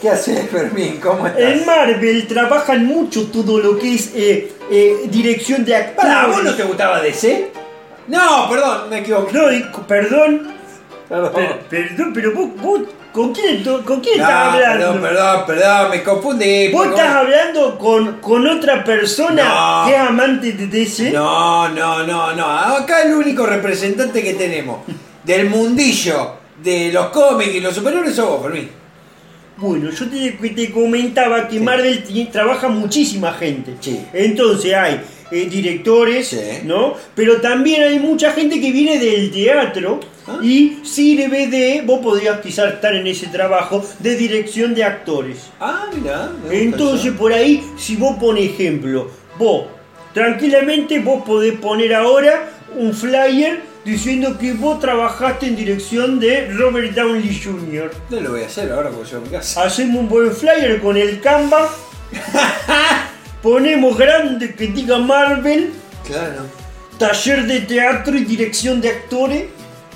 [0.00, 1.00] ¿Qué haces, Fermín?
[1.02, 1.42] ¿Cómo estás?
[1.42, 5.96] en Marvel trabajan mucho todo lo que es eh, eh, dirección de actores.
[6.14, 7.50] Pará, ¿vos no te gustaba DC?
[8.06, 9.32] No, perdón, me equivoqué.
[9.36, 10.54] No, perdón,
[11.08, 11.32] Perdón.
[11.32, 12.80] per- perdón, pero vos, vos
[13.12, 14.78] ¿con quién, to- con quién No, estás hablando?
[14.78, 16.68] perdón, perdón, perdón, me confundí.
[16.68, 19.86] ¿Vos estás hablando con, con otra persona No.
[19.88, 21.10] que es amante de DC?
[21.12, 22.46] No, no, no, no.
[22.46, 24.80] Acá el único representante que tenemos
[25.24, 26.32] del mundillo
[26.62, 28.68] de los cómics y los superhéroes sos vos, Fermín.
[29.56, 33.74] Bueno, yo te, te comentaba que Marvel ti- trabaja muchísima gente.
[33.80, 34.04] Sí.
[34.12, 36.38] Entonces hay eh, directores, Sí.
[36.64, 36.94] ¿no?
[37.14, 40.00] Pero también hay mucha gente que viene del teatro
[40.30, 40.38] Ah.
[40.42, 45.38] y sirve de, vos podrías quizás estar en ese trabajo de dirección de actores.
[45.58, 46.30] Ah, mira.
[46.50, 49.66] Entonces por ahí, si vos pones ejemplo, vos
[50.12, 56.92] tranquilamente vos podés poner ahora un flyer diciendo que vos trabajaste en dirección de Robert
[56.94, 57.90] Downey Jr.
[58.10, 59.62] No lo voy a hacer ahora porque yo en casa.
[59.62, 61.70] Hacemos un buen flyer con el Canva.
[63.42, 65.70] Ponemos grande que diga Marvel,
[66.06, 66.42] Claro.
[66.98, 69.44] taller de teatro y dirección de actores.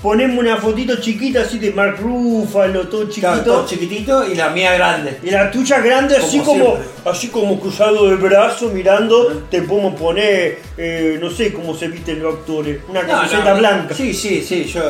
[0.01, 3.27] Ponemos una fotito chiquita así de Mark Ruffalo, todo chiquito.
[3.27, 5.17] Claro, todo chiquitito y la mía grande.
[5.23, 10.59] Y la tuya grande, así Como así como cruzado de brazo, mirando, te podemos poner,
[10.77, 13.95] eh, no sé cómo se visten los actores, una No, camiseta no, blanca.
[13.95, 14.81] Sí, sí, sí, yo.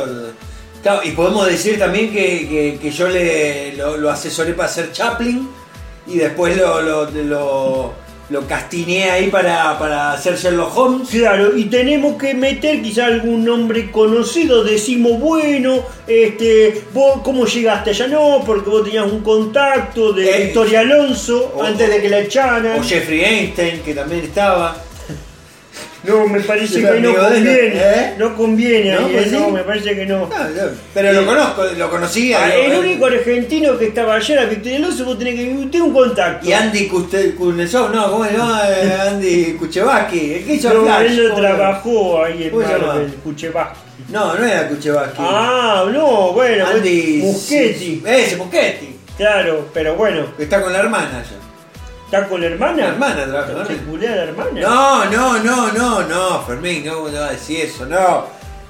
[0.82, 4.90] Claro, y podemos decir también que, que- que yo le lo, lo asesoré para hacer
[4.92, 5.48] Chaplin
[6.08, 7.94] y después lo, lo, lo,
[8.30, 11.08] lo castineé ahí para, para hacer Sherlock Holmes.
[11.10, 17.90] Claro, y tenemos que meter quizá algún nombre conocido, decimos, bueno, este, vos cómo llegaste
[17.90, 22.08] allá, no, porque vos tenías un contacto de Eh, Victoria Alonso o- antes de que
[22.08, 22.78] la echaran.
[22.78, 24.76] O Jeffrey Einstein, que también estaba.
[26.06, 28.14] No, me parece que no conviene, ¿eh?
[28.18, 29.08] no conviene, ¿No?
[29.08, 29.36] Pues eh, sí.
[29.36, 30.20] no, me parece que no.
[30.20, 30.30] No,
[30.92, 32.44] pero lo conozco, lo conocía.
[32.44, 32.78] Ah, el eh.
[32.78, 36.46] único argentino que estaba allá era Victoria vos tenés que usted un contacto.
[36.46, 38.62] Y Andy Kuznetsov, no, ¿cómo se llama?
[38.74, 41.06] Eh, Andy Kuchevaski, el que hizo No, Flash.
[41.06, 42.58] él no ¿cómo trabajó ahí en.
[42.58, 43.78] Marvel, Kuchevaski.
[44.10, 45.16] No, no era Kuchevaski.
[45.18, 48.02] Ah, no, bueno, Andy Muschetti.
[48.04, 48.96] Ese, Muschetti.
[49.16, 51.53] Claro, pero bueno, está con la hermana ya.
[52.14, 52.76] ¿Está con la hermana?
[52.76, 53.78] La hermana trabaja con ¿Se él.
[53.80, 54.60] culea a la hermana?
[54.60, 58.26] No, no, no, no, no, Fermín, no, no va a decir eso, no.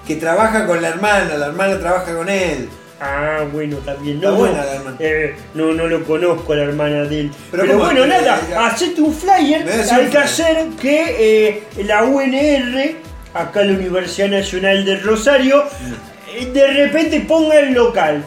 [0.06, 2.68] Que trabaja con la hermana, la hermana trabaja con él.
[3.00, 4.16] Ah, bueno, también.
[4.16, 4.96] Está No, buena no, la hermana.
[5.00, 7.30] eh, no, no lo conozco a la hermana de él.
[7.50, 9.64] Pero Pero, ¿cómo bueno, que- nada, ya- hacete un flyer.
[9.92, 12.96] Hay que hacer que eh, la UNR,
[13.34, 16.36] acá la Universidad Nacional de Rosario, Mm.
[16.36, 18.24] eh, de repente ponga el local.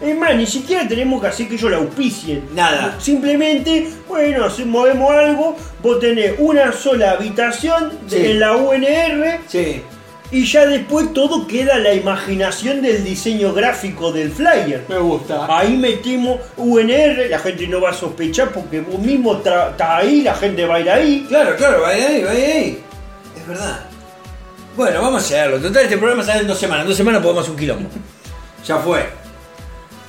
[0.00, 2.44] Es más, ni siquiera tenemos que hacer que ellos la auspicien.
[2.54, 2.96] Nada.
[3.00, 8.16] Simplemente, bueno, si movemos algo, vos tenés una sola habitación Sí.
[8.16, 9.82] en la UNR Sí.
[10.30, 14.84] y ya después todo queda a la imaginación del diseño gráfico del flyer.
[14.88, 15.46] Me gusta.
[15.48, 20.34] Ahí metimos UNR, la gente no va a sospechar porque vos mismo estás ahí, la
[20.34, 21.24] gente va a ir ahí.
[21.28, 22.82] Claro, claro, vaya ahí, vaya ahí.
[23.36, 23.80] Es verdad.
[24.76, 25.60] Bueno, vamos a hacerlo.
[25.60, 26.82] Total, este programa sale en dos semanas.
[26.82, 27.88] En dos semanas podemos hacer un quilombo.
[28.66, 29.23] Ya fue.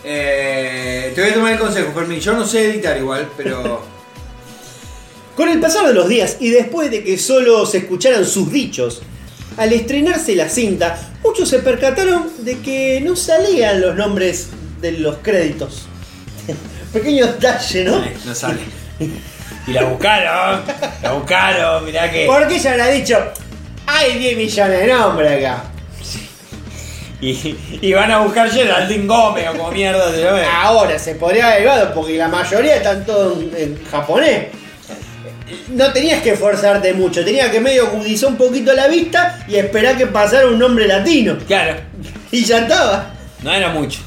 [0.08, 2.20] Eh, te voy a tomar el consejo, Fermín.
[2.20, 3.82] Yo no sé editar igual, pero.
[5.36, 9.02] Con el pasar de los días y después de que solo se escucharan sus dichos,
[9.58, 14.50] al estrenarse la cinta, muchos se percataron de que no salían los nombres
[14.80, 15.88] de los créditos.
[16.94, 18.06] Pequeño detalle, ¿no?
[18.24, 18.60] No sale.
[19.68, 20.62] Y la buscaron,
[21.02, 22.26] la buscaron, mirá que.
[22.28, 23.18] Porque ella habrá dicho,
[23.88, 25.64] hay 10 millones de nombres acá.
[27.26, 30.44] Y, y van a buscar Geraldine Gómez o como mierda se llame.
[30.44, 34.48] Ahora se podría haber llevado porque la mayoría están todos en, en japonés.
[35.70, 39.98] No tenías que esforzarte mucho, tenías que medio agudizar un poquito la vista y esperar
[39.98, 41.38] que pasara un nombre latino.
[41.48, 41.76] Claro,
[42.32, 43.12] Y ya estaba.
[43.44, 44.00] no era mucho.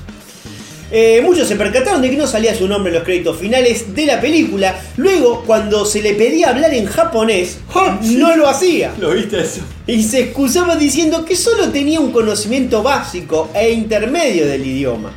[0.91, 4.07] Eh, muchos se percataron de que no salía su nombre en los créditos finales de
[4.07, 4.81] la película.
[4.97, 7.59] Luego, cuando se le pedía hablar en japonés,
[8.03, 8.95] no lo hacía.
[8.99, 9.61] ¿Lo viste eso?
[9.87, 15.13] Y se excusaba diciendo que solo tenía un conocimiento básico e intermedio del idioma.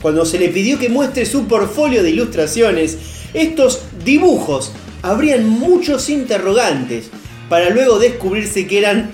[0.00, 2.96] Cuando se le pidió que muestre su portfolio de ilustraciones,
[3.34, 4.72] estos dibujos
[5.02, 7.06] abrían muchos interrogantes
[7.48, 9.10] para luego descubrirse que eran,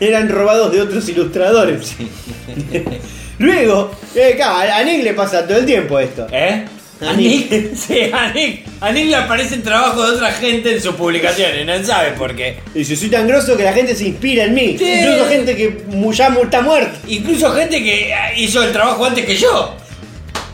[0.00, 1.94] eran robados de otros ilustradores.
[3.38, 6.26] luego, eh, a Nick le pasa todo el tiempo esto.
[6.32, 6.64] ¿Eh?
[7.00, 10.94] A Nick, sí, a Nick, a Nick le aparecen trabajos de otra gente en sus
[10.94, 12.56] publicaciones, no sabe por qué.
[12.74, 14.76] Dice, soy tan grosso que la gente se inspira en mí.
[14.78, 14.84] Sí.
[15.00, 16.98] Incluso gente que mu- ya mu- está muerta.
[17.06, 19.74] Incluso gente que hizo el trabajo antes que yo.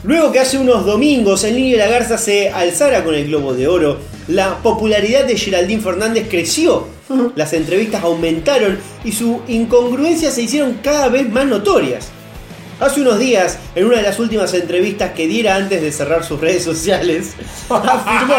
[0.04, 3.54] Luego que hace unos domingos el niño de la garza se alzara con el globo
[3.54, 6.88] de oro, la popularidad de Geraldine Fernández creció.
[7.36, 12.08] Las entrevistas aumentaron y su incongruencia se hicieron cada vez más notorias.
[12.82, 16.40] Hace unos días, en una de las últimas entrevistas que diera antes de cerrar sus
[16.40, 17.34] redes sociales,
[17.70, 18.34] afirmó,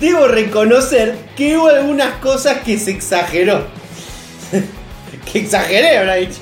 [0.00, 3.64] debo reconocer que hubo algunas cosas que se exageró.
[5.32, 6.40] que exageré, habrá dicho.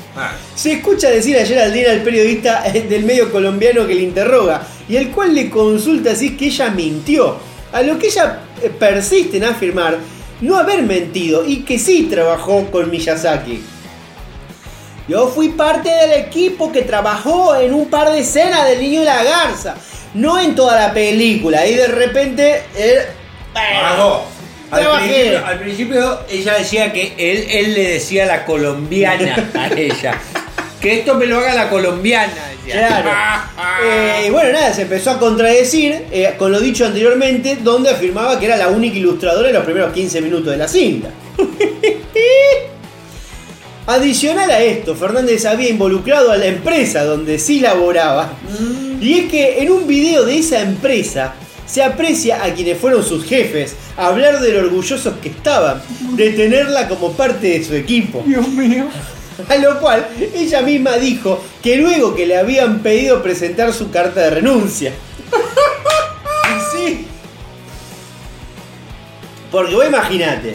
[0.54, 4.96] Se escucha decir a Geraldine al periodista eh, del medio colombiano que le interroga y
[4.96, 7.36] el cual le consulta si es que ella mintió.
[7.74, 9.98] A lo que ella eh, persiste en afirmar
[10.40, 13.60] no haber mentido y que sí trabajó con Miyazaki.
[15.08, 19.04] Yo fui parte del equipo que trabajó en un par de escenas del niño y
[19.04, 19.74] la garza,
[20.14, 21.66] no en toda la película.
[21.66, 22.98] Y de repente él.
[23.52, 24.24] Trabajó.
[24.70, 29.68] Al principio, al principio ella decía que él, él le decía a la colombiana a
[29.68, 30.18] ella.
[30.80, 32.32] Que esto me lo haga la colombiana.
[32.64, 32.88] decía.
[32.88, 33.10] Claro.
[33.84, 38.38] Eh, y bueno, nada, se empezó a contradecir eh, con lo dicho anteriormente, donde afirmaba
[38.38, 41.08] que era la única ilustradora en los primeros 15 minutos de la cinta.
[43.86, 48.32] Adicional a esto, Fernández había involucrado a la empresa donde sí laboraba.
[49.00, 51.34] Y es que en un video de esa empresa
[51.66, 55.82] se aprecia a quienes fueron sus jefes hablar de lo orgullosos que estaban
[56.12, 58.22] de tenerla como parte de su equipo.
[58.24, 58.86] Dios mío.
[59.48, 64.20] A lo cual ella misma dijo que luego que le habían pedido presentar su carta
[64.20, 64.92] de renuncia.
[66.44, 67.06] Y sí.
[69.50, 70.54] Porque vos imaginate,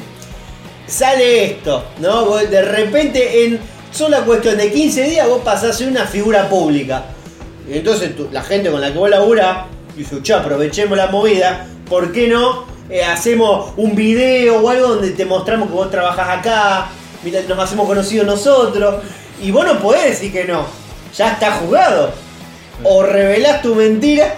[0.88, 2.38] sale esto, ¿no?
[2.38, 3.60] De repente en
[3.92, 7.06] sola cuestión de 15 días vos pasás a una figura pública.
[7.68, 9.66] Y entonces la gente con la que vos laburás
[9.96, 15.12] dice, che, aprovechemos la movida, ¿por qué no eh, hacemos un video o algo donde
[15.12, 16.88] te mostramos que vos trabajás acá,
[17.24, 19.04] mira, nos hacemos conocidos nosotros?
[19.42, 20.66] Y vos no podés decir que no,
[21.16, 22.12] ya está jugado.
[22.84, 24.36] O revelás tu mentira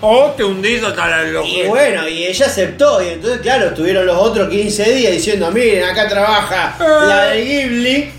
[0.00, 1.68] O te hundís hasta la y locura.
[1.68, 3.02] bueno, y ella aceptó.
[3.02, 8.10] Y entonces, claro, estuvieron los otros 15 días diciendo: Miren, acá trabaja la de Ghibli.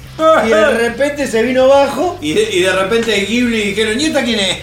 [0.46, 2.18] Y de repente se vino abajo.
[2.22, 4.58] Y de, y de repente Ghibli dijeron, ¿y esta quién es?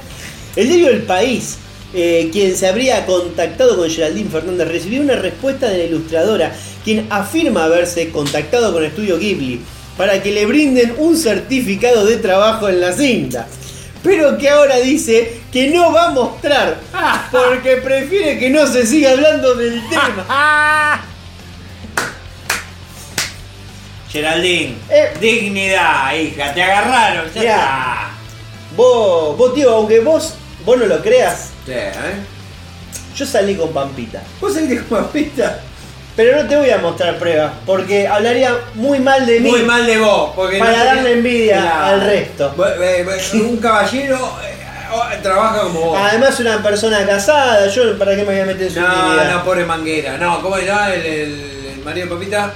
[0.56, 1.58] El diario El País,
[1.94, 7.06] eh, quien se habría contactado con Geraldine Fernández, recibió una respuesta de la ilustradora, quien
[7.10, 9.60] afirma haberse contactado con Estudio Ghibli
[9.98, 13.46] para que le brinden un certificado de trabajo en la cinta.
[14.02, 16.80] Pero que ahora dice que no va a mostrar
[17.30, 21.00] porque prefiere que no se siga hablando del tema.
[24.10, 25.14] Geraldine, Eh.
[25.20, 28.10] dignidad, hija, te agarraron, ya Mirá.
[28.76, 30.34] Vos, vos tío, aunque vos,
[30.66, 31.50] vos no lo creas.
[31.64, 31.92] Sí, ¿eh?
[33.16, 34.22] yo salí con Pampita.
[34.40, 35.60] ¿Vos saliste con pista?
[36.14, 39.50] Pero no te voy a mostrar pruebas, porque hablaría muy mal de mí.
[39.50, 41.84] Muy mal de vos, porque Para no tenés- darle envidia Claro.
[41.86, 42.54] al resto.
[42.82, 45.98] Eh, bu- Un caballero eh, trabaja como vos.
[45.98, 49.30] Además, una persona casada, yo para qué me voy a meter en su No, intimidad?
[49.32, 50.18] no, pobre manguera.
[50.18, 52.52] No, ¿cómo llama el, el, el marido de Papita?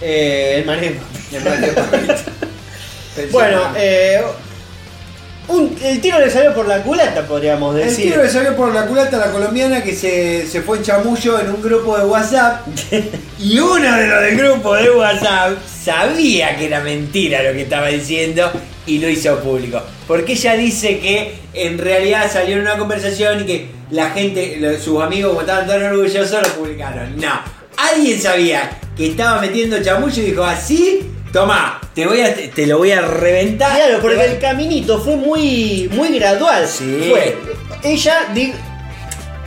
[0.00, 1.00] Eh, el manejo.
[1.32, 2.14] El marido de Papita.
[3.16, 4.22] Pensé Bueno, eh,
[5.52, 8.10] un- el tiro le salió por la culata, podríamos El decir.
[8.10, 11.38] tiro le salió por la culata a la colombiana que se, se fue en chamullo
[11.40, 12.66] en un grupo de WhatsApp.
[13.38, 15.52] y uno de los del grupo de WhatsApp
[15.84, 18.50] sabía que era mentira lo que estaba diciendo
[18.86, 19.80] y lo hizo público.
[20.08, 25.00] Porque ella dice que en realidad salió en una conversación y que la gente, sus
[25.02, 27.16] amigos, como estaban tan orgullosos, lo publicaron.
[27.18, 27.40] No,
[27.76, 31.00] alguien sabía que estaba metiendo chamullo y dijo así
[31.32, 33.74] Toma, te voy a, te, lo voy a reventar.
[33.76, 36.66] Claro, porque el caminito fue muy, muy gradual.
[36.68, 37.06] Sí.
[37.10, 37.36] Fue,
[37.82, 38.52] ella di-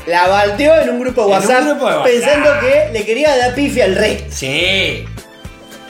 [0.08, 2.06] la balteó en un grupo de En un WhatsApp grupo de WhatsApp.
[2.12, 4.26] pensando que le quería dar pifi al rey.
[4.30, 5.06] Sí.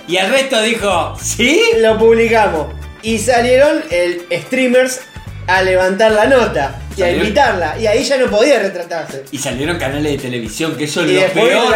[0.07, 1.61] Y el resto dijo, ¿sí?
[1.79, 2.67] Lo publicamos.
[3.01, 5.01] Y salieron el streamers
[5.47, 7.77] a levantar la nota y a invitarla.
[7.79, 9.23] Y ahí ya no podía retratarse.
[9.31, 11.75] Y salieron canales de televisión, que eso es Y lo después peor.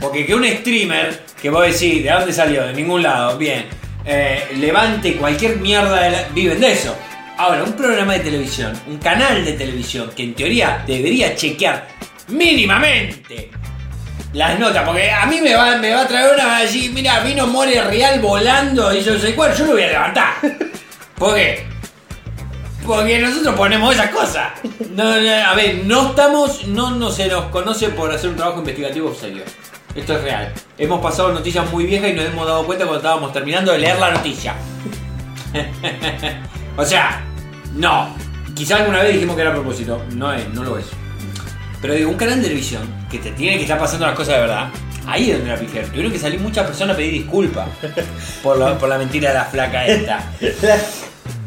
[0.00, 2.66] Porque que un streamer, que vos decís, ¿de dónde salió?
[2.66, 3.66] De ningún lado, bien.
[4.04, 6.96] eh, levante cualquier mierda, de la- viven de eso.
[7.36, 11.86] Ahora, un programa de televisión, un canal de televisión, que en teoría debería chequear
[12.28, 13.50] mínimamente
[14.32, 17.46] las notas, porque a mí me va, me va a traer una allí, mira, vino
[17.46, 20.34] More Real volando y yo sé cuál, yo lo voy a levantar.
[21.16, 21.66] ¿Por qué?
[22.86, 24.52] Porque nosotros ponemos esas cosas.
[24.90, 28.58] No, no, a ver, no estamos, no, no se nos conoce por hacer un trabajo
[28.60, 29.42] investigativo serio.
[29.94, 30.52] Esto es real.
[30.78, 33.98] Hemos pasado noticias muy viejas y nos hemos dado cuenta cuando estábamos terminando de leer
[33.98, 34.54] la noticia.
[36.76, 37.24] o sea,
[37.74, 38.14] no.
[38.54, 40.02] Quizá alguna vez dijimos que era a propósito.
[40.14, 40.86] No es, no lo es.
[41.80, 44.40] Pero digo, un canal de televisión que te tiene que estar pasando las cosas de
[44.42, 44.68] verdad.
[45.06, 45.90] Ahí es donde la pifiaron.
[45.90, 47.68] Tuvieron que salir muchas personas a pedir disculpas
[48.42, 50.22] por, por la mentira de la flaca esta.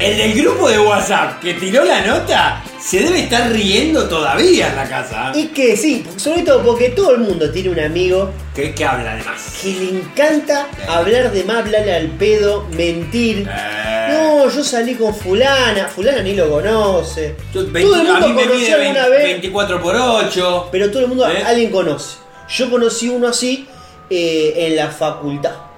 [0.00, 4.76] El del grupo de WhatsApp que tiró la nota se debe estar riendo todavía en
[4.76, 5.30] la casa.
[5.34, 9.12] Y que sí, sobre todo porque todo el mundo tiene un amigo ¿Qué, qué habla
[9.12, 9.58] además?
[9.60, 13.46] que le encanta hablar de más, hablarle al pedo, mentir.
[13.46, 14.08] Eh.
[14.10, 17.36] No, yo salí con fulana, fulana ni lo conoce.
[17.52, 19.96] Yo, todo 20 el a mundo mí me conoció mide alguna 20 vez, 24 por
[19.96, 20.68] 8.
[20.72, 21.42] pero todo el mundo ¿Eh?
[21.44, 22.16] alguien conoce.
[22.48, 23.68] Yo conocí uno así
[24.08, 25.69] eh, en la facultad.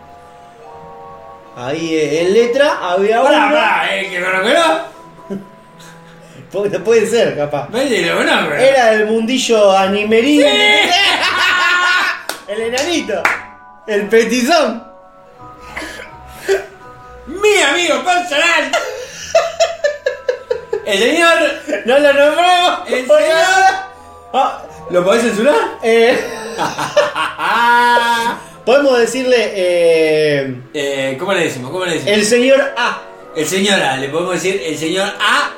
[1.56, 3.54] Ahí eh, en letra había Pará, uno.
[3.54, 4.08] pará, ¿eh?
[4.10, 4.48] ¿Que conozco?
[6.52, 7.68] Porque no puede ser, capaz.
[7.70, 8.54] Lo conozco.
[8.54, 10.42] Era el mundillo animerín.
[12.48, 13.22] el enanito.
[13.86, 14.84] El petizón.
[17.26, 18.72] Mi amigo personal.
[20.84, 21.38] El señor.
[21.86, 22.88] No lo nombramos.
[22.88, 23.92] El señor-
[24.34, 25.54] Ah, ¿Lo podés censurar?
[25.82, 26.18] eh,
[28.64, 31.70] podemos decirle eh, Eh, ¿Cómo le decimos?
[31.70, 32.14] ¿Cómo le decimos?
[32.18, 33.02] el señor A.
[33.34, 35.51] El señor A, le podemos decir el señor A.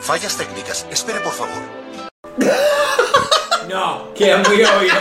[0.00, 0.86] Fallas técnicas.
[0.90, 1.62] Espere, por favor.
[3.68, 4.92] No, queda muy obvio.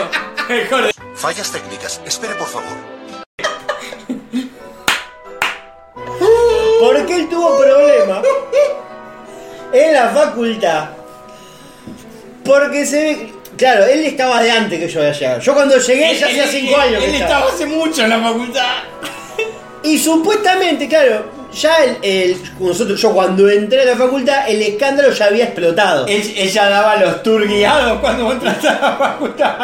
[0.47, 2.01] Mejor de- Fallas técnicas.
[2.05, 2.67] Espere, por favor.
[6.79, 8.23] Porque él tuvo problemas
[9.73, 10.89] en la facultad.
[12.45, 13.33] Porque se ve.
[13.59, 15.39] Claro, él estaba de antes que yo había llegado.
[15.41, 17.03] Yo cuando llegué ya hacía 5 años.
[17.03, 18.75] Él que estaba hace mucho en la facultad.
[19.83, 25.11] Y supuestamente, claro, ya el, el- nosotros, yo cuando entré a la facultad, el escándalo
[25.11, 26.07] ya había explotado.
[26.07, 29.55] Él, ella daba los tour guiados cuando vos entraste a la facultad.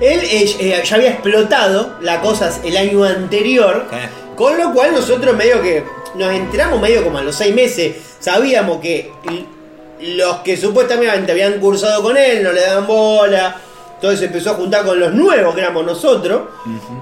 [0.00, 4.08] Él eh, eh, ya había explotado la cosa el año anterior, Eh.
[4.36, 5.82] con lo cual nosotros medio que
[6.14, 9.44] nos enteramos medio como a los seis meses, sabíamos que l-
[10.00, 13.56] los que supuestamente habían cursado con él no le daban bola,
[13.94, 16.42] entonces empezó a juntar con los nuevos que éramos nosotros,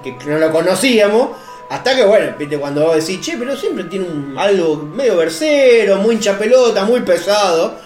[0.03, 1.29] que no lo conocíamos,
[1.69, 5.97] hasta que bueno, viste, cuando vos decís, che, pero siempre tiene un- algo medio versero,
[5.99, 7.79] muy hincha pelota, muy pesado.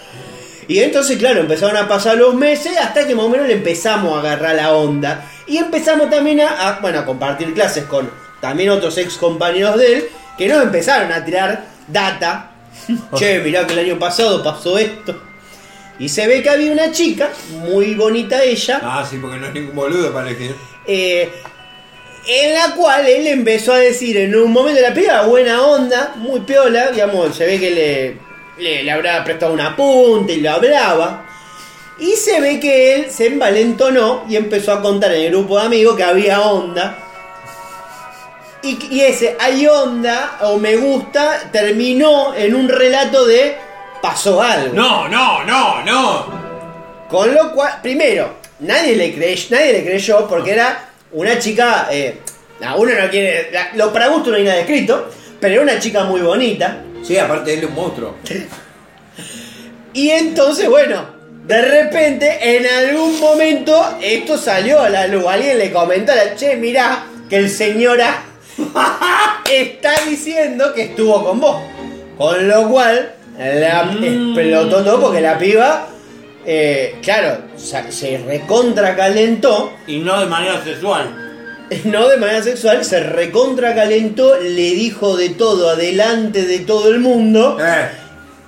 [0.68, 4.14] Y entonces, claro, empezaron a pasar los meses hasta que más o menos le empezamos
[4.16, 5.24] a agarrar la onda.
[5.48, 8.08] Y empezamos también a, a, bueno, a compartir clases con
[8.40, 10.08] también otros ex compañeros de él
[10.38, 12.49] que nos empezaron a tirar data.
[13.16, 15.20] che, mirá que el año pasado pasó esto.
[15.98, 19.52] Y se ve que había una chica, muy bonita ella, Ah, sí, porque no es
[19.52, 20.54] ningún boludo para elegir.
[20.86, 21.30] eh,
[22.26, 26.12] en la cual él empezó a decir en un momento de la piba, buena onda,
[26.16, 28.16] muy piola, digamos, se ve que le,
[28.62, 31.26] le, le habrá prestado un apunte y lo hablaba.
[31.98, 35.66] Y se ve que él se envalentonó y empezó a contar en el grupo de
[35.66, 36.98] amigos que había onda.
[38.62, 43.56] Y, y ese hay onda o me gusta terminó en un relato de
[44.02, 44.74] pasó algo.
[44.74, 46.40] No, no, no, no.
[47.08, 51.88] Con lo cual, primero, nadie le, creyó, nadie le creyó porque era una chica.
[51.90, 52.18] Eh,
[52.76, 53.50] uno no quiere.
[53.50, 55.08] la- lo para gusto no hay nada escrito,
[55.40, 56.82] pero era una chica muy bonita.
[57.02, 58.16] Sí, aparte él es un monstruo.
[59.92, 61.04] Y entonces, bueno,
[61.46, 65.24] de repente, en algún momento, esto salió a la luz.
[65.26, 68.22] Alguien le comentó a la che, mirá, que el señor A
[69.50, 71.56] está diciendo que estuvo con vos.
[72.16, 75.88] Con lo cual, la explotó todo porque la piba,
[76.44, 79.72] eh, claro, se, recontra calentó.
[79.86, 81.26] Y no de manera sexual.
[81.84, 86.98] No de manera sexual, se recontra calentó, le dijo de todo adelante de todo el
[86.98, 87.58] mundo.
[87.60, 87.88] Eh.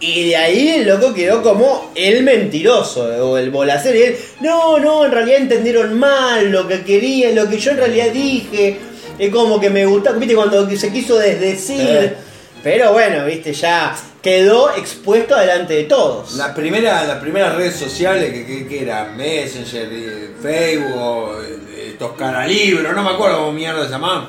[0.00, 3.96] Y de ahí el loco quedó como el mentiroso o el bolacero.
[3.96, 7.76] Y él, no, no, en realidad entendieron mal lo que quería, lo que yo en
[7.76, 8.80] realidad dije.
[9.18, 11.80] Es como que me gusta, viste, cuando se quiso desdecir.
[11.80, 12.16] Eh.
[12.62, 16.34] Pero bueno, viste, ya quedó expuesto delante de todos.
[16.34, 22.12] La primera, las primeras redes sociales que, que, que eran Messenger, eh, Facebook, eh, estos
[22.12, 24.28] caralibros, no me acuerdo cómo mierda se llamaban.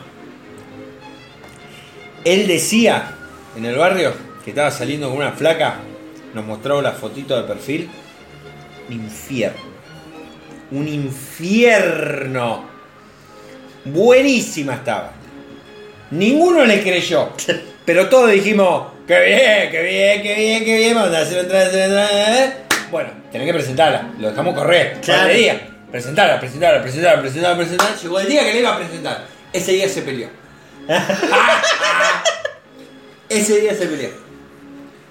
[2.25, 3.15] Él decía
[3.55, 5.75] en el barrio que estaba saliendo con una flaca,
[6.33, 7.89] nos mostró la fotito de perfil.
[8.89, 9.61] Un infierno.
[10.71, 12.72] Un infierno.
[13.85, 15.11] Buenísima estaba.
[16.11, 17.29] Ninguno le creyó.
[17.85, 21.59] Pero todos dijimos, qué bien, qué bien, qué bien, qué bien, vamos a hacer otra
[21.59, 22.53] vez, otra vez".
[22.89, 24.09] Bueno, tenés que presentarla.
[24.19, 24.99] Lo dejamos correr.
[25.01, 25.33] Claro.
[25.33, 25.69] Día.
[25.91, 27.97] Presentarla, presentarla, presentarla, presentarla, presentarla.
[27.97, 29.25] Llegó el día que le iba a presentar.
[29.51, 30.29] Ese día se peleó.
[33.29, 34.09] Ese día se peleó.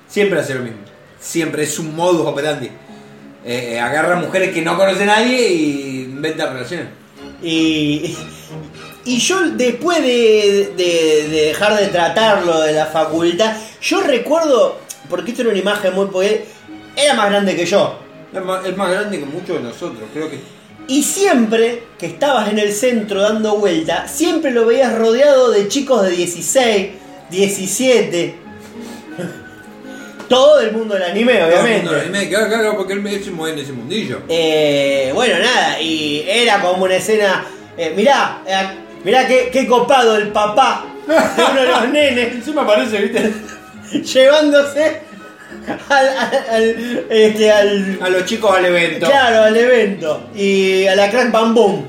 [0.09, 0.79] Siempre hace lo mismo.
[1.21, 2.71] Siempre es un modus operandi.
[3.45, 6.87] Eh, eh, agarra mujeres que no conoce nadie y inventa relaciones.
[7.43, 8.17] Y,
[9.05, 14.79] y yo después de, de- de dejar de tratarlo de la facultad, yo recuerdo,
[15.11, 16.07] porque esto era una imagen muy...
[16.07, 16.45] porque
[16.97, 17.99] era más grande que yo.
[18.33, 20.03] Es más, es más grande que muchos de nosotros.
[20.15, 20.39] Creo que
[20.89, 26.03] Y siempre que estabas en el centro dando vuelta, siempre lo veías rodeado de chicos
[26.03, 26.89] de 16,
[27.31, 28.35] 17.
[30.33, 31.77] Todo el mundo del anime, Todo el obviamente.
[31.79, 34.21] mundo del anime, claro, claro, porque él se mueve en ese mundillo.
[34.29, 37.45] Eh, bueno, nada, y era como una escena.
[37.77, 38.63] eh, mirá, eh,
[39.05, 42.33] mirá qué, qué copado el papá de uno de los nenes.
[42.35, 43.33] Encima parece, viste,
[44.03, 45.01] llevándose
[45.89, 49.07] al, al, al- este, al- a los chicos al evento.
[49.07, 50.29] claro, al evento.
[50.35, 51.87] Y a la crack bam boom.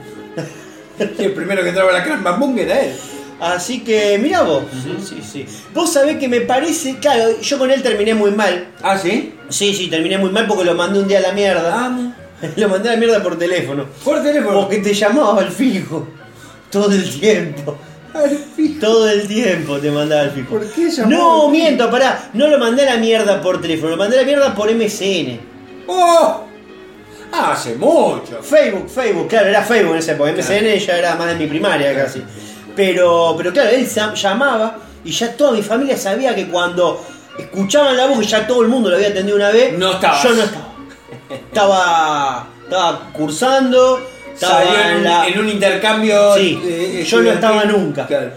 [0.98, 2.94] Sí, el primero que entraba a la Cran Bambung era él.
[3.40, 4.64] Así que, mirá vos.
[4.72, 5.46] Sí, sí, sí.
[5.74, 8.68] Vos sabés que me parece, claro, yo con él terminé muy mal.
[8.82, 9.34] Ah, ¿sí?
[9.50, 11.74] Sí, sí, terminé muy mal porque lo mandé un día a la mierda.
[11.74, 12.14] Ah,
[12.58, 13.86] Lo mandé a la mierda por teléfono.
[14.04, 14.62] por teléfono.
[14.62, 16.08] Porque te llamaba al fijo.
[16.70, 17.78] Todo el tiempo.
[18.80, 20.50] Todo el tiempo te mandaba al fijo.
[20.50, 22.30] ¿Por qué llamaba No, al miento, pará.
[22.34, 25.40] No lo mandé a la mierda por teléfono, lo mandé a la mierda por MSN.
[25.88, 26.44] ¡Oh!
[27.32, 28.42] Hace mucho.
[28.44, 30.32] Facebook, Facebook, claro, era Facebook en esa época.
[30.32, 32.22] MSN ya era más de mi primaria casi.
[32.76, 37.06] Pero, pero claro, él llamaba y ya toda mi familia sabía que cuando
[37.38, 40.24] escuchaban la voz, que ya todo el mundo lo había atendido una vez, No estabas.
[40.24, 40.68] yo no estaba.
[41.30, 44.00] Estaba, estaba cursando,
[44.34, 46.34] estaba Salió en, un- la- en un intercambio.
[46.36, 48.06] Sí, eh, yo no estaba nunca.
[48.08, 48.32] Claro.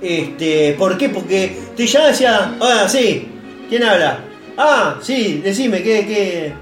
[0.00, 1.08] Este, ¿por qué?
[1.08, 3.28] Porque te llamaba y decía, ah, sí,
[3.68, 4.20] ¿quién habla?
[4.56, 6.52] Ah, sí, decime, ¿qué, qué,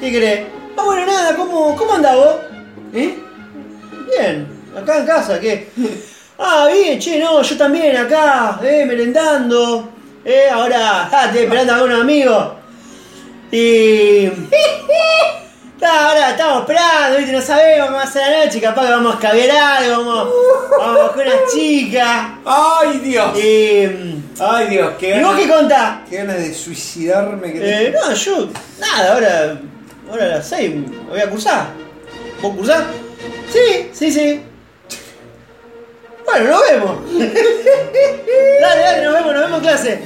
[0.00, 0.40] qué querés?
[0.76, 2.34] Ah, bueno, nada, ¿cómo, cómo andás vos?
[2.94, 3.14] ¿Eh?
[4.08, 5.68] Bien, acá en casa, ¿qué?
[6.38, 9.88] Ah, bien, che, no, yo también acá, eh, merendando,
[10.24, 12.52] eh, ahora, ah, estoy esperando a unos amigos.
[13.50, 14.26] Y...
[15.80, 17.32] Ah, ahora estamos esperando, ¿viste?
[17.32, 20.34] no sabemos qué va a hacer la noche, capaz que vamos a caviar algo, vamos,
[20.76, 22.30] vamos con unas chicas.
[22.44, 23.38] ¡Ay, Dios!
[23.38, 24.92] Y, ¡Ay, Dios!
[24.98, 25.98] ¡Qué ¿y vos ganas, qué contás?
[26.10, 28.48] qué ganas de suicidarme que Eh, no, yo,
[28.80, 29.60] nada, ahora,
[30.10, 30.72] ahora a las 6
[31.08, 31.68] voy a cursar.
[32.42, 32.82] ¿Vos cursás?
[33.52, 34.42] Sí, sí, sí.
[36.30, 36.98] Bueno, nos vemos.
[38.60, 39.98] dale, dale, nos vemos, nos vemos en clase.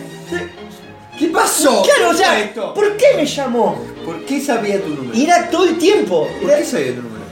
[1.18, 1.82] ¿Qué pasó?
[1.82, 2.74] Claro, o ¿Cómo sea, esto?
[2.74, 3.84] ¿por qué me llamó?
[4.04, 5.14] ¿Por qué sabía tu número?
[5.18, 6.28] Y era todo el tiempo.
[6.40, 7.22] ¿Por Era- qué sabía tu número?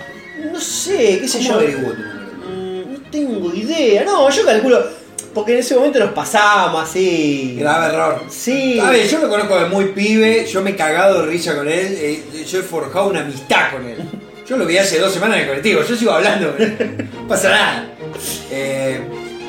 [0.53, 1.55] no sé, qué sé ¿Cómo yo.
[1.57, 2.21] averiguó tu número?
[2.49, 4.05] Mm, No tengo idea.
[4.05, 4.85] No, yo calculo.
[5.33, 7.57] Porque en ese momento nos pasábamos así.
[7.59, 8.23] Grave error.
[8.29, 8.81] Sí.
[8.81, 11.69] A ver, yo lo conozco de muy pibe, yo me he cagado de risa con
[11.69, 13.99] él, eh, yo he forjado una amistad con él.
[14.49, 16.53] Yo lo vi hace dos semanas en el colectivo, yo sigo hablando.
[16.59, 17.89] No pasa nada.
[18.51, 19.01] Eh,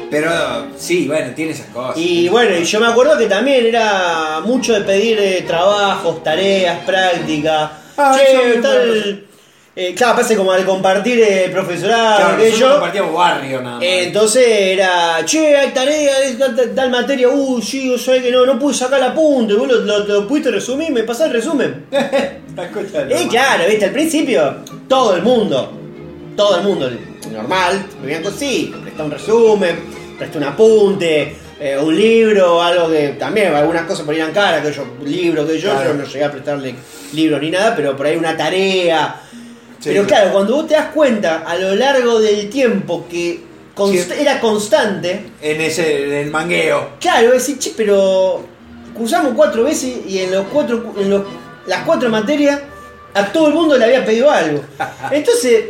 [0.09, 0.29] pero
[0.77, 1.97] sí, bueno, tiene esas cosas.
[1.97, 6.79] Y bueno, y yo me acuerdo que también era mucho de pedir eh, trabajos, tareas,
[6.85, 7.71] prácticas.
[7.97, 9.25] Ah, che, tal.
[9.73, 12.71] Eh, claro, pasa como al compartir el profesorado, Claro, yo.
[12.71, 13.83] compartíamos barrio nada más.
[13.83, 18.31] Eh, entonces era, che, hay tarea tal, tal- tal materia, uh, sí, yo sé que
[18.31, 21.33] no, no pude sacar el apunte, vos lo, lo- lo pudiste resumir, me pasás el
[21.33, 21.85] resumen.
[21.91, 24.55] La la Eh, claro, viste, al principio,
[24.89, 25.71] todo el mundo,
[26.35, 26.89] todo el mundo,
[27.31, 29.75] normal, me veían con sí, presta un resumen,
[30.17, 34.65] presta un apunte, eh, un libro, algo que también, algunas cosas por ahí eran caras,
[34.65, 35.91] que yo, libro, que yo, Claro.
[35.91, 36.75] yo no llegué a prestarle
[37.13, 39.21] libros ni nada, pero por ahí una tarea.
[39.79, 40.07] Sí, pero claro.
[40.23, 43.41] claro, cuando vos te das cuenta a lo largo del tiempo que
[43.75, 46.91] const- era constante, En ese, en el mangueo.
[46.99, 48.45] Claro, decir, che, pero
[48.95, 51.23] cursamos cuatro veces y en los cuatro, en los-
[51.67, 52.59] las cuatro materias
[53.13, 54.61] a todo el mundo le había pedido algo.
[55.11, 55.65] Entonces,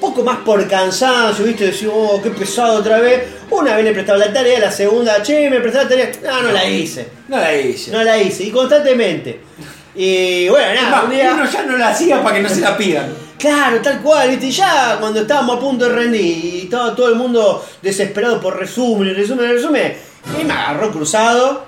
[0.00, 3.24] poco más por cansancio, viste, decir, oh, qué pesado otra vez.
[3.50, 6.10] Una vez le prestaba la tarea, la segunda, che, me prestaba la tarea.
[6.24, 7.08] No, no la hice.
[7.28, 7.90] No la hice.
[7.90, 8.44] No la hice.
[8.44, 9.40] Y constantemente.
[9.94, 11.34] Y bueno, nada, más, un día.
[11.34, 13.12] uno ya no la hacía para que no se la pidan.
[13.38, 14.46] Claro, tal cual, ¿viste?
[14.46, 18.58] Y ya cuando estábamos a punto de rendir y estaba todo el mundo desesperado por
[18.58, 19.96] resumen, resumen, resumen,
[20.40, 21.64] y me agarró cruzado.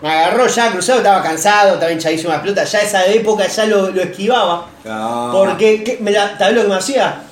[0.00, 2.64] Me agarró ya cruzado, estaba cansado, estaba hinchadísimo la pelota.
[2.64, 4.68] Ya esa época ya lo, lo esquivaba.
[4.86, 5.30] Ah.
[5.32, 5.98] Porque, ¿qué?
[6.00, 7.22] me la, ¿sabés lo que me hacía?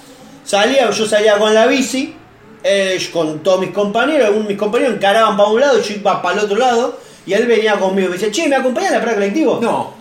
[0.46, 2.14] Salía, yo salía con la bici,
[2.62, 5.94] eh, con todos mis compañeros, algunos de mis compañeros encaraban para un lado y yo
[5.96, 7.00] iba para el otro lado.
[7.26, 9.58] Y él venía conmigo, me decía, che, ¿me acompañás a la parada colectivo?
[9.60, 9.94] No.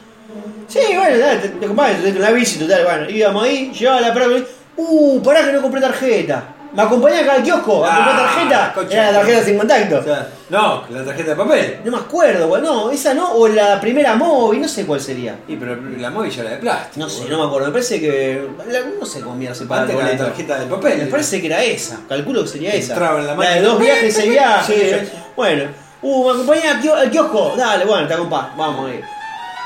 [0.67, 4.13] Sí, bueno, dale, te, te acompaño, te la bici, total, bueno, íbamos ahí, llevaba la
[4.13, 4.55] parada colectivo.
[4.77, 6.55] Uh, pará que no compré tarjeta.
[6.75, 7.85] ¿Me acompañás acá al kiosco?
[7.85, 8.73] ¿A comprar Ah, tarjeta?
[8.73, 8.93] concha.
[8.93, 9.97] Era la tarjeta sin contacto.
[9.99, 11.79] O sea, no, la tarjeta de papel.
[11.85, 15.37] No me acuerdo, no, esa no, o la primera móvil, no sé cuál sería.
[15.47, 16.99] Y pero la móvil ya era de plástico.
[17.05, 18.45] No sé, no me acuerdo, me parece que.
[18.67, 20.25] la- no sé cómo mierda se paga el Antes era la boleto.
[20.25, 20.97] tarjeta de papel.
[20.99, 22.93] Me parece que era esa, calculo que sería esa.
[22.93, 23.55] Entraba en la máquina.
[23.55, 24.75] de dos viajes y viajes.
[24.75, 25.05] Sí, yo- sí.
[25.35, 25.63] Bueno,
[26.01, 29.01] uh, me acompañás al kio- al kiosco, dale, bueno, te acompaño, vamos ahí.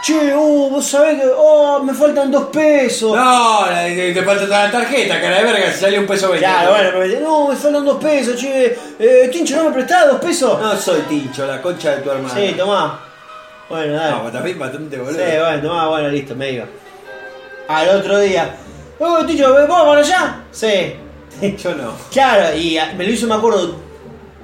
[0.01, 1.27] Che, uh, vos sabés que.
[1.35, 3.15] Oh, me faltan dos pesos.
[3.15, 6.45] No, te te falta la tarjeta, cara de verga, si sale un peso veinte.
[6.47, 8.77] Claro, bueno, pero me dice, no, me faltan dos pesos, che.
[8.97, 10.59] Eh, Tincho, ¿no me prestás dos pesos?
[10.61, 12.33] No soy tincho, la concha de tu hermano.
[12.33, 12.99] Sí, tomá.
[13.69, 14.11] Bueno, dale.
[14.23, 15.45] No, también bastante Sí, boludo.
[15.45, 16.65] bueno, tomá, bueno, listo, me iba.
[17.67, 18.55] Al otro día.
[18.99, 20.35] Oh, Tincho, ¿vamos para allá?
[20.51, 20.95] Sí.
[21.61, 21.91] Yo no.
[22.11, 23.75] Claro, y a- me lo hizo, me acuerdo,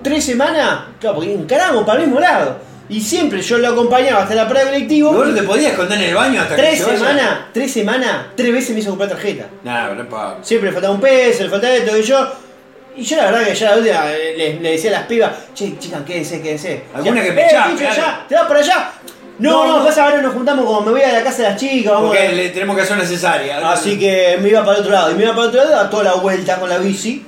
[0.04, 2.58] tres semanas, claro, porque encaramos para el mismo lado.
[2.90, 5.12] Y siempre yo lo acompañaba hasta la parada colectivo.
[5.12, 6.98] ¿Vos no te podías esconder en el baño hasta que Tres se vaya?
[6.98, 9.46] semanas, tres semanas, tres veces me hizo comprar tarjeta.
[9.64, 10.38] Nah, pero pa.
[10.42, 12.32] Siempre le faltaba un peso, le faltaba esto y yo.
[12.98, 15.32] Y yo la verdad que ya la última eh, le, le decía a las pibas,
[15.54, 16.84] che, chicas, quédense, quédense.
[16.94, 18.92] Alguna Ya, que me eh, ya, ¿te vas para allá?
[19.38, 19.86] No, No, no, no.
[19.86, 22.28] pasa ahora nos juntamos como me voy a la casa de las chicas, vamos Porque
[22.28, 22.32] a...
[22.32, 23.70] le tenemos que hacer una cesárea.
[23.70, 25.12] Así que me iba para el otro lado.
[25.12, 27.26] Y me iba para el otro lado, a toda la vuelta con la bici.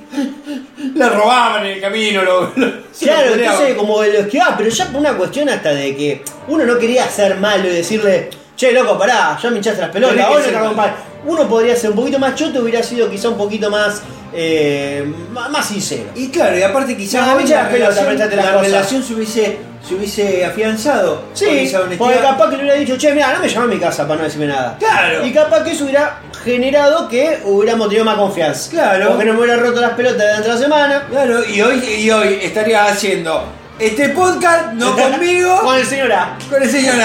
[0.96, 2.42] Le robaban en el camino, lo.
[2.56, 6.66] lo- Claro, entonces como lo esquivaba, pero ya por una cuestión hasta de que uno
[6.66, 10.44] no quería ser malo y decirle, che, loco, pará, ya me hinchaste las pelotas, ahora
[10.44, 10.94] ser te malo.
[11.18, 11.32] Acompaño".
[11.34, 14.02] Uno podría ser un poquito más choto, hubiera sido quizá un poquito más,
[14.34, 16.10] eh, más, sincero.
[16.16, 18.62] Y claro, y aparte quizás No, la, relación, la cosas.
[18.62, 19.58] relación se hubiese,
[19.88, 21.24] se hubiese afianzado.
[21.34, 24.08] Sí, porque capaz que le hubiera dicho, che, mira, no me llama a mi casa
[24.08, 24.76] para no decirme nada.
[24.80, 25.26] Claro.
[25.26, 28.70] Y capaz que eso hubiera generado que hubiéramos tenido más confianza.
[28.70, 29.10] Claro.
[29.10, 31.04] Porque no me hubiera roto las pelotas durante la semana.
[31.10, 33.44] Claro, y hoy, y hoy estaría haciendo
[33.80, 36.38] este podcast, no conmigo, Con el señor A.
[36.50, 36.96] con el señor.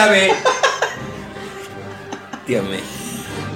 [2.46, 2.80] Dios mío.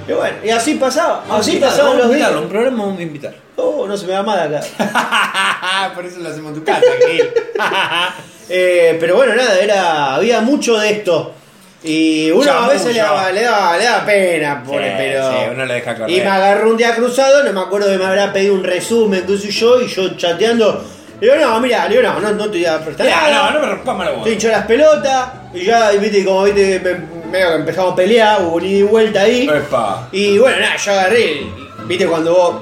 [0.07, 1.23] Y bueno, y así pasaba.
[1.29, 2.31] Así pasaban los días.
[2.31, 3.33] un programa vamos a invitar.
[3.57, 5.91] Oh, no se me va mal acá.
[5.95, 6.81] Por eso lo hacemos en tu casa.
[8.49, 11.33] Eh, pero bueno, nada, era, había mucho de esto.
[11.83, 15.29] Y uno a veces le daba, le daba, le daba pena, pobre, Sí, pero.
[15.31, 16.09] sí, uno le deja correr.
[16.17, 19.25] Y me agarró un día cruzado, no me acuerdo que me habrá pedido un resumen,
[19.27, 20.81] qué sé yo, y yo chateando.
[21.19, 23.51] Le digo, no, mira, le digo, no, no, no te voy a prestar Ya, nada.
[23.51, 24.31] no, no me rompas la Te bola.
[24.31, 28.41] hinchó las pelotas, y ya, y viste, como viste, me- medio que empezamos a pelear,
[28.43, 29.43] hubo un ida y vuelta ahí.
[29.47, 30.07] Epa.
[30.11, 31.41] Y bueno, nada, yo agarré,
[31.85, 32.55] viste, cuando vos.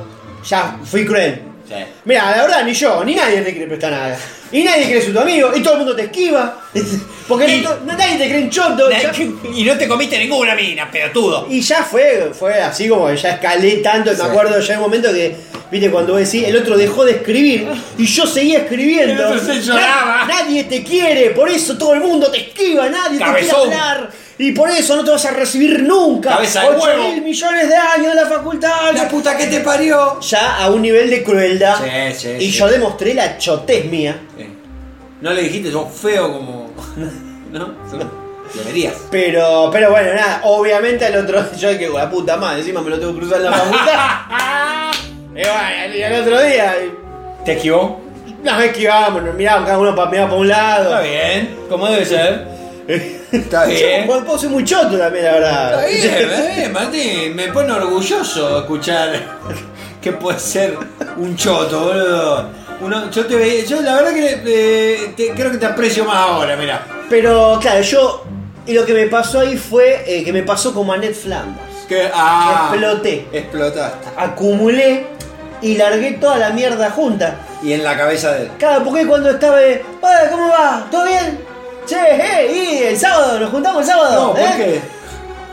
[0.48, 1.42] Ya fui cruel.
[1.68, 1.74] Sí.
[2.04, 4.16] Mira, la verdad, ni yo, ni nadie te quiere prestar nada.
[4.52, 6.60] Y nadie cree su tu amigo, y todo el mundo te esquiva.
[7.28, 8.88] Porque Y- no- no- nadie te cree en choto.
[8.92, 9.12] ya-
[9.56, 11.48] Y no te comiste ninguna mina, pelotudo.
[11.50, 14.86] y ya fue, fue así como que ya escalé tanto, me acuerdo ya en un
[14.86, 15.36] momento que,
[15.72, 17.68] viste, cuando vos decís, el otro dejó de escribir,
[17.98, 19.40] y yo seguía escribiendo.
[19.40, 20.26] Se lloraba.
[20.28, 24.12] Na- nadie te quiere, por eso todo el mundo te esquiva, nadie te quiere hablar.
[24.38, 26.32] Y por eso no te vas a recibir nunca.
[26.32, 27.04] Cabeza de 8 huevo.
[27.10, 28.94] mil millones de años de la facultad.
[28.94, 30.20] La puta que te parió.
[30.20, 31.78] Ya a un nivel de crueldad.
[31.78, 32.58] Sí, sí, y sí.
[32.58, 34.20] yo demostré la chotez mía.
[35.22, 36.70] No le dijiste, sos feo como.
[37.52, 37.74] ¿No?
[38.54, 38.94] Deberías.
[39.10, 43.00] Pero, pero bueno, nada, obviamente al otro yo que la puta madre, encima me lo
[43.00, 44.92] tengo que cruzar en la facultad.
[45.32, 46.76] y bueno, y al otro día
[47.44, 48.02] ¿Te esquivó?
[48.44, 50.90] nos esquivábamos, nos mirábamos cada uno para mirar para un lado.
[50.90, 52.48] Está bien, como debe ser.
[53.36, 54.08] Está bien.
[54.08, 55.86] Yo, soy muy choto también, la verdad.
[55.90, 57.36] Está bien, está bien, Martín.
[57.36, 59.10] Me pone orgulloso escuchar
[60.02, 60.78] que puede ser
[61.18, 62.50] un choto, boludo.
[62.82, 66.18] Uno, yo te ve- yo la verdad que eh, te- creo que te aprecio más
[66.18, 66.86] ahora, mira.
[67.10, 68.24] Pero claro, yo.
[68.68, 71.86] Y lo que me pasó ahí fue eh, que me pasó como a Ned Flanders.
[71.88, 73.28] Que ah, Exploté.
[73.32, 74.08] Explotaste.
[74.18, 75.06] Acumulé
[75.62, 77.36] y largué toda la mierda junta.
[77.64, 78.52] Y en la cabeza de él.
[78.58, 80.88] Claro, porque cuando estaba de, "Hola, ¿cómo va?
[80.92, 81.40] ¿Todo bien?
[81.86, 84.28] Che, eh, y el sábado, nos juntamos el sábado.
[84.28, 84.54] No, ¿por ¿eh?
[84.58, 84.82] qué?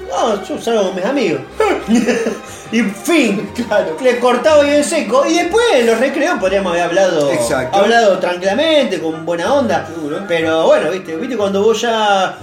[0.09, 1.41] No, yo salgo con mis amigos.
[2.73, 3.97] y fin, claro.
[4.01, 5.25] Le cortaba yo en seco.
[5.27, 7.31] Y después en los recreos podríamos haber hablado.
[7.33, 7.79] Exacto.
[7.79, 9.87] Hablado tranquilamente, con buena onda.
[9.87, 10.19] Seguro.
[10.29, 12.37] Pero bueno, viste, viste cuando vos ya.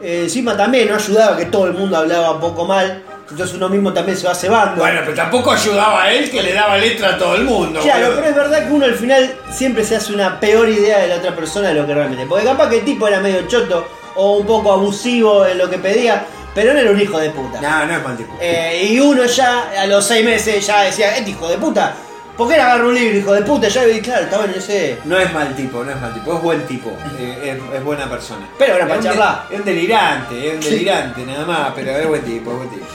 [0.00, 3.02] eh, encima también no ayudaba que todo el mundo hablaba un poco mal.
[3.30, 4.76] Entonces uno mismo también se va cebando.
[4.80, 7.80] Bueno, pero tampoco ayudaba a él que le daba letra a todo el mundo.
[7.80, 8.16] Claro, boludo.
[8.16, 11.16] pero es verdad que uno al final siempre se hace una peor idea de la
[11.16, 12.26] otra persona de lo que realmente.
[12.26, 13.86] Porque capaz que el tipo era medio choto
[14.16, 17.60] o un poco abusivo en lo que pedía, pero no era un hijo de puta.
[17.60, 18.36] No, no es mal tipo.
[18.40, 21.94] Eh, y uno ya, a los seis meses, ya decía, este hijo de puta,
[22.36, 23.68] ¿por qué no agarra un libro, hijo de puta?
[23.68, 24.98] Ya vi, claro, estaba en ese.
[25.04, 28.10] No es mal tipo, no es mal tipo, es buen tipo, eh, es, es buena
[28.10, 28.46] persona.
[28.58, 29.46] Pero bueno, es para charlar.
[29.50, 32.86] Es un delirante, es un delirante nada más, pero es buen tipo, es buen tipo.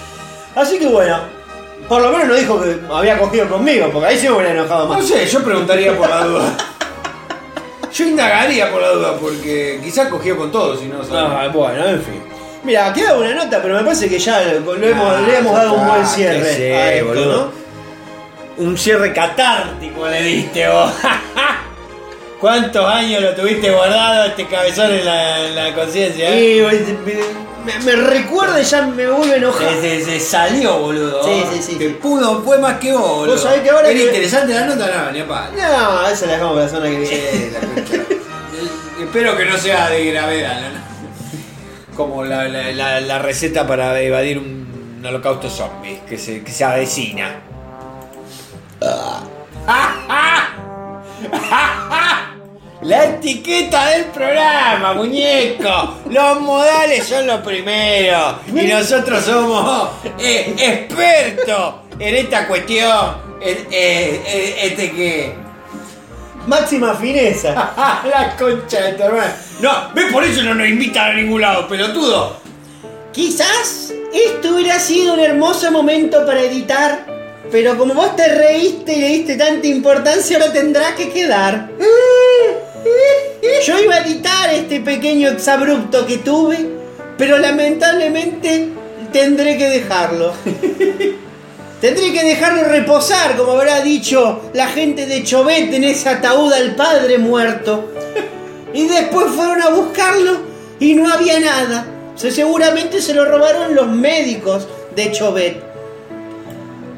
[0.58, 1.20] Así que bueno,
[1.88, 4.88] por lo menos no dijo que había cogido conmigo, porque ahí sí me hubiera enojado
[4.88, 5.08] No más.
[5.08, 6.58] sé, yo preguntaría por la duda.
[7.94, 11.00] Yo indagaría por la duda, porque quizás cogió con todos y no.
[11.12, 12.22] Ah, bueno, en fin.
[12.64, 15.74] Mira, queda una nota, pero me parece que ya lo hemos, Ah, le hemos dado
[15.74, 17.52] un buen cierre sí, a esto, boludo.
[18.58, 18.66] ¿no?
[18.66, 20.92] Un cierre catártico le diste vos.
[22.42, 26.30] ¿Cuántos años lo tuviste guardado este cabezón en la, la conciencia?
[26.30, 26.58] eh?
[26.58, 26.60] Y
[27.84, 29.70] me, recuerda y ya me vuelve a enojar.
[29.76, 31.24] Se, se- se salió, boludo.
[31.24, 31.98] Sí, sí, sí, Que sí.
[32.02, 33.34] pudo, fue más que vos, boludo.
[33.34, 34.88] Vos sabés que ahora ¿Era que- interesante la nota?
[35.06, 35.52] No, ni a palo.
[35.56, 37.18] No, esa la dejamos para la semana que viene.
[39.00, 39.04] Eh.
[39.04, 41.96] Espero que no sea de gravedad, ¿no?
[41.96, 46.52] Como la, la- la- la receta para evadir un, un holocausto zombie que se, que
[46.52, 47.36] se avecina.
[52.82, 55.96] La etiqueta del programa, muñeco.
[56.12, 58.36] Los modales son los primeros.
[58.54, 59.90] Y nosotros somos
[60.20, 63.28] eh, expertos en esta cuestión.
[63.42, 65.36] Eh, eh, este que.
[66.46, 67.54] Máxima fineza.
[68.06, 69.36] la concha de tu hermana.
[69.60, 72.38] No, ves por eso no nos invitan a ningún lado, pelotudo.
[73.12, 77.06] Quizás esto hubiera sido un hermoso momento para editar,
[77.52, 81.70] pero como vos te reíste y le diste tanta importancia, ahora tendrá que quedar.
[83.66, 86.58] Yo iba a editar este pequeño exabrupto que tuve,
[87.18, 88.70] pero lamentablemente
[89.12, 90.34] tendré que dejarlo.
[91.82, 96.76] Tendré que dejarlo reposar, como habrá dicho la gente de Chovet en ese ataúd al
[96.76, 97.92] padre muerto.
[98.74, 100.40] Y después fueron a buscarlo
[100.80, 101.86] y no había nada.
[102.16, 105.62] Seguramente se lo robaron los médicos de Chovet.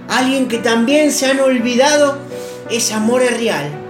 [0.08, 2.18] Alguien que también se han olvidado
[2.70, 3.89] es Amor Real.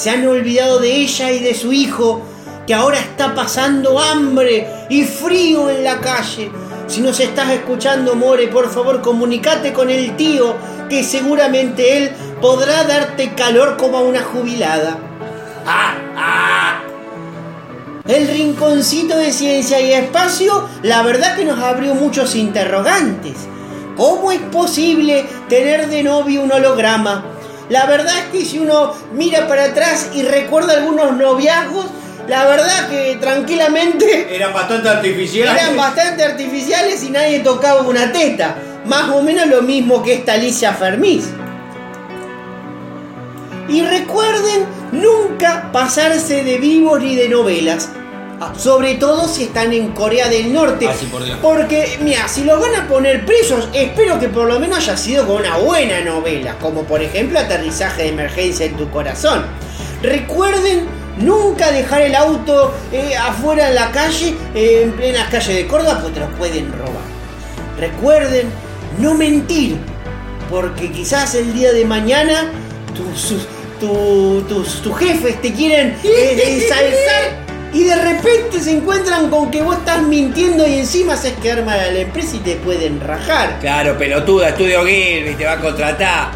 [0.00, 2.22] Se han olvidado de ella y de su hijo,
[2.66, 6.50] que ahora está pasando hambre y frío en la calle.
[6.86, 10.54] Si nos estás escuchando, More, por favor comunicate con el tío,
[10.88, 14.96] que seguramente él podrá darte calor como a una jubilada.
[18.08, 23.36] El rinconcito de ciencia y espacio, la verdad que nos abrió muchos interrogantes.
[23.98, 27.22] ¿Cómo es posible tener de novio un holograma?
[27.70, 31.86] La verdad es que si uno mira para atrás y recuerda algunos noviazgos,
[32.26, 35.62] la verdad que tranquilamente Eran bastante artificiales.
[35.62, 38.56] eran bastante artificiales y nadie tocaba una teta.
[38.86, 41.28] Más o menos lo mismo que esta Alicia Fermis.
[43.68, 47.88] Y recuerden nunca pasarse de vivos ni de novelas.
[48.42, 50.86] Ah, Sobre todo si están en Corea del Norte.
[50.88, 51.38] Ah, sí, por Dios.
[51.42, 55.26] Porque, mira, si los van a poner presos, espero que por lo menos haya sido
[55.26, 56.56] con una buena novela.
[56.58, 59.44] Como por ejemplo Aterrizaje de Emergencia en tu Corazón.
[60.02, 60.86] Recuerden
[61.18, 65.98] nunca dejar el auto eh, afuera en la calle, eh, en plena calle de Córdoba,
[66.00, 67.10] porque te lo pueden robar.
[67.78, 68.48] Recuerden
[68.98, 69.76] no mentir,
[70.48, 72.50] porque quizás el día de mañana
[72.96, 73.46] tus, sus-
[73.78, 79.62] tu- tus, tus jefes te quieren eh, ensalzar y de repente se encuentran con que
[79.62, 83.58] vos estás mintiendo y encima haces que arma la empresa y te pueden rajar.
[83.60, 86.30] Claro, pelotuda, estudio Gilby, te va a contratar.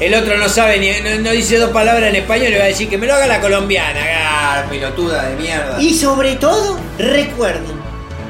[0.00, 2.68] El otro no sabe ni, no, no dice dos palabras en español y va a
[2.68, 4.66] decir que me lo haga la colombiana.
[4.68, 5.80] Pelotuda de mierda.
[5.80, 7.80] Y sobre todo, recuerden,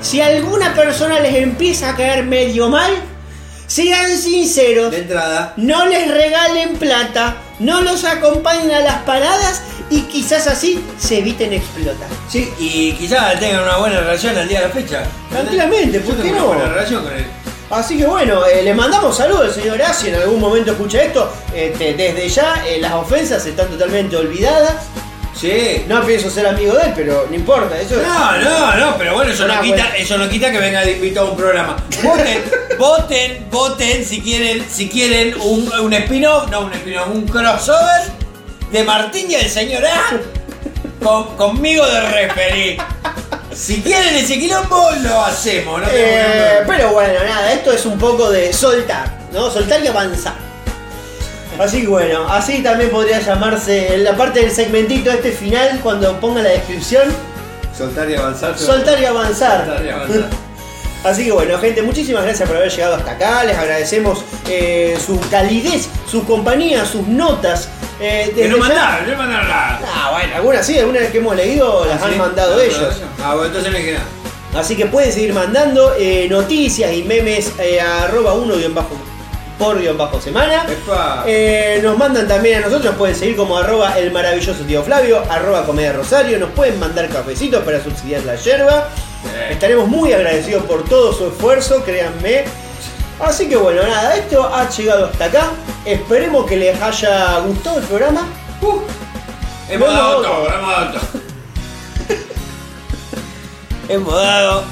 [0.01, 2.93] si alguna persona les empieza a caer medio mal,
[3.69, 4.91] sean sinceros.
[4.91, 5.55] De entrada.
[5.57, 9.63] No les regalen plata, no los acompañen a las paradas
[9.93, 12.09] y quizás así se eviten explotar.
[12.29, 15.05] Sí, y quizás tengan una buena relación al día de la fecha.
[15.31, 16.47] Tranquilamente, ¿por qué no?
[16.47, 17.27] Una buena relación con él.
[17.71, 21.03] Así que bueno, eh, le mandamos saludos al señor A si en algún momento escucha
[21.03, 21.31] esto.
[21.55, 24.75] Este, desde ya eh, las ofensas están totalmente olvidadas.
[25.39, 25.83] Sí.
[25.89, 27.81] No pienso ser amigo de él, pero no importa.
[27.81, 30.83] Eso No, no, no, pero bueno, eso no quita, buena- eso no quita que venga
[30.85, 31.77] de invitado a un programa.
[32.03, 32.43] Voten,
[32.79, 38.22] voten, voten si quieren, si quieren un, un spin-off, no un spin-off, un crossover
[38.73, 40.19] de Martín y el señor A
[41.03, 42.79] con- conmigo de referee.
[43.55, 47.99] Si quieren ese quilombo, lo hacemos, no tengo Eh, pero bueno, nada, esto es un
[47.99, 49.51] poco de soltar, ¿no?
[49.51, 50.35] Soltar y avanzar.
[51.59, 56.43] Así que bueno, así también podría llamarse la parte del segmentito este final cuando ponga
[56.43, 57.05] la descripción.
[57.77, 58.59] Soltar y avanzar.
[58.59, 59.67] Soltar y avanzar.
[59.67, 60.29] Soltar y avanzar.
[61.05, 63.43] Así que bueno, gente, muchísimas gracias por haber llegado hasta acá.
[63.45, 67.69] Les agradecemos eh, su calidez, su compañía, sus notas.
[68.03, 69.81] Eh, Que no mandaron, no mandaron nada.
[69.95, 72.19] Ah, bueno, algunas sí, algunas que hemos leído las ¿Ah, han sí?
[72.19, 73.03] mandado Ah, ellos.
[73.23, 74.05] Ah, bueno, entonces no nada.
[74.55, 78.91] Así que pueden seguir mandando eh, noticias y memes eh, a arroba uno guion bajo
[79.59, 80.67] por guion bajo semana.
[81.27, 85.65] Eh, nos mandan también a nosotros, pueden seguir como arroba el maravilloso tío Flavio, arroba
[85.65, 88.89] comedia rosario, nos pueden mandar cafecitos para subsidiar la yerba.
[89.49, 92.45] Estaremos muy agradecidos por todo su esfuerzo, créanme.
[93.23, 95.51] Así que bueno, nada, esto ha llegado hasta acá.
[95.85, 98.27] Esperemos que les haya gustado el programa.
[98.61, 98.83] Hemos
[99.71, 101.23] Hemos dado dado todo, hemos dado todo.
[103.89, 104.65] Hemos dado.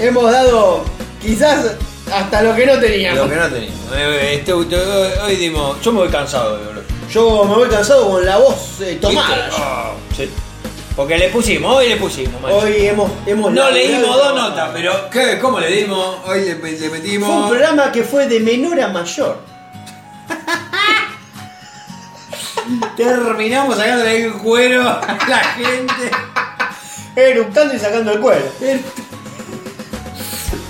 [0.00, 0.84] Hemos dado
[1.20, 1.72] quizás
[2.12, 3.24] hasta lo que no teníamos.
[3.24, 3.80] Lo que no teníamos.
[3.94, 4.68] Eh, este- hoy,
[5.24, 5.80] hoy dimos.
[5.82, 6.82] Yo me voy cansado boludo.
[7.10, 9.50] Yo me voy cansado con la voz eh, tomada.
[9.52, 10.30] Ah, sí.
[10.96, 12.56] Porque le pusimos, hoy le pusimos, macho.
[12.58, 15.38] Hoy hemos, hemos no le dimos dos notas, pero ¿qué?
[15.40, 16.18] ¿cómo le dimos?
[16.24, 17.50] Hoy le, le Fue un metimos.
[17.50, 19.38] programa que fue de menor a mayor.
[22.96, 26.10] Terminamos sacándole el cuero a la gente.
[27.16, 28.44] Eructando y sacando el cuero.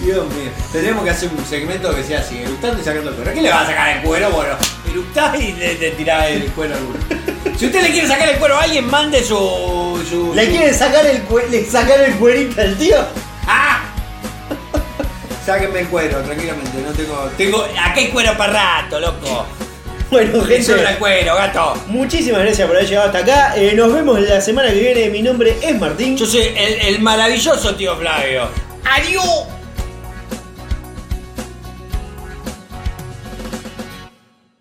[0.01, 0.51] Dios mío.
[0.73, 3.33] Tenemos que hacer un segmento que sea así, eructando y sacando el cuero.
[3.35, 4.31] ¿Qué le va a sacar el cuero?
[4.31, 4.55] Bueno,
[4.91, 6.99] eructás y le, le tirás el cuero a alguno.
[7.57, 9.35] Si usted le quiere sacar el cuero a alguien, mande su.
[10.09, 12.97] su ¿Le su- quieren sacar el, cue- le sacar el cuerito al tío?
[13.47, 13.81] ¡Ah!
[15.47, 16.79] Sáquenme el cuero, tranquilamente.
[16.85, 17.31] No tengo.
[17.37, 17.63] Tengo.
[17.65, 18.53] Acá hay cuero para
[18.83, 19.47] rato, loco.
[20.11, 21.75] Bueno, Me sobra el gente, cuero, gato.
[21.89, 23.55] muchísimas gracias por haber llegado hasta acá.
[23.57, 25.09] Eh, nos vemos la semana que viene.
[25.11, 26.17] Mi nombre es Martín.
[26.17, 28.49] Yo soy el, el maravilloso tío Flavio.
[28.85, 29.25] ¡Adiós!